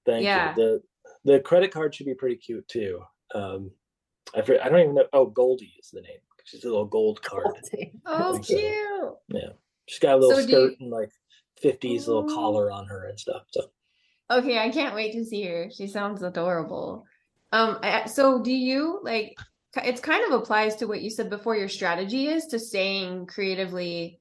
Thank 0.06 0.24
yeah. 0.24 0.54
you. 0.56 0.80
The 1.24 1.32
the 1.32 1.40
credit 1.40 1.72
card 1.72 1.94
should 1.94 2.06
be 2.06 2.14
pretty 2.14 2.36
cute 2.36 2.66
too. 2.68 3.02
Um 3.34 3.70
I 4.34 4.40
I 4.40 4.42
don't 4.42 4.80
even 4.80 4.94
know 4.94 5.04
oh 5.12 5.26
Goldie 5.26 5.74
is 5.78 5.90
the 5.90 6.00
name. 6.00 6.20
She's 6.44 6.64
a 6.64 6.68
little 6.68 6.86
gold 6.86 7.22
card. 7.22 7.54
Oh 8.06 8.40
so, 8.40 8.42
cute. 8.42 9.14
Yeah. 9.28 9.52
She's 9.86 9.98
got 9.98 10.14
a 10.14 10.18
little 10.18 10.40
so 10.40 10.42
skirt 10.42 10.70
you... 10.70 10.76
and 10.80 10.90
like 10.90 11.10
50s 11.62 12.06
little 12.06 12.26
collar 12.28 12.70
on 12.70 12.86
her 12.86 13.08
and 13.08 13.20
stuff. 13.20 13.42
So 13.50 13.66
Okay, 14.30 14.58
I 14.58 14.70
can't 14.70 14.94
wait 14.94 15.12
to 15.12 15.24
see 15.24 15.44
her. 15.44 15.68
She 15.70 15.86
sounds 15.86 16.22
adorable. 16.22 17.04
Um 17.52 17.78
so 18.06 18.42
do 18.42 18.52
you 18.52 19.00
like 19.02 19.36
it's 19.76 20.00
kind 20.00 20.24
of 20.26 20.40
applies 20.40 20.76
to 20.76 20.86
what 20.86 21.02
you 21.02 21.10
said 21.10 21.30
before 21.30 21.56
your 21.56 21.68
strategy 21.68 22.26
is 22.26 22.46
to 22.46 22.58
staying 22.58 23.26
creatively 23.26 24.20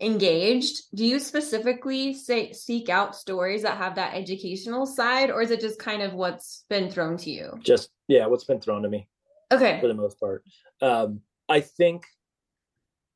engaged. 0.00 0.82
Do 0.94 1.04
you 1.04 1.18
specifically 1.18 2.14
say 2.14 2.52
seek 2.52 2.88
out 2.88 3.16
stories 3.16 3.62
that 3.62 3.76
have 3.76 3.96
that 3.96 4.14
educational 4.14 4.86
side 4.86 5.30
or 5.30 5.42
is 5.42 5.50
it 5.50 5.60
just 5.60 5.78
kind 5.78 6.02
of 6.02 6.14
what's 6.14 6.64
been 6.68 6.90
thrown 6.90 7.16
to 7.18 7.30
you? 7.30 7.58
Just 7.60 7.90
yeah 8.08 8.26
what's 8.26 8.44
been 8.44 8.60
thrown 8.60 8.82
to 8.82 8.88
me. 8.88 9.08
Okay. 9.52 9.80
For 9.80 9.88
the 9.88 9.94
most 9.94 10.18
part. 10.18 10.44
Um 10.80 11.20
i 11.50 11.60
think 11.60 12.04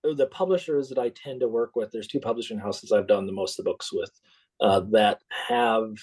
the 0.03 0.27
publishers 0.27 0.89
that 0.91 0.99
i 0.99 1.09
tend 1.11 1.41
to 1.41 1.49
work 1.49 1.77
with 1.77 1.91
there's 1.91 2.09
two 2.09 2.21
publishing 2.21 2.59
houses 2.59 2.93
i've 2.93 3.07
done 3.07 3.27
the 3.27 3.33
most 3.33 3.59
of 3.59 3.65
the 3.65 3.71
books 3.71 3.91
with 3.93 4.11
uh, 4.61 4.81
that 4.91 5.21
have 5.49 5.95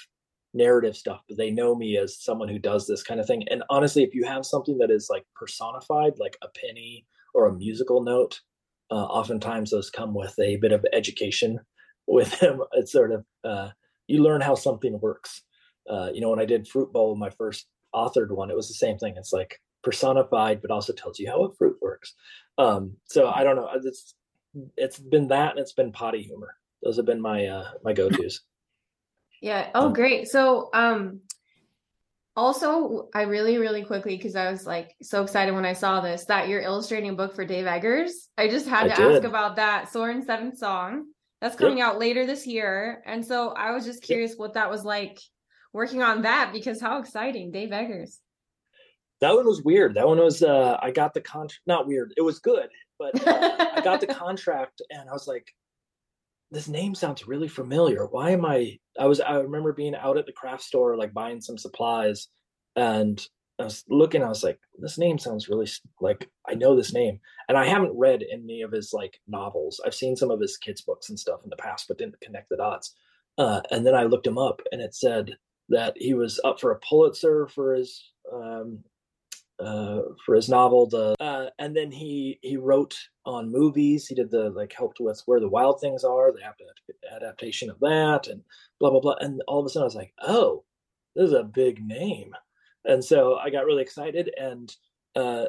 narrative 0.54 0.96
stuff, 0.96 1.22
but 1.28 1.38
they 1.38 1.52
know 1.52 1.76
me 1.76 1.98
as 1.98 2.22
someone 2.22 2.50
who 2.50 2.60
does 2.60 2.88
this 2.88 3.04
kind 3.04 3.20
of 3.20 3.26
thing. 3.26 3.44
And 3.50 3.64
honestly, 3.70 4.04
if 4.04 4.14
you 4.14 4.26
have 4.26 4.46
something 4.46 4.78
that 4.80 4.92
is 4.92 5.08
like 5.10 5.26
personified, 5.36 6.14
like 6.18 6.38
a 6.44 6.48
penny 6.50 7.06
or 7.34 7.48
a 7.48 7.54
musical 7.54 8.04
note, 8.04 8.42
uh, 8.90 9.06
oftentimes 9.06 9.72
those 9.72 9.90
come 9.90 10.14
with 10.14 10.38
a 10.40 10.58
bit 10.58 10.74
of 10.74 10.86
education 10.94 11.60
with 12.08 12.40
them. 12.40 12.62
It's 12.74 12.92
sort 12.92 13.12
of 13.12 13.26
uh, 13.44 13.70
you 14.08 14.22
learn 14.22 14.42
how 14.42 14.56
something 14.56 15.00
works. 15.00 15.44
Uh, 15.90 16.10
you 16.14 16.22
know, 16.22 16.30
when 16.30 16.40
I 16.40 16.46
did 16.46 16.68
Fruit 16.68 16.92
Bowl, 16.92 17.16
my 17.16 17.30
first 17.30 17.68
authored 17.96 18.32
one, 18.32 18.52
it 18.52 18.56
was 18.56 18.68
the 18.68 18.74
same 18.74 18.98
thing. 18.98 19.16
It's 19.18 19.34
like 19.34 19.60
personified, 19.84 20.62
but 20.62 20.72
also 20.72 20.94
tells 20.94 21.20
you 21.20 21.30
how 21.30 21.44
a 21.44 21.54
fruit 21.56 21.78
works. 21.82 22.14
Um, 22.58 22.98
so 23.06 23.30
I 23.30 23.44
don't 23.44 23.56
know. 23.56 23.70
It's 23.84 24.14
it's 24.78 25.00
been 25.00 25.30
that, 25.30 25.52
and 25.52 25.60
it's 25.60 25.74
been 25.74 25.92
potty 25.92 26.22
humor. 26.22 26.56
Those 26.84 26.98
have 26.98 27.06
been 27.06 27.22
my 27.22 27.46
uh, 27.46 27.66
my 27.84 27.94
go 27.94 28.10
tos. 28.10 28.42
Yeah. 29.42 29.70
Oh, 29.76 29.90
great. 29.90 30.28
So, 30.30 30.70
um, 30.74 31.22
Also, 32.36 33.10
I 33.14 33.24
really, 33.24 33.58
really 33.58 33.84
quickly, 33.84 34.16
because 34.16 34.36
I 34.38 34.50
was 34.50 34.66
like 34.66 34.96
so 35.02 35.22
excited 35.22 35.54
when 35.54 35.66
I 35.66 35.74
saw 35.74 36.00
this, 36.00 36.24
that 36.26 36.48
you're 36.48 36.62
illustrating 36.62 37.10
a 37.10 37.14
book 37.14 37.36
for 37.36 37.44
Dave 37.44 37.66
Eggers. 37.66 38.30
I 38.38 38.48
just 38.48 38.68
had 38.68 38.90
I 38.90 38.96
to 38.96 39.02
ask 39.02 39.24
about 39.24 39.58
that. 39.58 39.90
Sorren 39.92 40.24
Seventh 40.26 40.58
Song. 40.58 41.08
That's 41.42 41.56
coming 41.56 41.82
out 41.82 41.98
later 42.00 42.26
this 42.26 42.46
year. 42.48 43.02
And 43.06 43.26
so 43.26 43.50
I 43.50 43.72
was 43.72 43.84
just 43.84 44.04
curious 44.04 44.36
what 44.38 44.54
that 44.54 44.70
was 44.70 44.86
like 44.86 45.20
working 45.74 46.04
on 46.04 46.22
that 46.22 46.52
because 46.54 46.80
how 46.80 47.00
exciting, 47.00 47.52
Dave 47.52 47.72
Eggers. 47.72 48.20
That 49.22 49.36
one 49.36 49.46
was 49.46 49.64
weird. 49.64 49.96
That 49.96 50.08
one 50.08 50.20
was 50.20 50.42
uh 50.44 50.78
I 50.82 50.92
got 50.92 51.14
the 51.14 51.22
contract 51.22 51.62
not 51.66 51.88
weird. 51.88 52.14
It 52.16 52.22
was 52.22 52.40
good, 52.40 52.70
but 52.98 53.28
uh, 53.28 53.72
I 53.76 53.82
got 53.82 54.02
the 54.02 54.08
contract 54.24 54.82
and 54.90 55.10
I 55.10 55.14
was 55.14 55.28
like 55.28 55.48
this 56.52 56.68
name 56.68 56.94
sounds 56.94 57.28
really 57.28 57.48
familiar. 57.48 58.06
Why 58.06 58.32
am 58.32 58.46
I 58.46 58.78
I 59.00 59.06
was 59.06 59.22
I 59.22 59.36
remember 59.36 59.74
being 59.74 59.96
out 59.96 60.18
at 60.18 60.26
the 60.26 60.34
craft 60.34 60.64
store 60.64 60.98
like 60.98 61.14
buying 61.14 61.42
some 61.42 61.58
supplies 61.58 62.28
and 62.76 63.26
I 63.58 63.64
was 63.64 63.84
looking 63.90 64.22
I 64.22 64.28
was 64.28 64.44
like 64.44 64.60
this 64.78 64.98
name 64.98 65.18
sounds 65.18 65.48
really 65.48 65.68
like 66.02 66.30
I 66.48 66.54
know 66.56 66.76
this 66.76 66.94
name. 66.94 67.20
And 67.48 67.58
I 67.58 67.66
haven't 67.66 67.98
read 67.98 68.24
any 68.32 68.62
of 68.62 68.72
his 68.72 68.92
like 68.94 69.20
novels. 69.28 69.82
I've 69.86 69.96
seen 69.96 70.16
some 70.16 70.30
of 70.30 70.42
his 70.42 70.58
kids 70.58 70.82
books 70.82 71.10
and 71.10 71.18
stuff 71.18 71.40
in 71.44 71.50
the 71.50 71.56
past 71.56 71.86
but 71.88 71.98
didn't 71.98 72.20
connect 72.22 72.50
the 72.50 72.58
dots. 72.58 72.96
Uh 73.38 73.62
and 73.72 73.86
then 73.86 73.96
I 73.96 74.04
looked 74.04 74.28
him 74.28 74.38
up 74.38 74.62
and 74.74 74.82
it 74.82 74.94
said 74.94 75.38
that 75.70 75.94
he 75.96 76.14
was 76.14 76.40
up 76.44 76.60
for 76.60 76.72
a 76.72 76.80
Pulitzer 76.80 77.48
for 77.48 77.76
his 77.76 78.12
um 78.32 78.84
uh, 79.62 80.02
for 80.26 80.36
his 80.36 80.50
novel. 80.50 80.88
The 80.88 81.16
uh, 81.20 81.50
and 81.60 81.76
then 81.76 81.92
he 81.92 82.40
he 82.42 82.58
wrote 82.58 82.98
on 83.26 83.52
movies. 83.52 84.08
He 84.08 84.16
did 84.16 84.32
the 84.32 84.50
like 84.50 84.74
helped 84.74 85.00
with 85.00 85.22
Where 85.26 85.40
the 85.40 85.50
Wild 85.50 85.80
Things 85.80 86.04
Are, 86.04 86.32
the 86.32 86.42
adaptation 87.16 87.70
of 87.70 87.80
that, 87.80 88.28
and 88.28 88.42
blah 88.80 88.90
blah 88.90 89.00
blah. 89.00 89.16
And 89.20 89.42
all 89.48 89.60
of 89.60 89.66
a 89.66 89.70
sudden, 89.70 89.84
I 89.84 89.86
was 89.86 89.96
like, 89.96 90.14
oh, 90.22 90.64
this 91.16 91.28
is 91.28 91.34
a 91.34 91.44
big 91.44 91.86
name, 91.86 92.34
and 92.86 93.04
so 93.04 93.38
I 93.38 93.50
got 93.50 93.66
really 93.66 93.84
excited. 93.84 94.32
And 94.38 94.74
uh, 95.16 95.46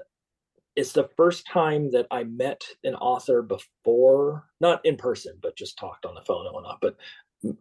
it's 0.76 0.92
the 0.92 1.08
first 1.16 1.46
time 1.46 1.90
that 1.92 2.06
I 2.10 2.24
met 2.24 2.62
an 2.84 2.94
author 2.94 3.42
before, 3.42 4.44
not 4.60 4.84
in 4.84 4.96
person, 4.96 5.34
but 5.42 5.56
just 5.56 5.78
talked 5.78 6.06
on 6.06 6.14
the 6.14 6.22
phone 6.22 6.46
and 6.46 6.54
whatnot. 6.54 6.80
But 6.80 6.96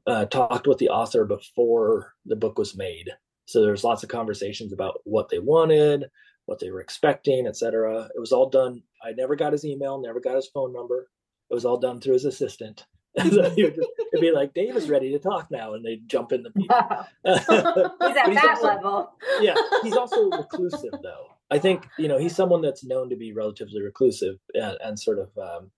uh, 0.07 0.25
talked 0.25 0.67
with 0.67 0.77
the 0.77 0.89
author 0.89 1.25
before 1.25 2.13
the 2.25 2.35
book 2.35 2.57
was 2.57 2.75
made. 2.75 3.09
So 3.45 3.61
there's 3.61 3.83
lots 3.83 4.03
of 4.03 4.09
conversations 4.09 4.71
about 4.71 5.01
what 5.03 5.29
they 5.29 5.39
wanted, 5.39 6.05
what 6.51 6.59
they 6.59 6.69
were 6.69 6.81
expecting, 6.81 7.47
etc. 7.47 8.09
It 8.13 8.19
was 8.19 8.33
all 8.33 8.49
done. 8.49 8.83
I 9.01 9.13
never 9.13 9.37
got 9.37 9.53
his 9.53 9.63
email, 9.63 9.99
never 10.01 10.19
got 10.19 10.35
his 10.35 10.49
phone 10.53 10.73
number. 10.73 11.07
It 11.49 11.53
was 11.53 11.63
all 11.65 11.77
done 11.77 12.01
through 12.01 12.13
his 12.13 12.25
assistant. 12.25 12.85
So 13.19 13.27
just, 13.29 13.57
it'd 13.57 14.21
be 14.21 14.31
like, 14.31 14.53
Dave 14.53 14.75
is 14.77 14.89
ready 14.89 15.11
to 15.11 15.19
talk 15.19 15.51
now, 15.51 15.73
and 15.73 15.83
they'd 15.85 16.07
jump 16.07 16.31
in 16.31 16.43
the 16.43 16.51
meeting. 16.55 16.69
He's 17.25 17.49
at 17.49 17.97
But 17.99 18.15
that 18.33 18.47
also- 18.49 18.67
level. 18.67 19.11
yeah, 19.41 19.55
he's 19.83 19.97
also 20.01 20.29
reclusive, 20.29 20.93
though. 21.03 21.25
I 21.49 21.59
think 21.59 21.85
you 21.99 22.07
know 22.07 22.17
he's 22.17 22.33
someone 22.35 22.61
that's 22.61 22.85
known 22.85 23.09
to 23.09 23.17
be 23.17 23.33
relatively 23.33 23.81
reclusive 23.81 24.37
and, 24.53 24.77
and 24.81 24.97
sort 24.97 25.19
of 25.19 25.29
um, 25.37 25.71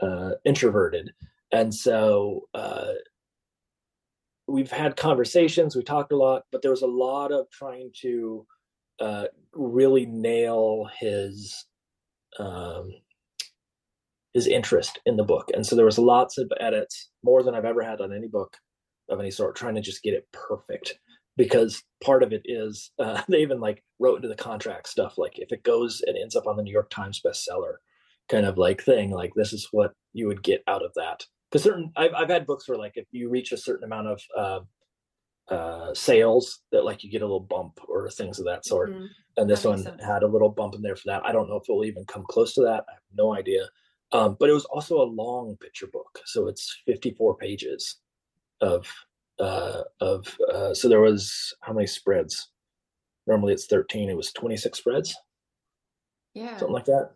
uh, 0.00 0.30
introverted, 0.46 1.12
and 1.52 1.74
so 1.74 2.48
uh, 2.54 2.92
we've 4.46 4.70
had 4.70 4.96
conversations. 4.96 5.76
We 5.76 5.82
talked 5.82 6.12
a 6.12 6.16
lot, 6.16 6.44
but 6.50 6.62
there 6.62 6.70
was 6.70 6.82
a 6.82 6.86
lot 6.86 7.30
of 7.30 7.50
trying 7.50 7.90
to 8.00 8.46
uh, 9.00 9.24
really 9.54 10.06
nail 10.06 10.88
his 10.98 11.66
um, 12.38 12.92
his 14.32 14.46
interest 14.46 15.00
in 15.04 15.16
the 15.16 15.24
book, 15.24 15.50
and 15.54 15.66
so 15.66 15.76
there 15.76 15.84
was 15.84 15.98
lots 15.98 16.38
of 16.38 16.50
edits, 16.60 17.10
more 17.22 17.42
than 17.42 17.54
I've 17.54 17.64
ever 17.64 17.82
had 17.82 18.00
on 18.00 18.12
any 18.12 18.28
book 18.28 18.56
of 19.08 19.18
any 19.18 19.30
sort, 19.30 19.56
trying 19.56 19.74
to 19.74 19.80
just 19.80 20.02
get 20.02 20.14
it 20.14 20.28
perfect. 20.32 20.98
Because 21.36 21.82
part 22.04 22.22
of 22.22 22.32
it 22.32 22.42
is 22.44 22.90
uh, 22.98 23.22
they 23.28 23.40
even 23.40 23.60
like 23.60 23.82
wrote 23.98 24.16
into 24.16 24.28
the 24.28 24.34
contract 24.34 24.88
stuff 24.88 25.18
like 25.18 25.38
if 25.38 25.52
it 25.52 25.62
goes 25.62 26.02
and 26.06 26.16
ends 26.16 26.36
up 26.36 26.46
on 26.46 26.56
the 26.56 26.62
New 26.62 26.72
York 26.72 26.90
Times 26.90 27.20
bestseller 27.24 27.76
kind 28.30 28.46
of 28.46 28.56
like 28.56 28.82
thing 28.82 29.10
like 29.10 29.32
this 29.34 29.52
is 29.52 29.68
what 29.72 29.92
you 30.12 30.26
would 30.28 30.42
get 30.42 30.62
out 30.66 30.84
of 30.84 30.92
that. 30.94 31.24
Because 31.50 31.64
certain 31.64 31.92
I've, 31.96 32.14
I've 32.14 32.28
had 32.28 32.46
books 32.46 32.68
where 32.68 32.78
like 32.78 32.92
if 32.94 33.06
you 33.10 33.28
reach 33.28 33.52
a 33.52 33.56
certain 33.56 33.84
amount 33.84 34.06
of 34.06 34.20
uh, 34.38 34.60
uh, 35.50 35.92
sales 35.94 36.60
that 36.72 36.84
like 36.84 37.02
you 37.04 37.10
get 37.10 37.22
a 37.22 37.24
little 37.24 37.40
bump 37.40 37.80
or 37.88 38.08
things 38.10 38.38
of 38.38 38.44
that 38.46 38.64
sort 38.64 38.90
Mhm. 38.92 39.08
and 39.36 39.50
this 39.50 39.64
one 39.64 39.82
sense. 39.82 40.02
had 40.02 40.22
a 40.22 40.26
little 40.26 40.48
bump 40.48 40.74
in 40.74 40.82
there 40.82 40.96
for 40.96 41.06
that 41.06 41.24
i 41.26 41.32
don't 41.32 41.48
know 41.48 41.56
if 41.56 41.68
it 41.68 41.72
will 41.72 41.84
even 41.84 42.04
come 42.06 42.24
close 42.28 42.54
to 42.54 42.62
that 42.62 42.84
i 42.88 42.92
have 42.92 43.02
no 43.16 43.34
idea 43.34 43.68
um, 44.12 44.36
but 44.40 44.48
it 44.48 44.52
was 44.52 44.64
also 44.66 45.00
a 45.00 45.12
long 45.22 45.56
picture 45.58 45.86
book 45.88 46.20
so 46.24 46.46
it's 46.48 46.80
54 46.86 47.36
pages 47.36 47.96
of 48.60 48.86
uh, 49.40 49.82
of 50.00 50.38
uh, 50.52 50.72
so 50.74 50.88
there 50.88 51.00
was 51.00 51.54
how 51.62 51.72
many 51.72 51.86
spreads 51.86 52.50
normally 53.26 53.52
it's 53.52 53.66
13 53.66 54.08
it 54.10 54.16
was 54.16 54.32
26 54.32 54.78
spreads 54.78 55.16
Yeah. 56.34 56.56
something 56.58 56.74
like 56.74 56.84
that 56.86 57.10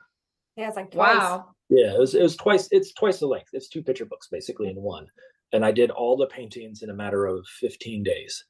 Yeah, 0.56 0.68
it's 0.68 0.76
like 0.76 0.90
twice. 0.90 1.16
Wow. 1.20 1.54
yeah 1.68 1.94
it 1.94 1.98
was 2.00 2.14
it 2.14 2.22
was 2.22 2.36
twice 2.36 2.68
it's 2.72 2.92
twice 2.94 3.20
the 3.20 3.26
length 3.26 3.50
it's 3.52 3.68
two 3.68 3.82
picture 3.82 4.06
books 4.06 4.28
basically 4.28 4.68
in 4.70 4.76
one 4.76 5.06
and 5.54 5.64
i 5.64 5.72
did 5.72 5.90
all 5.90 6.16
the 6.18 6.26
paintings 6.26 6.82
in 6.82 6.90
a 6.90 6.94
matter 6.94 7.24
of 7.24 7.46
15 7.60 8.02
days 8.02 8.44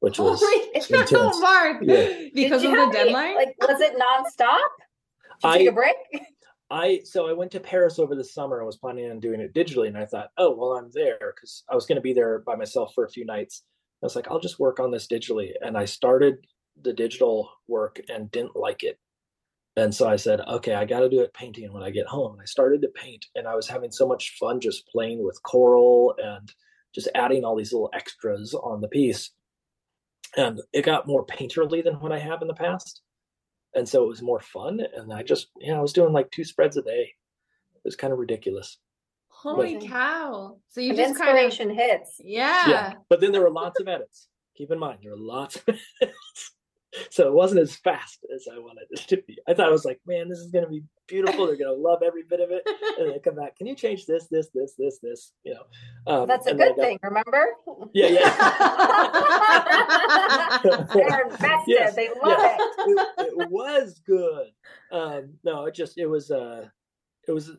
which 0.00 0.18
was 0.18 0.40
Holy 0.44 0.80
cow, 0.80 1.00
intense. 1.00 1.40
Mark. 1.40 1.76
Yeah. 1.82 2.08
Because 2.34 2.64
of 2.64 2.70
the 2.72 2.76
have 2.76 2.88
any- 2.88 3.04
deadline? 3.04 3.36
Like, 3.36 3.54
was 3.60 3.80
it 3.80 3.94
nonstop? 3.96 4.58
Did 4.58 5.44
you 5.44 5.50
I- 5.50 5.58
take 5.58 5.68
a 5.68 5.72
break? 5.72 5.96
I 6.70 7.00
so 7.04 7.28
I 7.28 7.32
went 7.34 7.50
to 7.52 7.60
Paris 7.60 7.98
over 8.00 8.14
the 8.16 8.24
summer. 8.24 8.60
I 8.60 8.64
was 8.64 8.78
planning 8.78 9.10
on 9.10 9.20
doing 9.20 9.40
it 9.40 9.52
digitally, 9.54 9.88
and 9.88 9.96
I 9.98 10.06
thought, 10.06 10.30
oh 10.38 10.56
well, 10.56 10.72
I'm 10.72 10.90
there 10.92 11.18
because 11.36 11.62
I 11.70 11.74
was 11.76 11.84
going 11.86 11.96
to 11.96 12.02
be 12.02 12.14
there 12.14 12.40
by 12.40 12.56
myself 12.56 12.94
for 12.94 13.04
a 13.04 13.10
few 13.10 13.24
nights. 13.26 13.62
I 14.02 14.06
was 14.06 14.16
like, 14.16 14.26
I'll 14.28 14.40
just 14.40 14.58
work 14.58 14.80
on 14.80 14.90
this 14.90 15.06
digitally, 15.06 15.50
and 15.64 15.76
I 15.78 15.84
started 15.84 16.38
the 16.80 16.94
digital 16.94 17.50
work 17.68 18.00
and 18.08 18.30
didn't 18.30 18.56
like 18.56 18.82
it, 18.84 18.98
and 19.76 19.94
so 19.94 20.08
I 20.08 20.16
said, 20.16 20.40
okay, 20.40 20.74
I 20.74 20.84
got 20.84 21.00
to 21.00 21.08
do 21.08 21.20
it 21.22 21.32
painting 21.34 21.72
when 21.72 21.82
I 21.82 21.90
get 21.90 22.06
home. 22.06 22.32
And 22.32 22.42
I 22.42 22.44
started 22.44 22.82
to 22.82 22.88
paint, 22.88 23.26
and 23.34 23.46
I 23.48 23.54
was 23.54 23.68
having 23.68 23.90
so 23.90 24.06
much 24.06 24.36
fun 24.38 24.60
just 24.60 24.86
playing 24.88 25.24
with 25.24 25.42
coral 25.42 26.14
and 26.22 26.52
just 26.94 27.08
adding 27.14 27.44
all 27.44 27.56
these 27.56 27.72
little 27.72 27.90
extras 27.94 28.52
on 28.54 28.80
the 28.82 28.88
piece, 28.88 29.30
and 30.36 30.60
it 30.72 30.84
got 30.84 31.06
more 31.06 31.24
painterly 31.24 31.82
than 31.82 31.94
what 32.00 32.12
I 32.12 32.18
have 32.18 32.42
in 32.42 32.48
the 32.48 32.54
past 32.54 33.00
and 33.74 33.88
so 33.88 34.04
it 34.04 34.08
was 34.08 34.20
more 34.20 34.40
fun 34.40 34.80
and 34.96 35.12
i 35.14 35.22
just 35.22 35.48
you 35.58 35.72
know, 35.72 35.78
i 35.78 35.80
was 35.80 35.94
doing 35.94 36.12
like 36.12 36.30
two 36.30 36.44
spreads 36.44 36.76
a 36.76 36.82
day 36.82 37.10
it 37.74 37.80
was 37.84 37.96
kind 37.96 38.12
of 38.12 38.18
ridiculous 38.18 38.78
Holy 39.28 39.78
But- 39.78 39.88
cow. 39.88 40.58
So 40.68 40.82
you 40.82 40.90
If 40.92 40.98
just 40.98 41.18
kind 41.18 41.30
of 41.30 41.42
inspiration 41.42 41.70
hits. 41.70 42.16
yeah. 42.22 42.68
yeah 42.68 42.92
but 43.08 43.20
then 43.22 43.32
there 43.32 43.40
were 43.40 43.50
lots 43.50 43.80
of 43.80 43.88
edits 43.88 44.28
keep 44.54 44.70
in 44.70 44.78
mind 44.78 44.98
there 45.02 45.12
were 45.12 45.18
lots 45.18 45.56
of 45.56 45.62
edits 46.02 46.52
so 47.10 47.26
it 47.26 47.32
wasn't 47.32 47.60
as 47.60 47.76
fast 47.76 48.24
as 48.34 48.46
i 48.54 48.58
wanted 48.58 48.84
it 48.90 49.00
to 49.08 49.16
be 49.26 49.38
i 49.48 49.54
thought 49.54 49.68
i 49.68 49.70
was 49.72 49.84
like 49.84 50.00
man 50.06 50.28
this 50.28 50.38
is 50.38 50.50
going 50.50 50.64
to 50.64 50.70
be 50.70 50.82
beautiful 51.08 51.46
they're 51.46 51.56
going 51.56 51.74
to 51.74 51.80
love 51.82 52.02
every 52.04 52.22
bit 52.28 52.40
of 52.40 52.50
it 52.50 52.62
and 52.98 53.10
they 53.12 53.18
come 53.18 53.34
back 53.34 53.56
can 53.56 53.66
you 53.66 53.74
change 53.74 54.06
this 54.06 54.26
this 54.28 54.48
this 54.54 54.74
this 54.78 54.98
this 55.02 55.32
you 55.44 55.54
know 55.54 55.64
um, 56.06 56.26
That's 56.28 56.46
a 56.46 56.50
and 56.50 56.60
then 56.60 56.68
I 56.68 56.70
good 56.72 56.76
got- 56.76 56.84
thing, 56.84 56.98
remember? 57.02 57.46
yeah 57.92 58.06
yeah 58.06 59.38
They're 60.94 61.24
invested. 61.28 61.64
Yes, 61.66 61.94
They 61.96 62.08
love 62.08 62.38
yes. 62.38 62.60
it. 62.60 62.88
it, 63.18 63.26
it 63.42 63.50
was 63.50 64.00
good. 64.06 64.46
Um, 64.90 65.34
no, 65.44 65.64
it 65.66 65.74
just 65.74 65.98
it 65.98 66.06
was 66.06 66.30
uh 66.30 66.66
it 67.26 67.32
was 67.32 67.50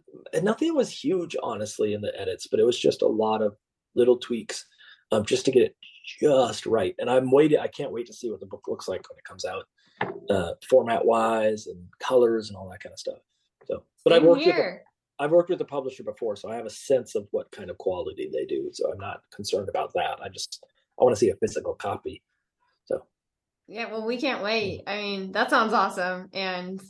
nothing 0.42 0.74
was 0.76 0.90
huge 0.92 1.36
honestly 1.42 1.94
in 1.94 2.02
the 2.02 2.18
edits, 2.20 2.48
but 2.48 2.60
it 2.60 2.66
was 2.66 2.80
just 2.80 3.02
a 3.02 3.08
lot 3.08 3.42
of 3.42 3.56
little 3.96 4.18
tweaks 4.18 4.66
um 5.12 5.26
just 5.26 5.46
to 5.46 5.52
get 5.52 5.64
it 5.64 5.76
just 6.04 6.66
right. 6.66 6.96
And 7.00 7.10
I'm 7.10 7.32
waiting 7.32 7.60
I 7.60 7.68
can't 7.68 7.92
wait 7.92 8.08
to 8.08 8.14
see 8.14 8.30
what 8.30 8.40
the 8.40 8.46
book 8.46 8.68
looks 8.68 8.88
like 8.88 9.08
when 9.10 9.18
it 9.18 9.24
comes 9.24 9.46
out. 9.46 9.66
Uh 10.30 10.54
format 10.70 11.06
wise 11.06 11.68
and 11.68 11.80
colors 12.00 12.50
and 12.50 12.58
all 12.58 12.70
that 12.70 12.82
kind 12.82 12.94
of 12.94 13.00
stuff. 13.00 13.20
So 13.66 13.84
but 14.04 14.14
I've 14.14 14.24
worked 14.24 14.46
with 14.46 14.56
here. 14.56 14.84
I've 15.20 15.32
worked 15.32 15.50
with 15.50 15.60
the 15.60 15.66
publisher 15.66 16.04
before, 16.04 16.36
so 16.36 16.50
I 16.50 16.56
have 16.56 16.66
a 16.66 16.72
sense 16.72 17.16
of 17.16 17.28
what 17.32 17.52
kind 17.52 17.70
of 17.70 17.78
quality 17.78 18.30
they 18.34 18.46
do. 18.46 18.70
So 18.74 18.92
I'm 18.92 19.00
not 19.00 19.22
concerned 19.34 19.70
about 19.70 19.94
that. 19.94 20.20
I 20.22 20.30
just 20.30 20.66
I 21.00 21.04
want 21.04 21.16
to 21.16 21.20
see 21.20 21.30
a 21.30 21.36
physical 21.36 21.74
copy. 21.74 22.22
So 22.86 23.06
Yeah, 23.68 23.92
well, 23.92 24.06
we 24.06 24.20
can't 24.20 24.44
wait. 24.44 24.84
I 24.88 24.98
mean, 24.98 25.32
that 25.32 25.50
sounds 25.50 25.74
awesome. 25.74 26.30
And 26.34 26.82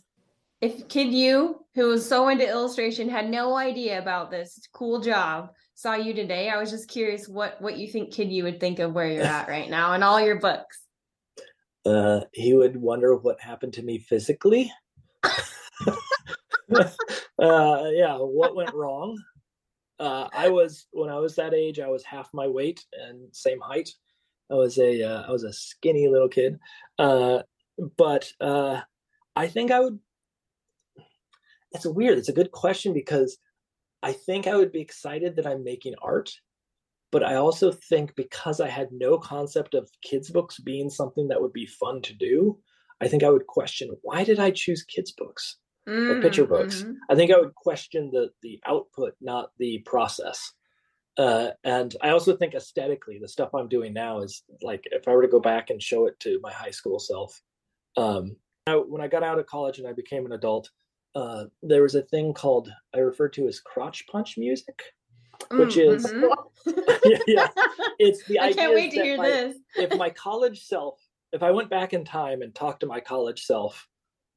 if 0.61 0.88
Kid 0.88 1.14
You, 1.14 1.66
who 1.76 1.88
was 1.88 2.07
so 2.07 2.30
into 2.30 2.47
illustration, 2.47 3.09
had 3.09 3.30
no 3.30 3.57
idea 3.57 3.99
about 3.99 4.32
this 4.32 4.59
cool 4.74 5.01
job, 5.01 5.49
saw 5.76 5.95
you 5.95 6.13
today, 6.13 6.49
I 6.49 6.57
was 6.57 6.71
just 6.71 6.89
curious 6.89 7.28
what 7.28 7.61
what 7.61 7.78
you 7.78 7.88
think 7.88 8.11
Kid 8.11 8.32
You 8.32 8.43
would 8.43 8.59
think 8.59 8.80
of 8.80 8.93
where 8.93 9.07
you're 9.07 9.24
at 9.24 9.47
right 9.47 9.69
now 9.69 9.93
and 9.93 10.03
all 10.03 10.21
your 10.21 10.39
books. 10.39 10.82
uh, 11.86 12.21
he 12.32 12.53
would 12.53 12.78
wonder 12.78 13.15
what 13.15 13.41
happened 13.41 13.74
to 13.74 13.84
me 13.84 13.99
physically. 13.99 14.71
uh, 15.24 15.89
yeah, 17.39 18.17
what 18.17 18.55
went 18.55 18.74
wrong? 18.76 19.17
Uh, 19.99 20.28
I 20.34 20.49
was 20.49 20.88
when 20.91 21.09
I 21.09 21.19
was 21.19 21.36
that 21.36 21.53
age, 21.53 21.80
I 21.80 21.88
was 21.88 22.03
half 22.03 22.30
my 22.34 22.47
weight 22.47 22.84
and 22.93 23.28
same 23.32 23.59
height. 23.59 23.89
I 24.51 24.55
was 24.55 24.78
a 24.78 25.03
uh, 25.03 25.24
I 25.28 25.32
was 25.32 25.43
a 25.43 25.53
skinny 25.53 26.07
little 26.07 26.30
kid, 26.30 26.59
uh, 26.99 27.43
but 27.97 28.30
uh, 28.39 28.82
I 29.36 29.47
think 29.47 29.71
I 29.71 29.80
would. 29.80 29.99
It's 31.71 31.86
a 31.86 31.91
weird. 31.91 32.17
It's 32.17 32.30
a 32.30 32.34
good 32.34 32.51
question 32.51 32.93
because 32.93 33.38
I 34.04 34.12
think 34.12 34.45
I 34.45 34.56
would 34.56 34.72
be 34.72 34.82
excited 34.82 35.36
that 35.38 35.47
I'm 35.47 35.64
making 35.64 35.95
art, 36.01 36.30
but 37.12 37.24
I 37.24 37.36
also 37.36 37.72
think 37.72 38.16
because 38.16 38.60
I 38.60 38.68
had 38.68 38.91
no 38.91 39.18
concept 39.18 39.74
of 39.74 39.89
kids' 40.01 40.30
books 40.30 40.60
being 40.60 40.89
something 40.89 41.28
that 41.30 41.41
would 41.41 41.54
be 41.54 41.66
fun 41.66 42.01
to 42.04 42.14
do, 42.14 42.60
I 43.01 43.08
think 43.08 43.24
I 43.24 43.30
would 43.30 43.47
question 43.47 43.89
why 44.01 44.24
did 44.24 44.39
I 44.39 44.51
choose 44.51 44.84
kids' 44.84 45.14
books 45.14 45.58
or 45.88 46.22
picture 46.22 46.45
books? 46.45 46.84
Mhm. 46.84 46.95
I 47.10 47.16
think 47.16 47.32
I 47.32 47.39
would 47.39 47.56
question 47.56 48.12
the 48.12 48.32
the 48.41 48.60
output, 48.66 49.16
not 49.22 49.51
the 49.58 49.80
process. 49.80 50.54
Uh, 51.18 51.51
and 51.64 51.95
I 52.01 52.10
also 52.10 52.36
think 52.36 52.56
aesthetically, 52.56 53.20
the 53.20 53.28
stuff 53.28 53.54
I'm 53.54 53.68
doing 53.70 53.93
now 53.93 54.20
is 54.20 54.43
like 54.62 54.84
if 54.91 55.08
I 55.08 55.14
were 55.14 55.22
to 55.22 55.28
go 55.28 55.39
back 55.39 55.70
and 55.70 55.82
show 55.82 56.08
it 56.08 56.20
to 56.22 56.39
my 56.41 56.51
high 56.51 56.72
school 56.72 56.99
self. 56.99 57.41
Um, 57.95 58.36
I, 58.68 58.76
when 58.76 59.01
I 59.01 59.08
got 59.08 59.24
out 59.24 59.39
of 59.39 59.45
college 59.45 59.78
and 59.80 59.88
I 59.88 59.93
became 59.93 60.26
an 60.26 60.32
adult, 60.32 60.72
uh, 61.16 61.45
there 61.61 61.84
was 61.84 61.95
a 61.95 62.01
thing 62.01 62.34
called 62.34 62.72
I 62.95 62.99
refer 62.99 63.30
to 63.30 63.47
as 63.47 63.59
crotch 63.59 64.05
punch 64.07 64.38
music. 64.38 64.82
which 65.51 65.76
Mm, 65.76 65.95
is- 65.95 66.11
mhm. 66.14 66.34
yeah, 67.05 67.18
yeah. 67.28 67.47
It's 67.99 68.24
the 68.26 68.39
I 68.39 68.45
idea 68.47 68.55
can't 68.55 68.74
wait 68.76 68.91
to 68.91 69.01
hear 69.03 69.18
my- 69.18 69.30
this. 69.30 69.57
if 69.76 69.97
my 69.97 70.09
college 70.28 70.64
self, 70.66 70.99
if 71.32 71.43
I 71.43 71.51
went 71.51 71.70
back 71.70 71.93
in 71.93 72.05
time 72.05 72.41
and 72.41 72.53
talked 72.55 72.80
to 72.82 72.86
my 72.88 72.99
college 72.99 73.43
self 73.43 73.88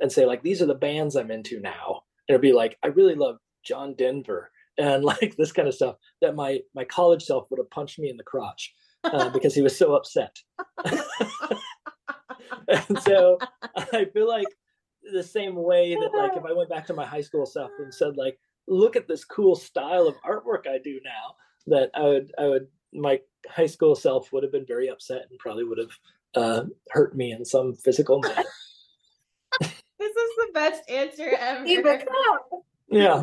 and 0.00 0.10
say, 0.10 0.24
like, 0.26 0.42
these 0.42 0.60
are 0.62 0.66
the 0.66 0.74
bands 0.74 1.14
I'm 1.16 1.30
into 1.30 1.60
now, 1.60 2.02
it'd 2.28 2.40
be 2.40 2.52
like, 2.52 2.76
I 2.82 2.88
really 2.88 3.14
love 3.14 3.36
John 3.64 3.94
Denver 3.94 4.50
and 4.78 5.04
like 5.04 5.36
this 5.36 5.52
kind 5.52 5.68
of 5.68 5.74
stuff, 5.74 5.96
that 6.20 6.34
my 6.34 6.60
my 6.74 6.84
college 6.84 7.22
self 7.24 7.46
would 7.50 7.58
have 7.58 7.70
punched 7.70 7.98
me 7.98 8.10
in 8.10 8.16
the 8.16 8.24
crotch 8.24 8.74
uh, 9.04 9.28
because 9.30 9.54
he 9.54 9.62
was 9.62 9.76
so 9.78 9.94
upset. 9.94 10.36
and 12.68 12.98
so 13.02 13.38
I 13.92 14.06
feel 14.12 14.28
like 14.28 14.46
the 15.12 15.22
same 15.22 15.54
way 15.54 15.94
that 15.94 16.12
like 16.14 16.36
if 16.36 16.44
I 16.48 16.52
went 16.52 16.70
back 16.70 16.86
to 16.86 16.94
my 16.94 17.04
high 17.04 17.20
school 17.20 17.46
self 17.46 17.70
and 17.78 17.92
said 17.92 18.16
like, 18.16 18.38
look 18.66 18.96
at 18.96 19.08
this 19.08 19.24
cool 19.24 19.56
style 19.56 20.06
of 20.06 20.16
artwork 20.22 20.66
I 20.66 20.78
do 20.78 21.00
now, 21.04 21.34
that 21.66 21.90
I 21.94 22.02
would 22.02 22.32
I 22.38 22.46
would 22.46 22.68
my 22.92 23.20
high 23.48 23.66
school 23.66 23.94
self 23.94 24.32
would 24.32 24.42
have 24.42 24.52
been 24.52 24.66
very 24.66 24.88
upset 24.88 25.26
and 25.30 25.38
probably 25.38 25.64
would 25.64 25.78
have 25.78 25.98
uh, 26.34 26.64
hurt 26.90 27.16
me 27.16 27.32
in 27.32 27.44
some 27.44 27.74
physical 27.74 28.20
manner. 28.20 28.44
This 29.98 30.10
is 30.10 30.36
the 30.36 30.50
best 30.52 30.90
answer 30.90 31.30
ever. 31.40 31.66
Yeah. 32.90 33.22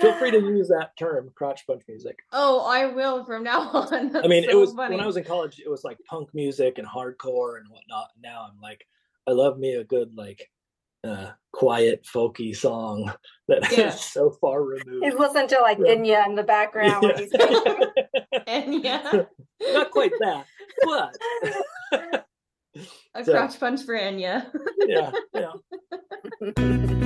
Feel 0.00 0.14
free 0.18 0.30
to 0.30 0.38
use 0.56 0.68
that 0.68 0.96
term, 0.98 1.30
crotch 1.34 1.66
punch 1.66 1.82
music. 1.88 2.18
Oh, 2.32 2.64
I 2.66 2.86
will 2.86 3.24
from 3.24 3.42
now 3.42 3.68
on. 3.70 4.16
I 4.16 4.28
mean, 4.28 4.42
That's 4.42 4.54
it 4.54 4.56
was 4.56 4.72
funny. 4.74 4.94
when 4.94 5.02
I 5.02 5.06
was 5.06 5.16
in 5.16 5.24
college, 5.24 5.60
it 5.60 5.68
was 5.68 5.84
like 5.84 5.98
punk 6.08 6.28
music 6.34 6.78
and 6.78 6.86
hardcore 6.86 7.58
and 7.58 7.68
whatnot. 7.68 8.10
Now 8.22 8.48
I'm 8.48 8.60
like, 8.60 8.86
I 9.26 9.32
love 9.32 9.58
me 9.58 9.74
a 9.74 9.84
good 9.84 10.14
like 10.14 10.50
uh 11.04 11.30
quiet 11.52 12.04
folky 12.04 12.54
song 12.54 13.12
that 13.48 13.70
is 13.72 13.78
Yeah. 13.78 13.90
so 13.90 14.30
far 14.40 14.62
removed. 14.62 15.04
He's 15.04 15.14
listening 15.14 15.48
to 15.48 15.60
like 15.60 15.78
Yeah. 15.80 15.94
Enya 15.94 16.26
in 16.26 16.34
the 16.34 16.42
background 16.42 17.02
when 17.02 17.16
he's 17.18 17.32
and 18.46 18.82
Not 19.72 19.90
quite 19.90 20.12
that, 20.20 20.46
but 20.84 22.24
a 23.14 23.24
So- 23.24 23.32
crotch 23.32 23.58
punch 23.58 23.82
for 23.84 23.94
Enya. 23.98 24.46
yeah, 24.86 25.10
yeah. 25.34 27.04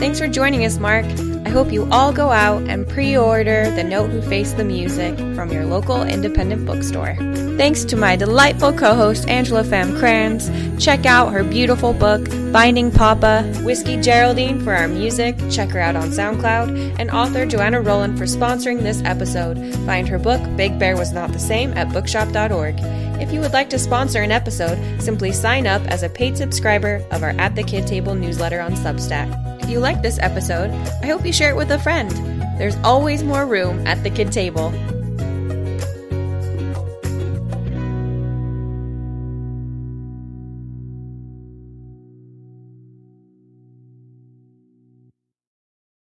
Thanks 0.00 0.18
for 0.18 0.28
joining 0.28 0.64
us, 0.64 0.78
Mark. 0.78 1.04
I 1.44 1.50
hope 1.50 1.70
you 1.70 1.86
all 1.90 2.10
go 2.10 2.30
out 2.30 2.62
and 2.62 2.88
pre 2.88 3.18
order 3.18 3.70
The 3.72 3.84
Note 3.84 4.08
Who 4.08 4.22
Faced 4.22 4.56
the 4.56 4.64
Music 4.64 5.14
from 5.36 5.52
your 5.52 5.66
local 5.66 6.04
independent 6.04 6.64
bookstore. 6.64 7.16
Thanks 7.58 7.84
to 7.84 7.96
my 7.96 8.16
delightful 8.16 8.72
co 8.72 8.94
host, 8.94 9.28
Angela 9.28 9.62
Pham 9.62 10.00
Krans. 10.00 10.48
Check 10.82 11.04
out 11.04 11.34
her 11.34 11.44
beautiful 11.44 11.92
book, 11.92 12.26
Finding 12.50 12.90
Papa, 12.90 13.42
Whiskey 13.62 14.00
Geraldine 14.00 14.64
for 14.64 14.72
our 14.72 14.88
music. 14.88 15.36
Check 15.50 15.68
her 15.68 15.80
out 15.80 15.96
on 15.96 16.08
SoundCloud. 16.08 16.98
And 16.98 17.10
author 17.10 17.44
Joanna 17.44 17.82
Rowland 17.82 18.16
for 18.16 18.24
sponsoring 18.24 18.80
this 18.80 19.02
episode. 19.04 19.58
Find 19.84 20.08
her 20.08 20.18
book, 20.18 20.40
Big 20.56 20.78
Bear 20.78 20.96
Was 20.96 21.12
Not 21.12 21.30
the 21.34 21.38
Same, 21.38 21.74
at 21.74 21.92
bookshop.org. 21.92 22.76
If 23.20 23.34
you 23.34 23.40
would 23.40 23.52
like 23.52 23.68
to 23.68 23.78
sponsor 23.78 24.22
an 24.22 24.32
episode, 24.32 25.02
simply 25.02 25.30
sign 25.30 25.66
up 25.66 25.82
as 25.88 26.02
a 26.02 26.08
paid 26.08 26.38
subscriber 26.38 27.04
of 27.10 27.22
our 27.22 27.34
At 27.38 27.54
the 27.54 27.64
Kid 27.64 27.86
Table 27.86 28.14
newsletter 28.14 28.62
on 28.62 28.72
Substack. 28.72 29.59
You 29.70 29.78
like 29.78 30.02
this 30.02 30.18
episode, 30.18 30.72
I 31.00 31.06
hope 31.06 31.24
you 31.24 31.32
share 31.32 31.50
it 31.50 31.56
with 31.56 31.70
a 31.70 31.78
friend. 31.78 32.10
There's 32.58 32.74
always 32.82 33.22
more 33.22 33.46
room 33.46 33.86
at 33.86 34.02
the 34.02 34.10
kid 34.10 34.32
table. 34.32 34.72